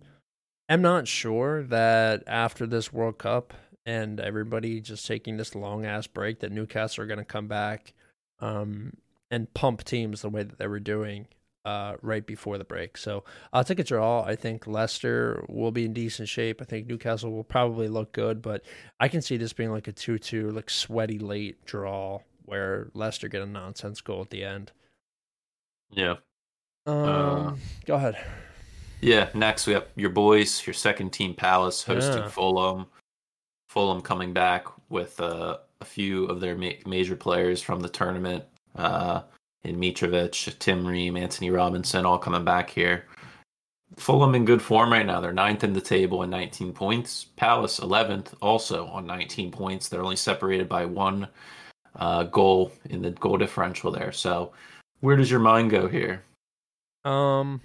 am 0.68 0.82
not 0.82 1.08
sure 1.08 1.62
that 1.64 2.22
after 2.26 2.66
this 2.66 2.92
World 2.92 3.18
Cup, 3.18 3.54
and 3.86 4.20
everybody 4.20 4.80
just 4.80 5.06
taking 5.06 5.36
this 5.36 5.54
long 5.54 5.84
ass 5.84 6.06
break 6.06 6.40
that 6.40 6.52
Newcastle 6.52 7.04
are 7.04 7.06
going 7.06 7.18
to 7.18 7.24
come 7.24 7.48
back 7.48 7.92
um, 8.40 8.92
and 9.30 9.52
pump 9.54 9.84
teams 9.84 10.22
the 10.22 10.28
way 10.28 10.42
that 10.42 10.58
they 10.58 10.66
were 10.66 10.80
doing 10.80 11.26
uh, 11.64 11.94
right 12.02 12.26
before 12.26 12.58
the 12.58 12.64
break. 12.64 12.96
So 12.96 13.24
I'll 13.52 13.64
take 13.64 13.78
a 13.78 13.84
draw. 13.84 14.22
I 14.22 14.36
think 14.36 14.66
Leicester 14.66 15.44
will 15.48 15.70
be 15.70 15.84
in 15.84 15.92
decent 15.92 16.28
shape. 16.28 16.60
I 16.60 16.64
think 16.64 16.86
Newcastle 16.86 17.30
will 17.30 17.44
probably 17.44 17.88
look 17.88 18.12
good, 18.12 18.42
but 18.42 18.62
I 19.00 19.08
can 19.08 19.22
see 19.22 19.36
this 19.36 19.52
being 19.52 19.70
like 19.70 19.88
a 19.88 19.92
2 19.92 20.18
2, 20.18 20.50
like 20.50 20.70
sweaty 20.70 21.18
late 21.18 21.64
draw 21.64 22.20
where 22.44 22.90
Leicester 22.94 23.28
get 23.28 23.42
a 23.42 23.46
nonsense 23.46 24.00
goal 24.00 24.22
at 24.22 24.30
the 24.30 24.44
end. 24.44 24.72
Yeah. 25.90 26.16
Um, 26.86 26.96
uh, 26.96 27.54
go 27.86 27.94
ahead. 27.94 28.16
Yeah, 29.00 29.28
next 29.34 29.66
we 29.66 29.72
have 29.72 29.86
your 29.96 30.10
boys, 30.10 30.64
your 30.66 30.74
second 30.74 31.10
team 31.10 31.34
Palace 31.34 31.82
hosting 31.82 32.22
yeah. 32.22 32.28
Fulham. 32.28 32.86
Fulham 33.72 34.02
coming 34.02 34.34
back 34.34 34.66
with 34.90 35.18
uh, 35.18 35.56
a 35.80 35.84
few 35.86 36.26
of 36.26 36.40
their 36.40 36.54
ma- 36.54 36.78
major 36.84 37.16
players 37.16 37.62
from 37.62 37.80
the 37.80 37.88
tournament 37.88 38.44
uh, 38.76 39.22
in 39.64 39.80
Mitrovic, 39.80 40.58
Tim 40.58 40.86
Ream, 40.86 41.16
Antonee 41.16 41.48
Robinson, 41.48 42.04
all 42.04 42.18
coming 42.18 42.44
back 42.44 42.68
here. 42.68 43.06
Fulham 43.96 44.34
in 44.34 44.44
good 44.44 44.60
form 44.60 44.92
right 44.92 45.06
now. 45.06 45.22
They're 45.22 45.32
ninth 45.32 45.64
in 45.64 45.72
the 45.72 45.80
table 45.80 46.20
and 46.20 46.30
19 46.30 46.74
points. 46.74 47.24
Palace 47.36 47.80
11th, 47.80 48.34
also 48.42 48.88
on 48.88 49.06
19 49.06 49.50
points. 49.50 49.88
They're 49.88 50.02
only 50.02 50.16
separated 50.16 50.68
by 50.68 50.84
one 50.84 51.26
uh, 51.96 52.24
goal 52.24 52.72
in 52.90 53.00
the 53.00 53.12
goal 53.12 53.38
differential 53.38 53.90
there. 53.90 54.12
So, 54.12 54.52
where 55.00 55.16
does 55.16 55.30
your 55.30 55.40
mind 55.40 55.70
go 55.70 55.88
here? 55.88 56.22
Um, 57.06 57.62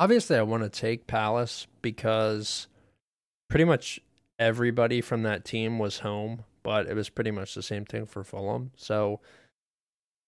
obviously, 0.00 0.36
I 0.36 0.42
want 0.42 0.64
to 0.64 0.68
take 0.68 1.06
Palace 1.06 1.68
because 1.82 2.66
pretty 3.48 3.64
much 3.64 4.00
everybody 4.42 5.00
from 5.00 5.22
that 5.22 5.44
team 5.44 5.78
was 5.78 6.00
home, 6.00 6.44
but 6.64 6.88
it 6.88 6.94
was 6.94 7.08
pretty 7.08 7.30
much 7.30 7.54
the 7.54 7.62
same 7.62 7.84
thing 7.84 8.06
for 8.06 8.24
Fulham. 8.24 8.72
So 8.76 9.20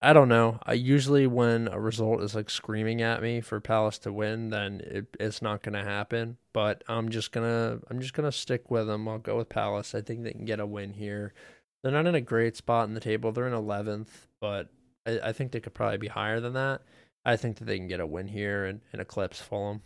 I 0.01 0.12
don't 0.12 0.29
know. 0.29 0.61
I 0.62 0.75
usually 0.75 1.27
when 1.27 1.67
a 1.69 1.81
result 1.81 2.23
is 2.23 2.35
like 2.35 2.49
screaming 2.49 3.03
at 3.03 3.23
me 3.23 3.41
for 3.41 3.61
Palace 3.61 3.99
to 4.01 4.12
win, 4.12 4.51
then 4.51 4.81
it, 4.85 5.07
it's 5.19 5.43
not 5.43 5.62
going 5.62 5.73
to 5.73 5.83
happen. 5.83 6.37
But 6.53 6.85
I'm 6.89 7.09
just 7.09 7.33
gonna 7.33 7.81
I'm 7.91 8.01
just 8.01 8.15
gonna 8.15 8.31
stick 8.31 8.71
with 8.71 8.87
them. 8.87 9.09
I'll 9.09 9.19
go 9.19 9.39
with 9.39 9.49
Palace. 9.49 9.95
I 9.95 10.01
think 10.01 10.23
they 10.23 10.33
can 10.33 10.45
get 10.45 10.61
a 10.61 10.67
win 10.67 10.93
here. 10.93 11.35
They're 11.83 11.93
not 11.93 12.07
in 12.07 12.15
a 12.15 12.21
great 12.21 12.57
spot 12.57 12.87
in 12.87 12.95
the 12.95 13.01
table. 13.01 13.33
They're 13.33 13.49
in 13.49 13.53
11th, 13.53 14.29
but 14.41 14.69
I, 15.07 15.19
I 15.25 15.33
think 15.33 15.51
they 15.53 15.61
could 15.61 15.75
probably 15.75 15.99
be 15.99 16.09
higher 16.09 16.41
than 16.41 16.55
that. 16.55 16.83
I 17.25 17.37
think 17.37 17.57
that 17.57 17.65
they 17.65 17.79
can 17.79 17.89
get 17.89 18.01
a 18.01 18.07
win 18.07 18.29
here 18.29 18.65
and, 18.65 18.81
and 18.93 19.03
eclipse 19.03 19.41
Fulham. 19.41 19.83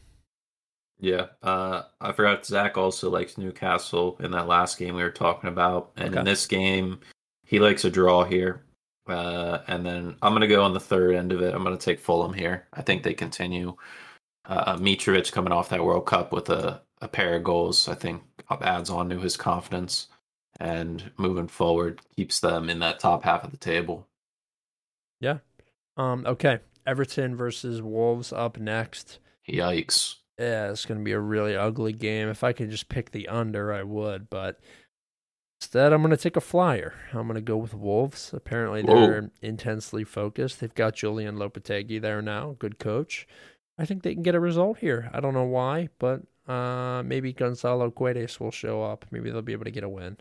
Yeah, 1.01 1.26
uh, 1.42 1.82
I 2.01 2.11
forgot 2.12 2.44
Zach 2.44 2.76
also 2.76 3.09
likes 3.09 3.38
Newcastle 3.38 4.16
in 4.20 4.32
that 4.32 4.49
last 4.49 4.78
game 4.78 4.94
we 4.96 5.03
were 5.03 5.11
talking 5.11 5.49
about, 5.49 5.92
and 5.96 6.09
Okay. 6.11 6.18
in 6.18 6.24
this 6.24 6.44
game, 6.46 6.99
he 7.44 7.61
likes 7.61 7.84
a 7.84 7.90
draw 7.90 8.24
here. 8.24 8.64
Uh, 9.07 9.62
and 9.68 9.86
then 9.86 10.16
I'm 10.20 10.32
gonna 10.34 10.46
go 10.49 10.62
on 10.62 10.74
the 10.74 10.80
third 10.80 11.14
end 11.14 11.32
of 11.32 11.40
it. 11.40 11.55
I'm 11.55 11.62
gonna 11.64 11.76
take 11.78 12.01
Fulham 12.01 12.32
here. 12.34 12.66
I 12.74 12.82
think 12.82 13.03
they 13.03 13.14
continue. 13.14 13.76
Uh, 14.44 14.76
Mitrovic 14.76 15.30
coming 15.32 15.53
off 15.53 15.68
that 15.70 15.84
World 15.84 16.07
Cup 16.07 16.32
with 16.32 16.51
a, 16.51 16.82
a 17.01 17.09
pair 17.09 17.36
of 17.36 17.44
goals, 17.44 17.88
I 17.88 17.94
think 17.94 18.22
adds 18.61 18.90
on 18.90 19.09
to 19.11 19.18
his 19.20 19.36
confidence, 19.36 20.09
and 20.59 21.11
moving 21.16 21.49
forward 21.49 22.01
keeps 22.16 22.40
them 22.40 22.68
in 22.68 22.80
that 22.80 22.99
top 22.99 23.22
half 23.24 23.44
of 23.44 23.51
the 23.51 23.57
table. 23.57 24.07
Yeah. 25.20 25.38
Um, 25.96 26.24
okay, 26.26 26.59
Everton 26.86 27.34
versus 27.36 27.80
Wolves 27.82 28.32
up 28.32 28.59
next. 28.59 29.18
Yikes! 29.49 30.16
Yeah, 30.39 30.70
it's 30.70 30.86
going 30.86 31.01
to 31.01 31.05
be 31.05 31.12
a 31.12 31.20
really 31.20 31.57
ugly 31.57 31.93
game. 31.93 32.28
If 32.28 32.45
I 32.45 32.53
could 32.53 32.70
just 32.70 32.89
pick 32.89 33.11
the 33.11 33.26
under, 33.28 33.72
I 33.72 33.82
would, 33.82 34.30
but 34.30 34.61
instead, 35.61 35.93
I'm 35.93 36.01
going 36.01 36.11
to 36.11 36.16
take 36.16 36.36
a 36.36 36.41
flyer. 36.41 36.95
I'm 37.12 37.26
going 37.26 37.34
to 37.34 37.41
go 37.41 37.57
with 37.57 37.74
Wolves. 37.74 38.32
Apparently, 38.32 38.82
they're 38.82 39.22
Whoa. 39.22 39.30
intensely 39.43 40.05
focused. 40.05 40.61
They've 40.61 40.74
got 40.74 40.95
Julen 40.95 41.36
Lopetegui 41.36 42.01
there 42.01 42.22
now, 42.22 42.55
good 42.61 42.78
coach. 42.78 43.26
I 43.78 43.84
think 43.84 44.03
they 44.03 44.14
can 44.14 44.22
get 44.22 44.36
a 44.36 44.41
result 44.41 44.78
here. 44.78 45.11
I 45.12 45.20
don't 45.20 45.34
know 45.34 45.45
why, 45.45 45.89
but 45.99 46.22
uh, 46.47 47.03
maybe 47.05 47.32
Gonzalo 47.32 47.91
Guedes 47.91 48.39
will 48.39 48.51
show 48.51 48.82
up. 48.82 49.07
Maybe 49.11 49.30
they'll 49.30 49.43
be 49.43 49.53
able 49.53 49.64
to 49.64 49.70
get 49.70 49.84
a 49.84 49.89
win. 49.89 50.18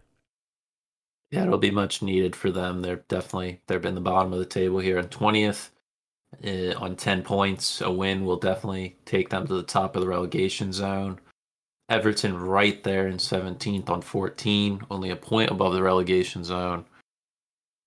Yeah, 1.31 1.43
it'll 1.43 1.57
be 1.57 1.71
much 1.71 2.01
needed 2.01 2.35
for 2.35 2.51
them. 2.51 2.81
They're 2.81 3.03
definitely 3.07 3.61
they're 3.67 3.81
in 3.81 3.95
the 3.95 4.01
bottom 4.01 4.31
of 4.31 4.39
the 4.39 4.45
table 4.45 4.79
here 4.79 4.97
in 4.97 5.09
twentieth 5.09 5.71
uh, 6.45 6.75
on 6.77 6.95
ten 6.95 7.23
points. 7.23 7.81
A 7.81 7.91
win 7.91 8.25
will 8.25 8.37
definitely 8.37 8.97
take 9.05 9.29
them 9.29 9.47
to 9.47 9.53
the 9.55 9.63
top 9.63 9.95
of 9.95 10.01
the 10.01 10.07
relegation 10.07 10.73
zone. 10.73 11.19
Everton 11.89 12.37
right 12.37 12.83
there 12.83 13.07
in 13.07 13.19
seventeenth 13.19 13.89
on 13.89 14.01
fourteen, 14.01 14.81
only 14.91 15.09
a 15.09 15.15
point 15.15 15.51
above 15.51 15.73
the 15.73 15.83
relegation 15.83 16.43
zone. 16.43 16.85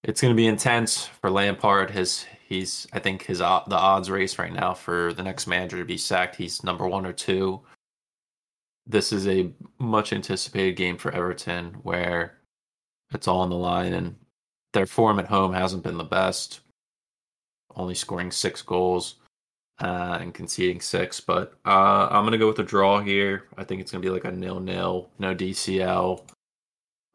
It's 0.02 0.20
going 0.22 0.34
to 0.34 0.36
be 0.36 0.46
intense 0.46 1.06
for 1.06 1.30
Lampard. 1.30 1.90
His 1.90 2.26
he's 2.48 2.86
I 2.92 2.98
think 2.98 3.24
his 3.24 3.38
the 3.38 3.44
odds 3.46 4.10
race 4.10 4.38
right 4.38 4.52
now 4.52 4.74
for 4.74 5.12
the 5.12 5.22
next 5.22 5.46
manager 5.46 5.78
to 5.78 5.84
be 5.84 5.98
sacked. 5.98 6.36
He's 6.36 6.64
number 6.64 6.88
one 6.88 7.04
or 7.04 7.12
two. 7.12 7.60
This 8.86 9.12
is 9.12 9.28
a 9.28 9.52
much 9.78 10.12
anticipated 10.12 10.76
game 10.76 10.96
for 10.96 11.12
Everton 11.12 11.74
where 11.82 12.38
it's 13.12 13.28
all 13.28 13.40
on 13.40 13.50
the 13.50 13.56
line 13.56 13.92
and 13.92 14.16
their 14.72 14.86
form 14.86 15.18
at 15.18 15.26
home 15.26 15.52
hasn't 15.52 15.82
been 15.82 15.98
the 15.98 16.04
best 16.04 16.60
only 17.76 17.94
scoring 17.94 18.30
six 18.30 18.62
goals 18.62 19.16
uh, 19.80 20.18
and 20.20 20.34
conceding 20.34 20.80
six 20.80 21.20
but 21.20 21.54
uh, 21.64 22.08
i'm 22.10 22.22
going 22.22 22.32
to 22.32 22.38
go 22.38 22.48
with 22.48 22.58
a 22.58 22.64
draw 22.64 23.00
here 23.00 23.44
i 23.56 23.64
think 23.64 23.80
it's 23.80 23.90
going 23.90 24.02
to 24.02 24.06
be 24.06 24.12
like 24.12 24.24
a 24.24 24.30
nil-nil 24.30 25.08
no 25.18 25.34
dcl 25.34 26.22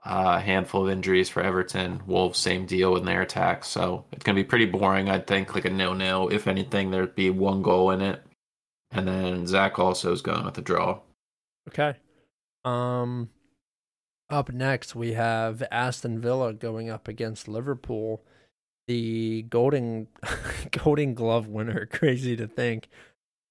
uh, 0.07 0.35
a 0.37 0.39
handful 0.39 0.83
of 0.83 0.91
injuries 0.91 1.29
for 1.29 1.43
everton 1.43 2.01
wolves 2.07 2.39
same 2.39 2.65
deal 2.65 2.95
in 2.95 3.05
their 3.05 3.21
attack 3.21 3.63
so 3.63 4.05
it's 4.11 4.23
going 4.23 4.35
to 4.35 4.41
be 4.41 4.47
pretty 4.47 4.65
boring 4.65 5.09
i 5.09 5.19
think 5.19 5.53
like 5.53 5.65
a 5.65 5.69
nil-nil 5.69 6.29
if 6.29 6.47
anything 6.47 6.91
there'd 6.91 7.15
be 7.15 7.29
one 7.29 7.61
goal 7.61 7.91
in 7.91 8.01
it 8.01 8.21
and 8.91 9.07
then 9.07 9.45
zach 9.45 9.77
also 9.77 10.11
is 10.11 10.21
going 10.21 10.45
with 10.45 10.57
a 10.57 10.61
draw 10.61 10.99
Okay. 11.67 11.95
Um 12.63 13.29
up 14.27 14.51
next 14.51 14.95
we 14.95 15.13
have 15.13 15.61
Aston 15.71 16.19
Villa 16.19 16.53
going 16.53 16.89
up 16.89 17.07
against 17.07 17.47
Liverpool. 17.47 18.23
The 18.87 19.43
golden 19.43 20.07
golden 20.71 21.13
glove 21.13 21.47
winner, 21.47 21.85
crazy 21.91 22.35
to 22.35 22.47
think. 22.47 22.87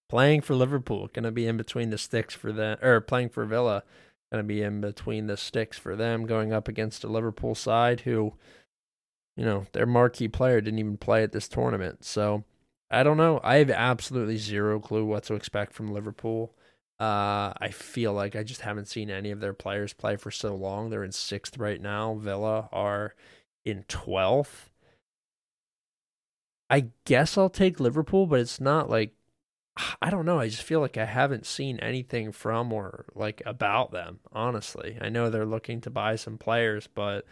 Playing 0.08 0.42
for 0.42 0.54
Liverpool, 0.54 1.08
gonna 1.12 1.32
be 1.32 1.46
in 1.46 1.56
between 1.56 1.90
the 1.90 1.98
sticks 1.98 2.34
for 2.34 2.52
them 2.52 2.78
or 2.82 3.00
playing 3.00 3.30
for 3.30 3.44
Villa, 3.44 3.82
gonna 4.30 4.44
be 4.44 4.62
in 4.62 4.80
between 4.80 5.26
the 5.26 5.36
sticks 5.36 5.78
for 5.78 5.96
them, 5.96 6.26
going 6.26 6.52
up 6.52 6.68
against 6.68 7.04
a 7.04 7.08
Liverpool 7.08 7.54
side 7.54 8.00
who, 8.00 8.34
you 9.36 9.44
know, 9.44 9.66
their 9.72 9.86
marquee 9.86 10.28
player 10.28 10.60
didn't 10.60 10.78
even 10.78 10.98
play 10.98 11.22
at 11.22 11.32
this 11.32 11.48
tournament. 11.48 12.04
So 12.04 12.44
I 12.90 13.02
don't 13.02 13.16
know. 13.16 13.40
I 13.42 13.56
have 13.56 13.70
absolutely 13.70 14.36
zero 14.36 14.78
clue 14.78 15.04
what 15.04 15.24
to 15.24 15.34
expect 15.34 15.72
from 15.72 15.92
Liverpool. 15.92 16.54
Uh, 17.00 17.52
I 17.58 17.70
feel 17.72 18.12
like 18.12 18.36
I 18.36 18.44
just 18.44 18.60
haven't 18.60 18.86
seen 18.86 19.10
any 19.10 19.32
of 19.32 19.40
their 19.40 19.52
players 19.52 19.92
play 19.92 20.14
for 20.16 20.30
so 20.30 20.54
long. 20.54 20.90
They're 20.90 21.02
in 21.02 21.12
sixth 21.12 21.58
right 21.58 21.80
now. 21.80 22.14
Villa 22.14 22.68
are 22.72 23.14
in 23.64 23.84
twelfth. 23.88 24.70
I 26.74 26.88
guess 27.04 27.38
I'll 27.38 27.50
take 27.50 27.78
Liverpool, 27.78 28.26
but 28.26 28.40
it's 28.40 28.60
not 28.60 28.90
like 28.90 29.14
I 30.02 30.10
don't 30.10 30.26
know. 30.26 30.40
I 30.40 30.48
just 30.48 30.64
feel 30.64 30.80
like 30.80 30.96
I 30.98 31.04
haven't 31.04 31.46
seen 31.46 31.78
anything 31.80 32.32
from 32.32 32.72
or 32.72 33.06
like 33.14 33.42
about 33.46 33.92
them. 33.92 34.20
Honestly, 34.32 34.98
I 35.00 35.08
know 35.08 35.30
they're 35.30 35.46
looking 35.46 35.80
to 35.82 35.90
buy 35.90 36.16
some 36.16 36.36
players, 36.38 36.88
but 36.88 37.26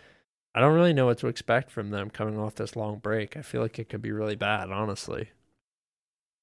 I 0.54 0.60
don't 0.60 0.74
really 0.74 0.92
know 0.94 1.06
what 1.06 1.18
to 1.18 1.28
expect 1.28 1.72
from 1.72 1.90
them 1.90 2.10
coming 2.10 2.38
off 2.38 2.54
this 2.56 2.76
long 2.76 2.98
break. 3.00 3.36
I 3.36 3.42
feel 3.42 3.62
like 3.62 3.78
it 3.80 3.88
could 3.88 4.02
be 4.02 4.12
really 4.12 4.36
bad. 4.36 4.70
Honestly. 4.70 5.30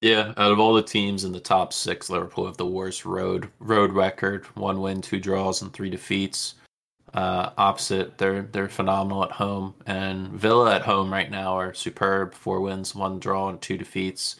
Yeah, 0.02 0.32
out 0.36 0.52
of 0.52 0.58
all 0.60 0.74
the 0.74 0.82
teams 0.82 1.24
in 1.24 1.32
the 1.32 1.40
top 1.40 1.72
six, 1.72 2.10
Liverpool 2.10 2.44
have 2.46 2.56
the 2.58 2.66
worst 2.66 3.04
road 3.06 3.50
road 3.60 3.92
record: 3.92 4.44
one 4.56 4.80
win, 4.82 5.00
two 5.00 5.18
draws, 5.20 5.62
and 5.62 5.72
three 5.72 5.88
defeats. 5.90 6.54
Uh, 7.14 7.50
opposite, 7.58 8.18
they're 8.18 8.42
they're 8.42 8.68
phenomenal 8.68 9.24
at 9.24 9.32
home, 9.32 9.74
and 9.86 10.28
Villa 10.28 10.74
at 10.74 10.82
home 10.82 11.12
right 11.12 11.30
now 11.30 11.54
are 11.58 11.74
superb: 11.74 12.34
four 12.34 12.60
wins, 12.60 12.94
one 12.94 13.18
draw, 13.18 13.48
and 13.48 13.60
two 13.60 13.76
defeats. 13.76 14.36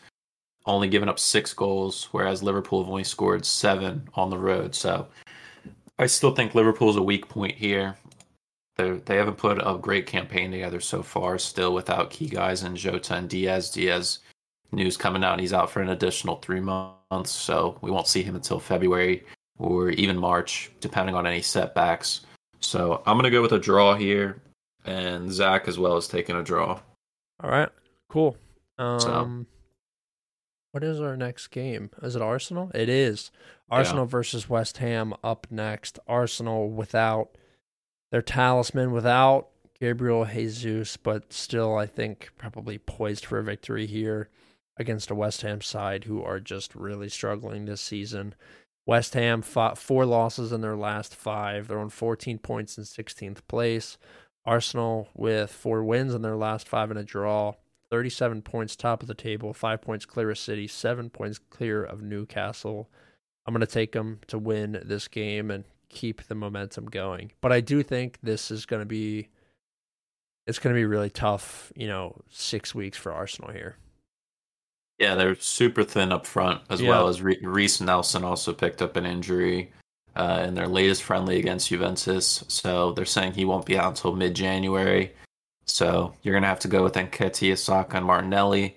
Only 0.66 0.88
given 0.88 1.08
up 1.08 1.18
six 1.18 1.52
goals, 1.52 2.08
whereas 2.12 2.42
Liverpool 2.42 2.82
have 2.82 2.90
only 2.90 3.04
scored 3.04 3.44
seven 3.44 4.08
on 4.14 4.30
the 4.30 4.38
road. 4.38 4.74
So, 4.74 5.08
I 5.98 6.06
still 6.06 6.34
think 6.34 6.54
Liverpool's 6.54 6.96
a 6.96 7.02
weak 7.02 7.28
point 7.28 7.56
here. 7.56 7.96
They 8.76 8.90
they 8.90 9.16
haven't 9.16 9.38
put 9.38 9.58
a 9.58 9.78
great 9.78 10.06
campaign 10.06 10.50
together 10.52 10.80
so 10.80 11.02
far. 11.02 11.38
Still 11.38 11.74
without 11.74 12.10
key 12.10 12.28
guys 12.28 12.62
in 12.62 12.76
Jota 12.76 13.14
and 13.14 13.28
Diaz. 13.28 13.70
Diaz 13.70 14.20
news 14.72 14.96
coming 14.96 15.24
out 15.24 15.32
and 15.32 15.40
he's 15.40 15.52
out 15.52 15.70
for 15.70 15.82
an 15.82 15.88
additional 15.90 16.36
three 16.36 16.60
months 16.60 17.30
so 17.30 17.76
we 17.80 17.90
won't 17.90 18.06
see 18.06 18.22
him 18.22 18.36
until 18.36 18.60
february 18.60 19.24
or 19.58 19.90
even 19.90 20.16
march 20.16 20.70
depending 20.80 21.14
on 21.14 21.26
any 21.26 21.42
setbacks 21.42 22.22
so 22.60 23.02
i'm 23.06 23.14
going 23.16 23.24
to 23.24 23.30
go 23.30 23.42
with 23.42 23.52
a 23.52 23.58
draw 23.58 23.94
here 23.94 24.40
and 24.84 25.32
zach 25.32 25.66
as 25.68 25.78
well 25.78 25.96
as 25.96 26.06
taking 26.08 26.36
a 26.36 26.42
draw 26.42 26.78
All 27.42 27.50
right, 27.50 27.68
cool. 28.08 28.36
Um, 28.78 29.00
So- 29.00 29.46
what 30.72 30.84
is 30.84 31.00
our 31.00 31.16
next 31.16 31.48
game? 31.48 31.90
Is 32.02 32.14
it 32.14 32.22
Arsenal? 32.22 32.70
It 32.74 32.88
is. 32.88 33.30
Arsenal 33.68 34.06
versus 34.06 34.48
West 34.48 34.78
Ham 34.78 35.12
up 35.24 35.46
next. 35.50 35.98
Arsenal 36.06 36.70
without 36.70 37.30
their 38.12 38.22
talisman, 38.22 38.92
without 38.92 39.48
Gabriel 39.80 40.24
Jesus, 40.26 40.96
but 40.96 41.32
still, 41.32 41.76
I 41.76 41.86
think 41.86 42.30
probably 42.38 42.78
poised 42.78 43.24
for 43.24 43.38
a 43.38 43.42
victory 43.44 43.86
here 43.86 44.28
against 44.76 45.10
a 45.10 45.14
West 45.14 45.42
Ham 45.42 45.60
side 45.60 46.04
who 46.04 46.22
are 46.22 46.38
just 46.40 46.74
really 46.74 47.08
struggling 47.08 47.64
this 47.64 47.80
season. 47.80 48.34
West 48.86 49.14
Ham 49.14 49.42
fought 49.42 49.78
four 49.78 50.04
losses 50.04 50.52
in 50.52 50.60
their 50.60 50.76
last 50.76 51.14
five. 51.14 51.68
They're 51.68 51.78
on 51.78 51.90
14 51.90 52.38
points 52.38 52.78
in 52.78 52.84
16th 52.84 53.46
place. 53.46 53.98
Arsenal 54.44 55.08
with 55.14 55.52
four 55.52 55.84
wins 55.84 56.14
in 56.14 56.22
their 56.22 56.36
last 56.36 56.68
five 56.68 56.90
and 56.90 56.98
a 56.98 57.04
draw. 57.04 57.54
37 57.90 58.42
points 58.42 58.76
top 58.76 59.02
of 59.02 59.08
the 59.08 59.14
table, 59.14 59.52
five 59.52 59.82
points 59.82 60.06
clear 60.06 60.30
of 60.30 60.38
City, 60.38 60.66
seven 60.66 61.10
points 61.10 61.38
clear 61.38 61.82
of 61.82 62.02
Newcastle. 62.02 62.88
I'm 63.46 63.52
going 63.52 63.60
to 63.60 63.66
take 63.66 63.92
them 63.92 64.20
to 64.28 64.38
win 64.38 64.80
this 64.84 65.08
game 65.08 65.50
and 65.50 65.64
keep 65.88 66.22
the 66.22 66.36
momentum 66.36 66.86
going. 66.86 67.32
But 67.40 67.52
I 67.52 67.60
do 67.60 67.82
think 67.82 68.18
this 68.22 68.50
is 68.50 68.64
going 68.64 68.80
to 68.80 68.86
be 68.86 69.28
it's 70.46 70.58
going 70.58 70.74
to 70.74 70.78
be 70.78 70.86
really 70.86 71.10
tough, 71.10 71.72
you 71.76 71.86
know, 71.86 72.16
6 72.30 72.74
weeks 72.74 72.96
for 72.96 73.12
Arsenal 73.12 73.52
here. 73.52 73.76
Yeah 75.00 75.16
they're 75.16 75.34
super 75.40 75.82
thin 75.82 76.12
up 76.12 76.26
front 76.26 76.60
as 76.70 76.80
Yeah. 76.80 76.90
well 76.90 77.08
as 77.08 77.20
Re- 77.22 77.40
Reiss 77.42 77.80
Nelson 77.80 78.22
also 78.22 78.52
picked 78.52 78.80
up 78.82 78.94
an 78.96 79.06
injury 79.06 79.72
uh, 80.14 80.44
in 80.46 80.54
their 80.54 80.68
latest 80.68 81.02
friendly 81.02 81.38
against 81.38 81.68
juventus 81.68 82.44
so 82.48 82.92
they're 82.92 83.04
saying 83.04 83.32
he 83.32 83.44
won't 83.44 83.66
be 83.66 83.78
out 83.78 83.88
until 83.88 84.14
mid-january 84.14 85.12
so 85.66 86.14
you're 86.22 86.34
going 86.34 86.42
to 86.42 86.48
have 86.48 86.60
to 86.60 86.68
go 86.68 86.82
with 86.82 86.94
Nketiah, 86.94 87.56
Saka, 87.56 87.96
and 87.98 88.06
Martinelli. 88.06 88.76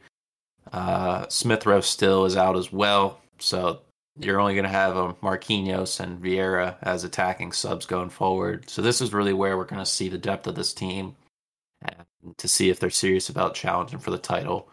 Uh, 0.72 1.28
Smith 1.28 1.66
Rowe 1.66 1.82
still 1.82 2.26
is 2.26 2.38
out 2.38 2.56
as 2.56 2.72
well, 2.72 3.20
so 3.40 3.80
you're 4.20 4.40
only 4.40 4.54
going 4.54 4.64
to 4.66 4.70
have 4.70 4.96
um, 4.96 5.16
Marquinhos 5.22 6.00
and 6.00 6.22
Vieira 6.22 6.76
as 6.84 7.04
attacking 7.04 7.52
subs 7.52 7.86
going 7.86 8.10
forward. 8.10 8.70
So 8.70 8.82
this 8.82 9.02
is 9.02 9.12
really 9.12 9.34
where 9.34 9.58
we're 9.58 9.66
going 9.66 9.84
to 9.84 9.90
see 9.90 10.08
the 10.08 10.18
depth 10.20 10.46
of 10.46 10.56
this 10.56 10.74
team 10.74 11.16
and 11.82 12.38
to 12.38 12.48
see 12.48 12.70
if 12.70 12.80
they're 12.80 12.90
serious 12.90 13.28
about 13.30 13.56
challenging 13.56 14.00
for 14.00 14.12
the 14.12 14.18
title. 14.20 14.70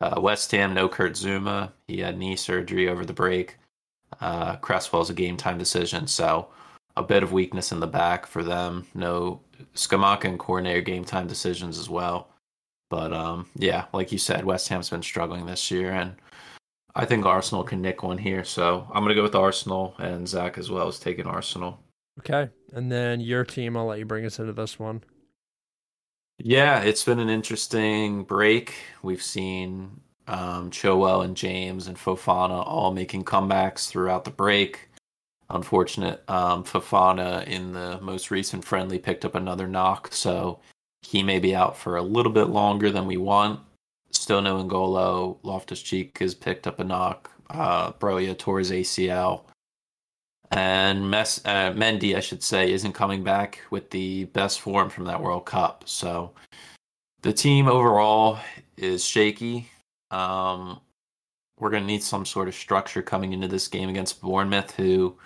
Uh, 0.00 0.20
West 0.20 0.50
Ham, 0.52 0.74
no 0.74 0.88
Kurt 0.88 1.12
Zouma. 1.12 1.72
He 1.88 2.00
had 2.00 2.18
knee 2.18 2.36
surgery 2.36 2.88
over 2.88 3.04
the 3.04 3.12
break. 3.12 3.56
Uh, 4.20 4.56
Cresswell's 4.56 5.10
a 5.10 5.14
game 5.14 5.36
time 5.36 5.58
decision, 5.58 6.06
so 6.06 6.48
a 6.96 7.02
bit 7.02 7.22
of 7.22 7.32
weakness 7.32 7.72
in 7.72 7.80
the 7.80 7.86
back 7.86 8.26
for 8.26 8.42
them. 8.42 8.86
No 8.94 9.40
Scamacca 9.74 10.24
and 10.24 10.38
Cornet 10.38 10.76
are 10.76 10.80
game 10.82 11.04
time 11.04 11.26
decisions 11.26 11.78
as 11.78 11.88
well. 11.88 12.28
But 12.90 13.12
um, 13.12 13.46
yeah, 13.56 13.86
like 13.92 14.12
you 14.12 14.18
said, 14.18 14.44
West 14.44 14.68
Ham's 14.68 14.90
been 14.90 15.02
struggling 15.02 15.46
this 15.46 15.70
year, 15.70 15.92
and 15.92 16.14
I 16.94 17.04
think 17.04 17.26
Arsenal 17.26 17.64
can 17.64 17.82
nick 17.82 18.02
one 18.02 18.18
here. 18.18 18.44
So 18.44 18.86
I'm 18.92 19.02
gonna 19.02 19.14
go 19.14 19.22
with 19.22 19.34
Arsenal, 19.34 19.94
and 19.98 20.28
Zach 20.28 20.58
as 20.58 20.70
well 20.70 20.88
is 20.88 20.98
taking 20.98 21.26
Arsenal. 21.26 21.80
Okay, 22.20 22.48
and 22.72 22.90
then 22.92 23.20
your 23.20 23.44
team. 23.44 23.76
I'll 23.76 23.86
let 23.86 23.98
you 23.98 24.04
bring 24.04 24.24
us 24.24 24.38
into 24.38 24.52
this 24.52 24.78
one. 24.78 25.02
Yeah, 26.38 26.80
it's 26.80 27.04
been 27.04 27.20
an 27.20 27.30
interesting 27.30 28.24
break. 28.24 28.74
We've 29.02 29.22
seen 29.22 30.00
um, 30.26 30.70
Chilwell 30.70 31.24
and 31.24 31.36
James 31.36 31.86
and 31.86 31.96
Fofana 31.96 32.66
all 32.66 32.92
making 32.92 33.24
comebacks 33.24 33.88
throughout 33.88 34.24
the 34.24 34.30
break. 34.30 34.88
Unfortunate, 35.50 36.28
um, 36.28 36.64
Fofana 36.64 37.46
in 37.46 37.72
the 37.72 38.00
most 38.00 38.30
recent 38.30 38.64
friendly 38.64 38.98
picked 38.98 39.24
up 39.24 39.34
another 39.34 39.68
knock, 39.68 40.12
so 40.12 40.58
he 41.02 41.22
may 41.22 41.38
be 41.38 41.54
out 41.54 41.76
for 41.76 41.96
a 41.96 42.02
little 42.02 42.32
bit 42.32 42.48
longer 42.48 42.90
than 42.90 43.06
we 43.06 43.16
want. 43.16 43.60
Still 44.10 44.40
no 44.40 44.62
N'Golo. 44.62 45.38
Loftus 45.42 45.82
Cheek 45.82 46.18
has 46.18 46.34
picked 46.34 46.66
up 46.66 46.80
a 46.80 46.84
knock. 46.84 47.30
Uh, 47.50 47.92
Broja 47.92 48.36
tore 48.36 48.58
his 48.58 48.70
ACL. 48.70 49.42
And 50.50 51.10
Mes- 51.10 51.40
uh, 51.44 51.72
Mendy, 51.72 52.16
I 52.16 52.20
should 52.20 52.42
say, 52.42 52.72
isn't 52.72 52.92
coming 52.92 53.24
back 53.24 53.60
with 53.70 53.90
the 53.90 54.24
best 54.26 54.60
form 54.60 54.90
from 54.90 55.04
that 55.04 55.20
World 55.20 55.46
Cup. 55.46 55.84
So 55.86 56.32
the 57.22 57.32
team 57.32 57.66
overall 57.66 58.38
is 58.76 59.04
shaky. 59.04 59.68
Um, 60.10 60.80
we're 61.58 61.70
going 61.70 61.82
to 61.82 61.86
need 61.86 62.02
some 62.02 62.26
sort 62.26 62.48
of 62.48 62.54
structure 62.54 63.02
coming 63.02 63.32
into 63.32 63.48
this 63.48 63.68
game 63.68 63.88
against 63.88 64.20
Bournemouth, 64.20 64.72
who 64.72 65.16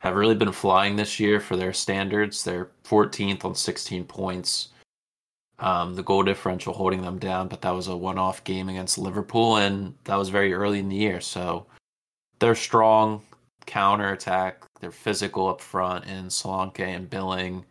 have 0.00 0.16
really 0.16 0.34
been 0.34 0.52
flying 0.52 0.96
this 0.96 1.20
year 1.20 1.40
for 1.40 1.56
their 1.56 1.72
standards. 1.72 2.42
They're 2.42 2.70
14th 2.84 3.44
on 3.44 3.54
16 3.54 4.04
points. 4.04 4.68
Um, 5.58 5.94
the 5.94 6.02
goal 6.02 6.24
differential 6.24 6.74
holding 6.74 7.02
them 7.02 7.18
down, 7.18 7.46
but 7.46 7.62
that 7.62 7.70
was 7.70 7.86
a 7.86 7.96
one 7.96 8.18
off 8.18 8.42
game 8.42 8.68
against 8.68 8.98
Liverpool, 8.98 9.58
and 9.58 9.94
that 10.04 10.16
was 10.16 10.28
very 10.28 10.52
early 10.52 10.80
in 10.80 10.88
the 10.88 10.96
year. 10.96 11.20
So 11.20 11.66
they're 12.40 12.56
strong 12.56 13.22
counter 13.66 14.12
attack. 14.12 14.64
They're 14.80 14.90
physical 14.90 15.48
up 15.48 15.60
front 15.60 16.06
in 16.06 16.26
Solanke 16.26 16.80
and 16.80 17.08
Billing. 17.08 17.64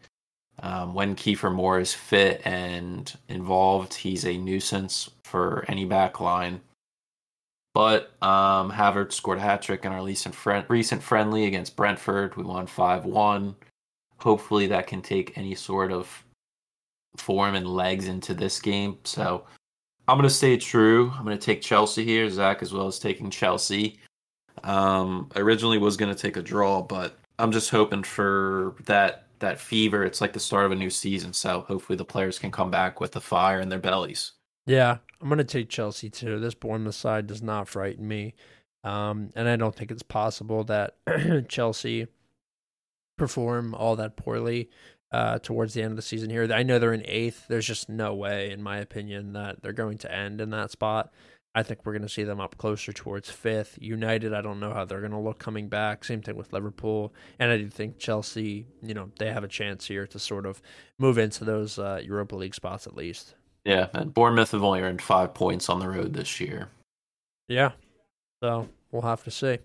Um, 0.59 0.93
when 0.93 1.15
Kiefer 1.15 1.53
Moore 1.53 1.79
is 1.79 1.93
fit 1.93 2.41
and 2.45 3.11
involved, 3.29 3.93
he's 3.93 4.25
a 4.25 4.37
nuisance 4.37 5.09
for 5.23 5.65
any 5.67 5.85
back 5.85 6.19
line. 6.19 6.61
But 7.73 8.11
um, 8.21 8.71
Havertz 8.71 9.13
scored 9.13 9.37
a 9.37 9.41
hat 9.41 9.61
trick 9.61 9.85
in 9.85 9.91
our 9.91 10.03
recent, 10.03 10.35
recent 10.69 11.01
friendly 11.01 11.45
against 11.45 11.75
Brentford. 11.75 12.35
We 12.35 12.43
won 12.43 12.67
5 12.67 13.05
1. 13.05 13.55
Hopefully, 14.17 14.67
that 14.67 14.87
can 14.87 15.01
take 15.01 15.37
any 15.37 15.55
sort 15.55 15.91
of 15.91 16.23
form 17.17 17.55
and 17.55 17.67
legs 17.67 18.07
into 18.07 18.33
this 18.33 18.59
game. 18.59 18.97
So 19.03 19.45
I'm 20.07 20.17
going 20.17 20.27
to 20.27 20.35
stay 20.35 20.57
true. 20.57 21.11
I'm 21.17 21.23
going 21.23 21.37
to 21.37 21.43
take 21.43 21.61
Chelsea 21.61 22.03
here. 22.03 22.29
Zach, 22.29 22.61
as 22.61 22.73
well 22.73 22.87
as 22.87 22.99
taking 22.99 23.29
Chelsea. 23.29 23.99
Um, 24.63 25.29
originally 25.35 25.77
was 25.77 25.97
going 25.97 26.13
to 26.13 26.19
take 26.19 26.37
a 26.37 26.41
draw, 26.41 26.81
but 26.81 27.17
I'm 27.39 27.51
just 27.51 27.69
hoping 27.69 28.03
for 28.03 28.75
that 28.85 29.27
that 29.39 29.59
fever. 29.59 30.03
It's 30.03 30.21
like 30.21 30.33
the 30.33 30.39
start 30.39 30.65
of 30.65 30.71
a 30.71 30.75
new 30.75 30.89
season, 30.89 31.33
so 31.33 31.61
hopefully 31.61 31.97
the 31.97 32.05
players 32.05 32.39
can 32.39 32.51
come 32.51 32.71
back 32.71 32.99
with 32.99 33.11
the 33.11 33.21
fire 33.21 33.59
in 33.59 33.69
their 33.69 33.79
bellies. 33.79 34.33
Yeah, 34.65 34.97
I'm 35.19 35.27
going 35.27 35.39
to 35.39 35.43
take 35.43 35.69
Chelsea 35.69 36.09
too. 36.09 36.39
This 36.39 36.53
Bournemouth 36.53 36.95
side 36.95 37.27
does 37.27 37.41
not 37.41 37.67
frighten 37.67 38.07
me, 38.07 38.35
um, 38.83 39.29
and 39.35 39.47
I 39.49 39.55
don't 39.55 39.75
think 39.75 39.91
it's 39.91 40.03
possible 40.03 40.63
that 40.65 40.95
Chelsea 41.49 42.07
perform 43.17 43.75
all 43.75 43.95
that 43.95 44.17
poorly 44.17 44.69
uh, 45.11 45.39
towards 45.39 45.73
the 45.73 45.81
end 45.81 45.91
of 45.91 45.95
the 45.95 46.01
season 46.01 46.29
here. 46.29 46.51
I 46.51 46.63
know 46.63 46.79
they're 46.79 46.93
in 46.93 47.05
eighth. 47.05 47.47
There's 47.47 47.67
just 47.67 47.89
no 47.89 48.13
way, 48.13 48.51
in 48.51 48.63
my 48.63 48.77
opinion, 48.77 49.33
that 49.33 49.61
they're 49.61 49.73
going 49.73 49.97
to 49.99 50.13
end 50.13 50.41
in 50.41 50.51
that 50.51 50.71
spot. 50.71 51.11
I 51.53 51.63
think 51.63 51.81
we're 51.83 51.91
going 51.91 52.01
to 52.03 52.09
see 52.09 52.23
them 52.23 52.39
up 52.39 52.57
closer 52.57 52.93
towards 52.93 53.29
fifth. 53.29 53.77
United, 53.81 54.33
I 54.33 54.41
don't 54.41 54.59
know 54.59 54.73
how 54.73 54.85
they're 54.85 55.01
going 55.01 55.11
to 55.11 55.19
look 55.19 55.37
coming 55.37 55.67
back. 55.67 56.05
Same 56.05 56.21
thing 56.21 56.37
with 56.37 56.53
Liverpool. 56.53 57.13
And 57.39 57.51
I 57.51 57.57
do 57.57 57.69
think 57.69 57.97
Chelsea, 57.97 58.65
you 58.81 58.93
know, 58.93 59.11
they 59.19 59.31
have 59.31 59.43
a 59.43 59.49
chance 59.49 59.85
here 59.85 60.07
to 60.07 60.19
sort 60.19 60.45
of 60.45 60.61
move 60.97 61.17
into 61.17 61.43
those 61.43 61.77
uh, 61.77 62.01
Europa 62.03 62.35
League 62.35 62.55
spots 62.55 62.87
at 62.87 62.95
least. 62.95 63.35
Yeah, 63.65 63.87
and 63.93 64.13
Bournemouth 64.13 64.51
have 64.51 64.63
only 64.63 64.81
earned 64.81 65.01
five 65.01 65.33
points 65.33 65.69
on 65.69 65.79
the 65.79 65.89
road 65.89 66.13
this 66.13 66.39
year. 66.39 66.69
Yeah. 67.47 67.71
So 68.41 68.69
we'll 68.91 69.03
have 69.03 69.23
to 69.25 69.31
see. 69.31 69.59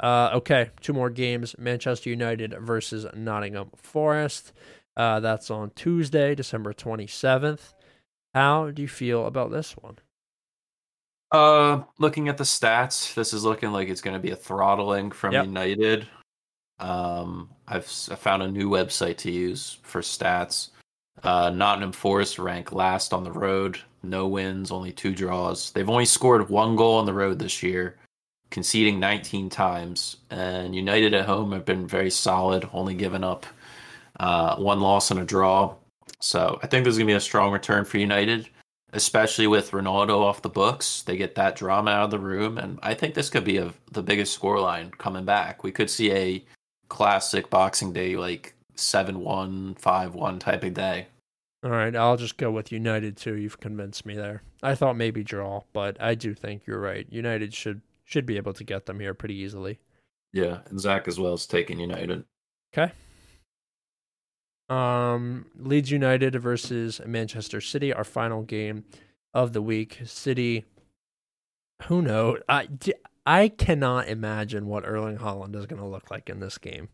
Uh, 0.00 0.30
okay, 0.34 0.70
two 0.80 0.92
more 0.92 1.10
games 1.10 1.54
Manchester 1.58 2.10
United 2.10 2.54
versus 2.60 3.06
Nottingham 3.14 3.70
Forest. 3.76 4.52
Uh, 4.96 5.20
that's 5.20 5.50
on 5.50 5.70
Tuesday, 5.76 6.34
December 6.34 6.72
27th. 6.72 7.74
How 8.34 8.70
do 8.70 8.82
you 8.82 8.88
feel 8.88 9.26
about 9.26 9.50
this 9.50 9.76
one? 9.76 9.98
Uh, 11.32 11.82
looking 11.98 12.28
at 12.28 12.36
the 12.36 12.44
stats, 12.44 13.14
this 13.14 13.32
is 13.32 13.44
looking 13.44 13.72
like 13.72 13.88
it's 13.88 14.00
going 14.00 14.16
to 14.16 14.22
be 14.22 14.30
a 14.30 14.36
throttling 14.36 15.10
from 15.10 15.32
yep. 15.32 15.44
United. 15.44 16.06
Um, 16.78 17.50
I've 17.66 17.90
I 18.10 18.14
found 18.14 18.42
a 18.42 18.50
new 18.50 18.68
website 18.68 19.16
to 19.18 19.30
use 19.30 19.78
for 19.82 20.00
stats. 20.00 20.68
Uh, 21.22 21.50
Nottingham 21.50 21.92
Forest 21.92 22.38
rank 22.38 22.72
last 22.72 23.12
on 23.12 23.24
the 23.24 23.32
road, 23.32 23.78
no 24.02 24.28
wins, 24.28 24.70
only 24.70 24.92
two 24.92 25.14
draws. 25.14 25.72
They've 25.72 25.88
only 25.88 26.04
scored 26.04 26.50
one 26.50 26.76
goal 26.76 26.98
on 26.98 27.06
the 27.06 27.14
road 27.14 27.38
this 27.38 27.62
year, 27.62 27.96
conceding 28.50 29.00
19 29.00 29.48
times. 29.48 30.18
And 30.30 30.76
United 30.76 31.14
at 31.14 31.24
home 31.24 31.52
have 31.52 31.64
been 31.64 31.88
very 31.88 32.10
solid, 32.10 32.68
only 32.72 32.94
given 32.94 33.24
up 33.24 33.46
uh, 34.20 34.56
one 34.56 34.80
loss 34.80 35.10
and 35.10 35.20
a 35.20 35.24
draw. 35.24 35.74
So 36.20 36.60
I 36.62 36.66
think 36.66 36.84
there's 36.84 36.98
going 36.98 37.08
to 37.08 37.12
be 37.12 37.16
a 37.16 37.20
strong 37.20 37.50
return 37.50 37.84
for 37.84 37.98
United 37.98 38.48
especially 38.92 39.46
with 39.46 39.72
Ronaldo 39.72 40.20
off 40.20 40.42
the 40.42 40.48
books. 40.48 41.02
They 41.02 41.16
get 41.16 41.34
that 41.34 41.56
drama 41.56 41.90
out 41.90 42.04
of 42.04 42.10
the 42.10 42.18
room, 42.18 42.58
and 42.58 42.78
I 42.82 42.94
think 42.94 43.14
this 43.14 43.30
could 43.30 43.44
be 43.44 43.58
a, 43.58 43.72
the 43.92 44.02
biggest 44.02 44.38
scoreline 44.38 44.96
coming 44.96 45.24
back. 45.24 45.62
We 45.62 45.72
could 45.72 45.90
see 45.90 46.12
a 46.12 46.44
classic 46.88 47.50
Boxing 47.50 47.92
Day, 47.92 48.16
like 48.16 48.54
7 48.76 49.20
1, 49.20 49.74
5 49.74 50.14
1 50.14 50.38
type 50.38 50.64
of 50.64 50.74
day. 50.74 51.06
All 51.64 51.70
right, 51.70 51.96
I'll 51.96 52.16
just 52.16 52.36
go 52.36 52.50
with 52.50 52.70
United 52.70 53.16
too. 53.16 53.34
You've 53.34 53.60
convinced 53.60 54.06
me 54.06 54.14
there. 54.14 54.42
I 54.62 54.74
thought 54.74 54.96
maybe 54.96 55.24
draw, 55.24 55.62
but 55.72 56.00
I 56.00 56.14
do 56.14 56.34
think 56.34 56.66
you're 56.66 56.80
right. 56.80 57.06
United 57.10 57.54
should 57.54 57.80
should 58.04 58.24
be 58.24 58.36
able 58.36 58.52
to 58.52 58.62
get 58.62 58.86
them 58.86 59.00
here 59.00 59.14
pretty 59.14 59.34
easily. 59.34 59.80
Yeah, 60.32 60.58
and 60.68 60.78
Zach 60.78 61.08
as 61.08 61.18
well 61.18 61.34
is 61.34 61.46
taking 61.46 61.80
United. 61.80 62.24
Okay. 62.72 62.92
Um, 64.68 65.46
Leeds 65.58 65.90
United 65.90 66.40
versus 66.40 67.00
Manchester 67.06 67.60
City, 67.60 67.92
our 67.92 68.04
final 68.04 68.42
game 68.42 68.84
of 69.32 69.52
the 69.52 69.62
week. 69.62 70.00
City, 70.04 70.64
who 71.84 72.02
knows? 72.02 72.40
I, 72.48 72.68
I 73.24 73.48
cannot 73.48 74.08
imagine 74.08 74.66
what 74.66 74.86
Erling 74.86 75.18
Haaland 75.18 75.54
is 75.54 75.66
going 75.66 75.80
to 75.80 75.88
look 75.88 76.10
like 76.10 76.28
in 76.28 76.40
this 76.40 76.58
game. 76.58 76.88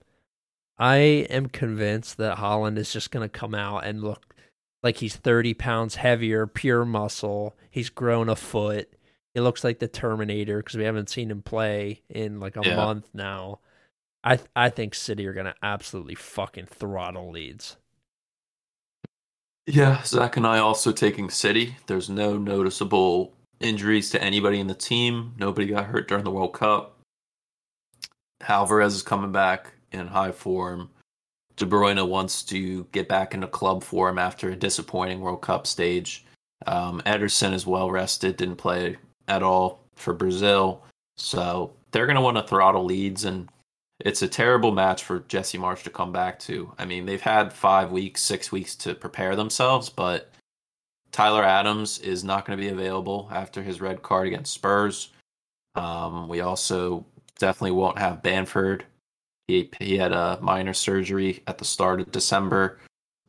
I 0.79 0.97
am 1.31 1.49
convinced 1.49 2.16
that 2.16 2.39
Haaland 2.39 2.79
is 2.79 2.93
just 2.93 3.11
going 3.11 3.29
to 3.29 3.39
come 3.39 3.55
out 3.55 3.85
and 3.85 4.03
look 4.03 4.35
like 4.83 4.97
he's 4.97 5.16
30 5.16 5.55
pounds 5.55 5.97
heavier, 5.97 6.47
pure 6.47 6.85
muscle. 6.85 7.57
He's 7.70 7.91
grown 7.91 8.29
a 8.29 8.37
foot. 8.37 8.93
He 9.35 9.41
looks 9.41 9.64
like 9.64 9.79
the 9.79 9.89
Terminator 9.89 10.59
because 10.59 10.77
we 10.77 10.85
haven't 10.85 11.09
seen 11.09 11.31
him 11.31 11.43
play 11.43 12.03
in 12.09 12.41
like 12.41 12.57
a 12.57 12.62
yeah. 12.64 12.77
month 12.77 13.09
now. 13.14 13.61
I 14.25 14.39
I 14.55 14.68
think 14.70 14.95
City 14.95 15.27
are 15.27 15.33
gonna 15.33 15.55
absolutely 15.62 16.14
fucking 16.14 16.66
throttle 16.66 17.31
Leeds. 17.31 17.77
Yeah, 19.66 20.03
Zach 20.03 20.37
and 20.37 20.47
I 20.47 20.59
also 20.59 20.93
taking 20.93 21.31
City. 21.31 21.77
There's 21.87 22.11
no 22.11 22.37
noticeable 22.37 23.33
injuries 23.61 24.11
to 24.11 24.23
anybody 24.23 24.59
in 24.59 24.66
the 24.66 24.75
team. 24.75 25.35
Nobody 25.39 25.68
got 25.68 25.87
hurt 25.87 26.09
during 26.09 26.25
the 26.25 26.31
World 26.31 26.53
Cup. 26.53 26.99
Alvarez 28.49 28.95
is 28.95 29.03
coming 29.03 29.31
back 29.31 29.73
in 29.93 30.09
high 30.09 30.33
form. 30.33 30.91
De 31.57 31.64
Bruyne 31.64 32.09
wants 32.09 32.43
to 32.45 32.85
get 32.93 33.09
back 33.09 33.35
into 33.35 33.47
club 33.47 33.85
form 33.85 34.18
after 34.18 34.51
a 34.51 34.57
disappointing 34.57 35.20
World 35.20 35.43
Cup 35.43 35.66
stage. 35.66 36.25
Um, 36.66 37.01
Ederson 37.07 37.53
is 37.53 37.66
well 37.66 37.91
rested, 37.91 38.37
didn't 38.37 38.57
play 38.57 38.97
at 39.29 39.43
all 39.43 39.81
for 39.95 40.14
Brazil. 40.14 40.83
So 41.16 41.73
they're 41.91 42.07
going 42.07 42.16
to 42.16 42.23
want 42.23 42.37
to 42.39 42.43
throttle 42.43 42.85
Leeds 42.85 43.25
and 43.25 43.49
it's 44.05 44.23
a 44.23 44.29
terrible 44.29 44.73
match 44.73 45.05
for 45.05 45.21
Jesse 45.29 45.59
Marsch 45.59 45.83
to 45.85 45.91
come 45.91 46.13
back 46.13 46.39
to. 46.41 46.73
I 46.79 46.85
mean, 46.85 47.07
they've 47.07 47.21
had 47.21 47.53
five 47.53 47.93
weeks, 47.93 48.23
six 48.23 48.51
weeks 48.51 48.75
to 48.77 48.95
prepare 48.95 49.37
themselves, 49.37 49.89
but 49.89 50.31
Tyler 51.13 51.45
Adams 51.45 51.99
is 51.99 52.25
not 52.25 52.45
going 52.45 52.59
to 52.59 52.63
be 52.63 52.71
available 52.71 53.29
after 53.31 53.63
his 53.63 53.81
red 53.81 54.03
card 54.03 54.27
against 54.27 54.55
Spurs. 54.55 55.11
Um, 55.75 56.29
we 56.29 56.41
also 56.41 57.05
definitely 57.39 57.73
won't 57.73 57.99
have 57.99 58.23
Bamford. 58.23 58.85
He 59.49 59.71
he 59.79 59.99
had 59.99 60.13
a 60.13 60.39
minor 60.41 60.75
surgery 60.75 61.43
at 61.47 61.59
the 61.59 61.65
start 61.65 62.01
of 62.01 62.13
December, 62.13 62.79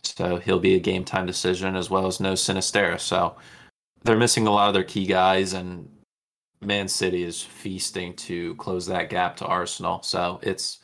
so 0.04 0.38
he'll 0.38 0.60
be 0.60 0.76
a 0.76 0.80
game 0.80 1.04
time 1.04 1.26
decision 1.26 1.76
as 1.76 1.90
well 1.90 2.08
as 2.08 2.20
no 2.20 2.34
Sinisterra. 2.34 3.00
So 3.00 3.36
they're 4.04 4.18
missing 4.18 4.48
a 4.48 4.52
lot 4.52 4.68
of 4.68 4.74
their 4.74 4.84
key 4.84 5.06
guys, 5.06 5.54
and 5.54 5.90
Man 6.66 6.88
City 6.88 7.24
is 7.24 7.42
feasting 7.42 8.16
to 8.18 8.56
close 8.56 8.86
that 8.88 9.10
gap 9.10 9.38
to 9.38 9.46
Arsenal. 9.46 10.02
So 10.04 10.40
it's 10.42 10.80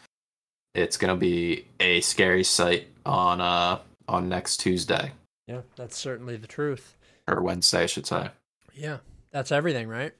it's 0.75 0.97
going 0.97 1.13
to 1.13 1.19
be 1.19 1.65
a 1.79 2.01
scary 2.01 2.43
sight 2.43 2.87
on 3.05 3.41
uh 3.41 3.79
on 4.07 4.29
next 4.29 4.57
Tuesday. 4.57 5.11
Yeah, 5.47 5.61
that's 5.75 5.97
certainly 5.97 6.37
the 6.37 6.47
truth. 6.47 6.95
or 7.27 7.41
Wednesday, 7.41 7.83
I 7.83 7.85
should 7.87 8.05
say. 8.05 8.29
Yeah, 8.73 8.97
that's 9.31 9.51
everything, 9.51 9.87
right? 9.87 10.13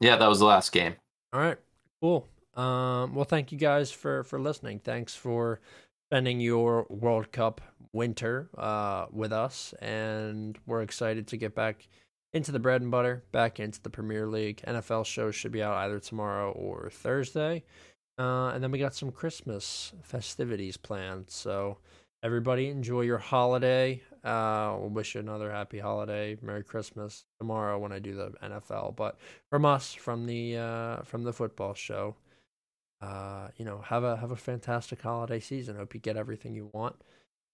Yeah, 0.00 0.16
that 0.16 0.28
was 0.28 0.38
the 0.38 0.46
last 0.46 0.72
game. 0.72 0.94
All 1.32 1.40
right, 1.40 1.58
cool. 2.00 2.26
Um, 2.54 3.14
well, 3.14 3.24
thank 3.24 3.52
you 3.52 3.58
guys 3.58 3.90
for 3.90 4.24
for 4.24 4.38
listening. 4.40 4.78
Thanks 4.80 5.14
for 5.14 5.60
spending 6.10 6.40
your 6.40 6.86
World 6.88 7.32
Cup 7.32 7.60
winter 7.92 8.48
uh, 8.56 9.06
with 9.10 9.32
us, 9.32 9.74
and 9.80 10.58
we're 10.66 10.82
excited 10.82 11.26
to 11.28 11.36
get 11.36 11.54
back 11.54 11.86
into 12.32 12.52
the 12.52 12.58
bread 12.58 12.82
and 12.82 12.90
butter, 12.90 13.22
back 13.32 13.58
into 13.60 13.82
the 13.82 13.90
Premier 13.90 14.26
League. 14.26 14.62
NFL 14.66 15.06
shows 15.06 15.34
should 15.34 15.52
be 15.52 15.62
out 15.62 15.76
either 15.76 15.98
tomorrow 15.98 16.52
or 16.52 16.90
Thursday, 16.90 17.64
uh, 18.18 18.48
and 18.48 18.62
then 18.62 18.70
we 18.70 18.78
got 18.78 18.94
some 18.94 19.10
Christmas 19.10 19.92
festivities 20.02 20.76
planned. 20.76 21.30
So 21.30 21.78
everybody 22.22 22.68
enjoy 22.68 23.02
your 23.02 23.18
holiday. 23.18 24.02
Uh, 24.24 24.76
we'll 24.78 24.90
wish 24.90 25.14
you 25.14 25.20
another 25.20 25.50
happy 25.50 25.78
holiday, 25.78 26.36
Merry 26.42 26.64
Christmas 26.64 27.24
tomorrow 27.38 27.78
when 27.78 27.92
I 27.92 27.98
do 27.98 28.14
the 28.14 28.32
NFL. 28.42 28.96
But 28.96 29.18
from 29.50 29.64
us, 29.64 29.94
from 29.94 30.26
the 30.26 30.56
uh, 30.56 31.02
from 31.02 31.24
the 31.24 31.32
football 31.32 31.74
show 31.74 32.16
uh, 33.00 33.48
you 33.56 33.64
know, 33.64 33.78
have 33.78 34.04
a 34.04 34.16
have 34.16 34.30
a 34.30 34.36
fantastic 34.36 35.02
holiday 35.02 35.40
season. 35.40 35.76
Hope 35.76 35.94
you 35.94 36.00
get 36.00 36.16
everything 36.16 36.54
you 36.54 36.70
want. 36.72 36.96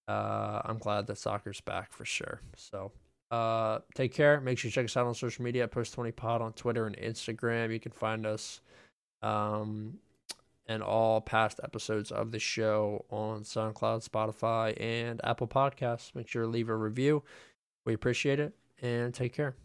Uh, 0.08 0.62
I'm 0.64 0.78
glad 0.78 1.06
that 1.06 1.18
soccer's 1.18 1.60
back 1.60 1.92
for 1.92 2.04
sure. 2.04 2.40
So, 2.56 2.92
uh, 3.32 3.78
take 3.94 4.12
care. 4.12 4.40
Make 4.42 4.58
sure 4.58 4.68
you 4.68 4.72
check 4.72 4.84
us 4.84 4.96
out 4.96 5.06
on 5.06 5.14
social 5.14 5.42
media 5.42 5.64
at 5.64 5.72
Post20Pod 5.72 6.42
on 6.42 6.52
Twitter 6.52 6.86
and 6.86 6.96
Instagram. 6.98 7.72
You 7.72 7.80
can 7.80 7.90
find 7.90 8.26
us 8.26 8.60
um, 9.22 9.98
and 10.66 10.82
all 10.82 11.22
past 11.22 11.58
episodes 11.64 12.12
of 12.12 12.30
the 12.30 12.38
show 12.38 13.06
on 13.10 13.40
SoundCloud, 13.40 14.06
Spotify, 14.06 14.78
and 14.78 15.18
Apple 15.24 15.48
Podcasts. 15.48 16.14
Make 16.14 16.28
sure 16.28 16.42
to 16.42 16.48
leave 16.48 16.68
a 16.68 16.76
review. 16.76 17.22
We 17.86 17.94
appreciate 17.94 18.38
it 18.38 18.54
and 18.82 19.14
take 19.14 19.32
care. 19.32 19.56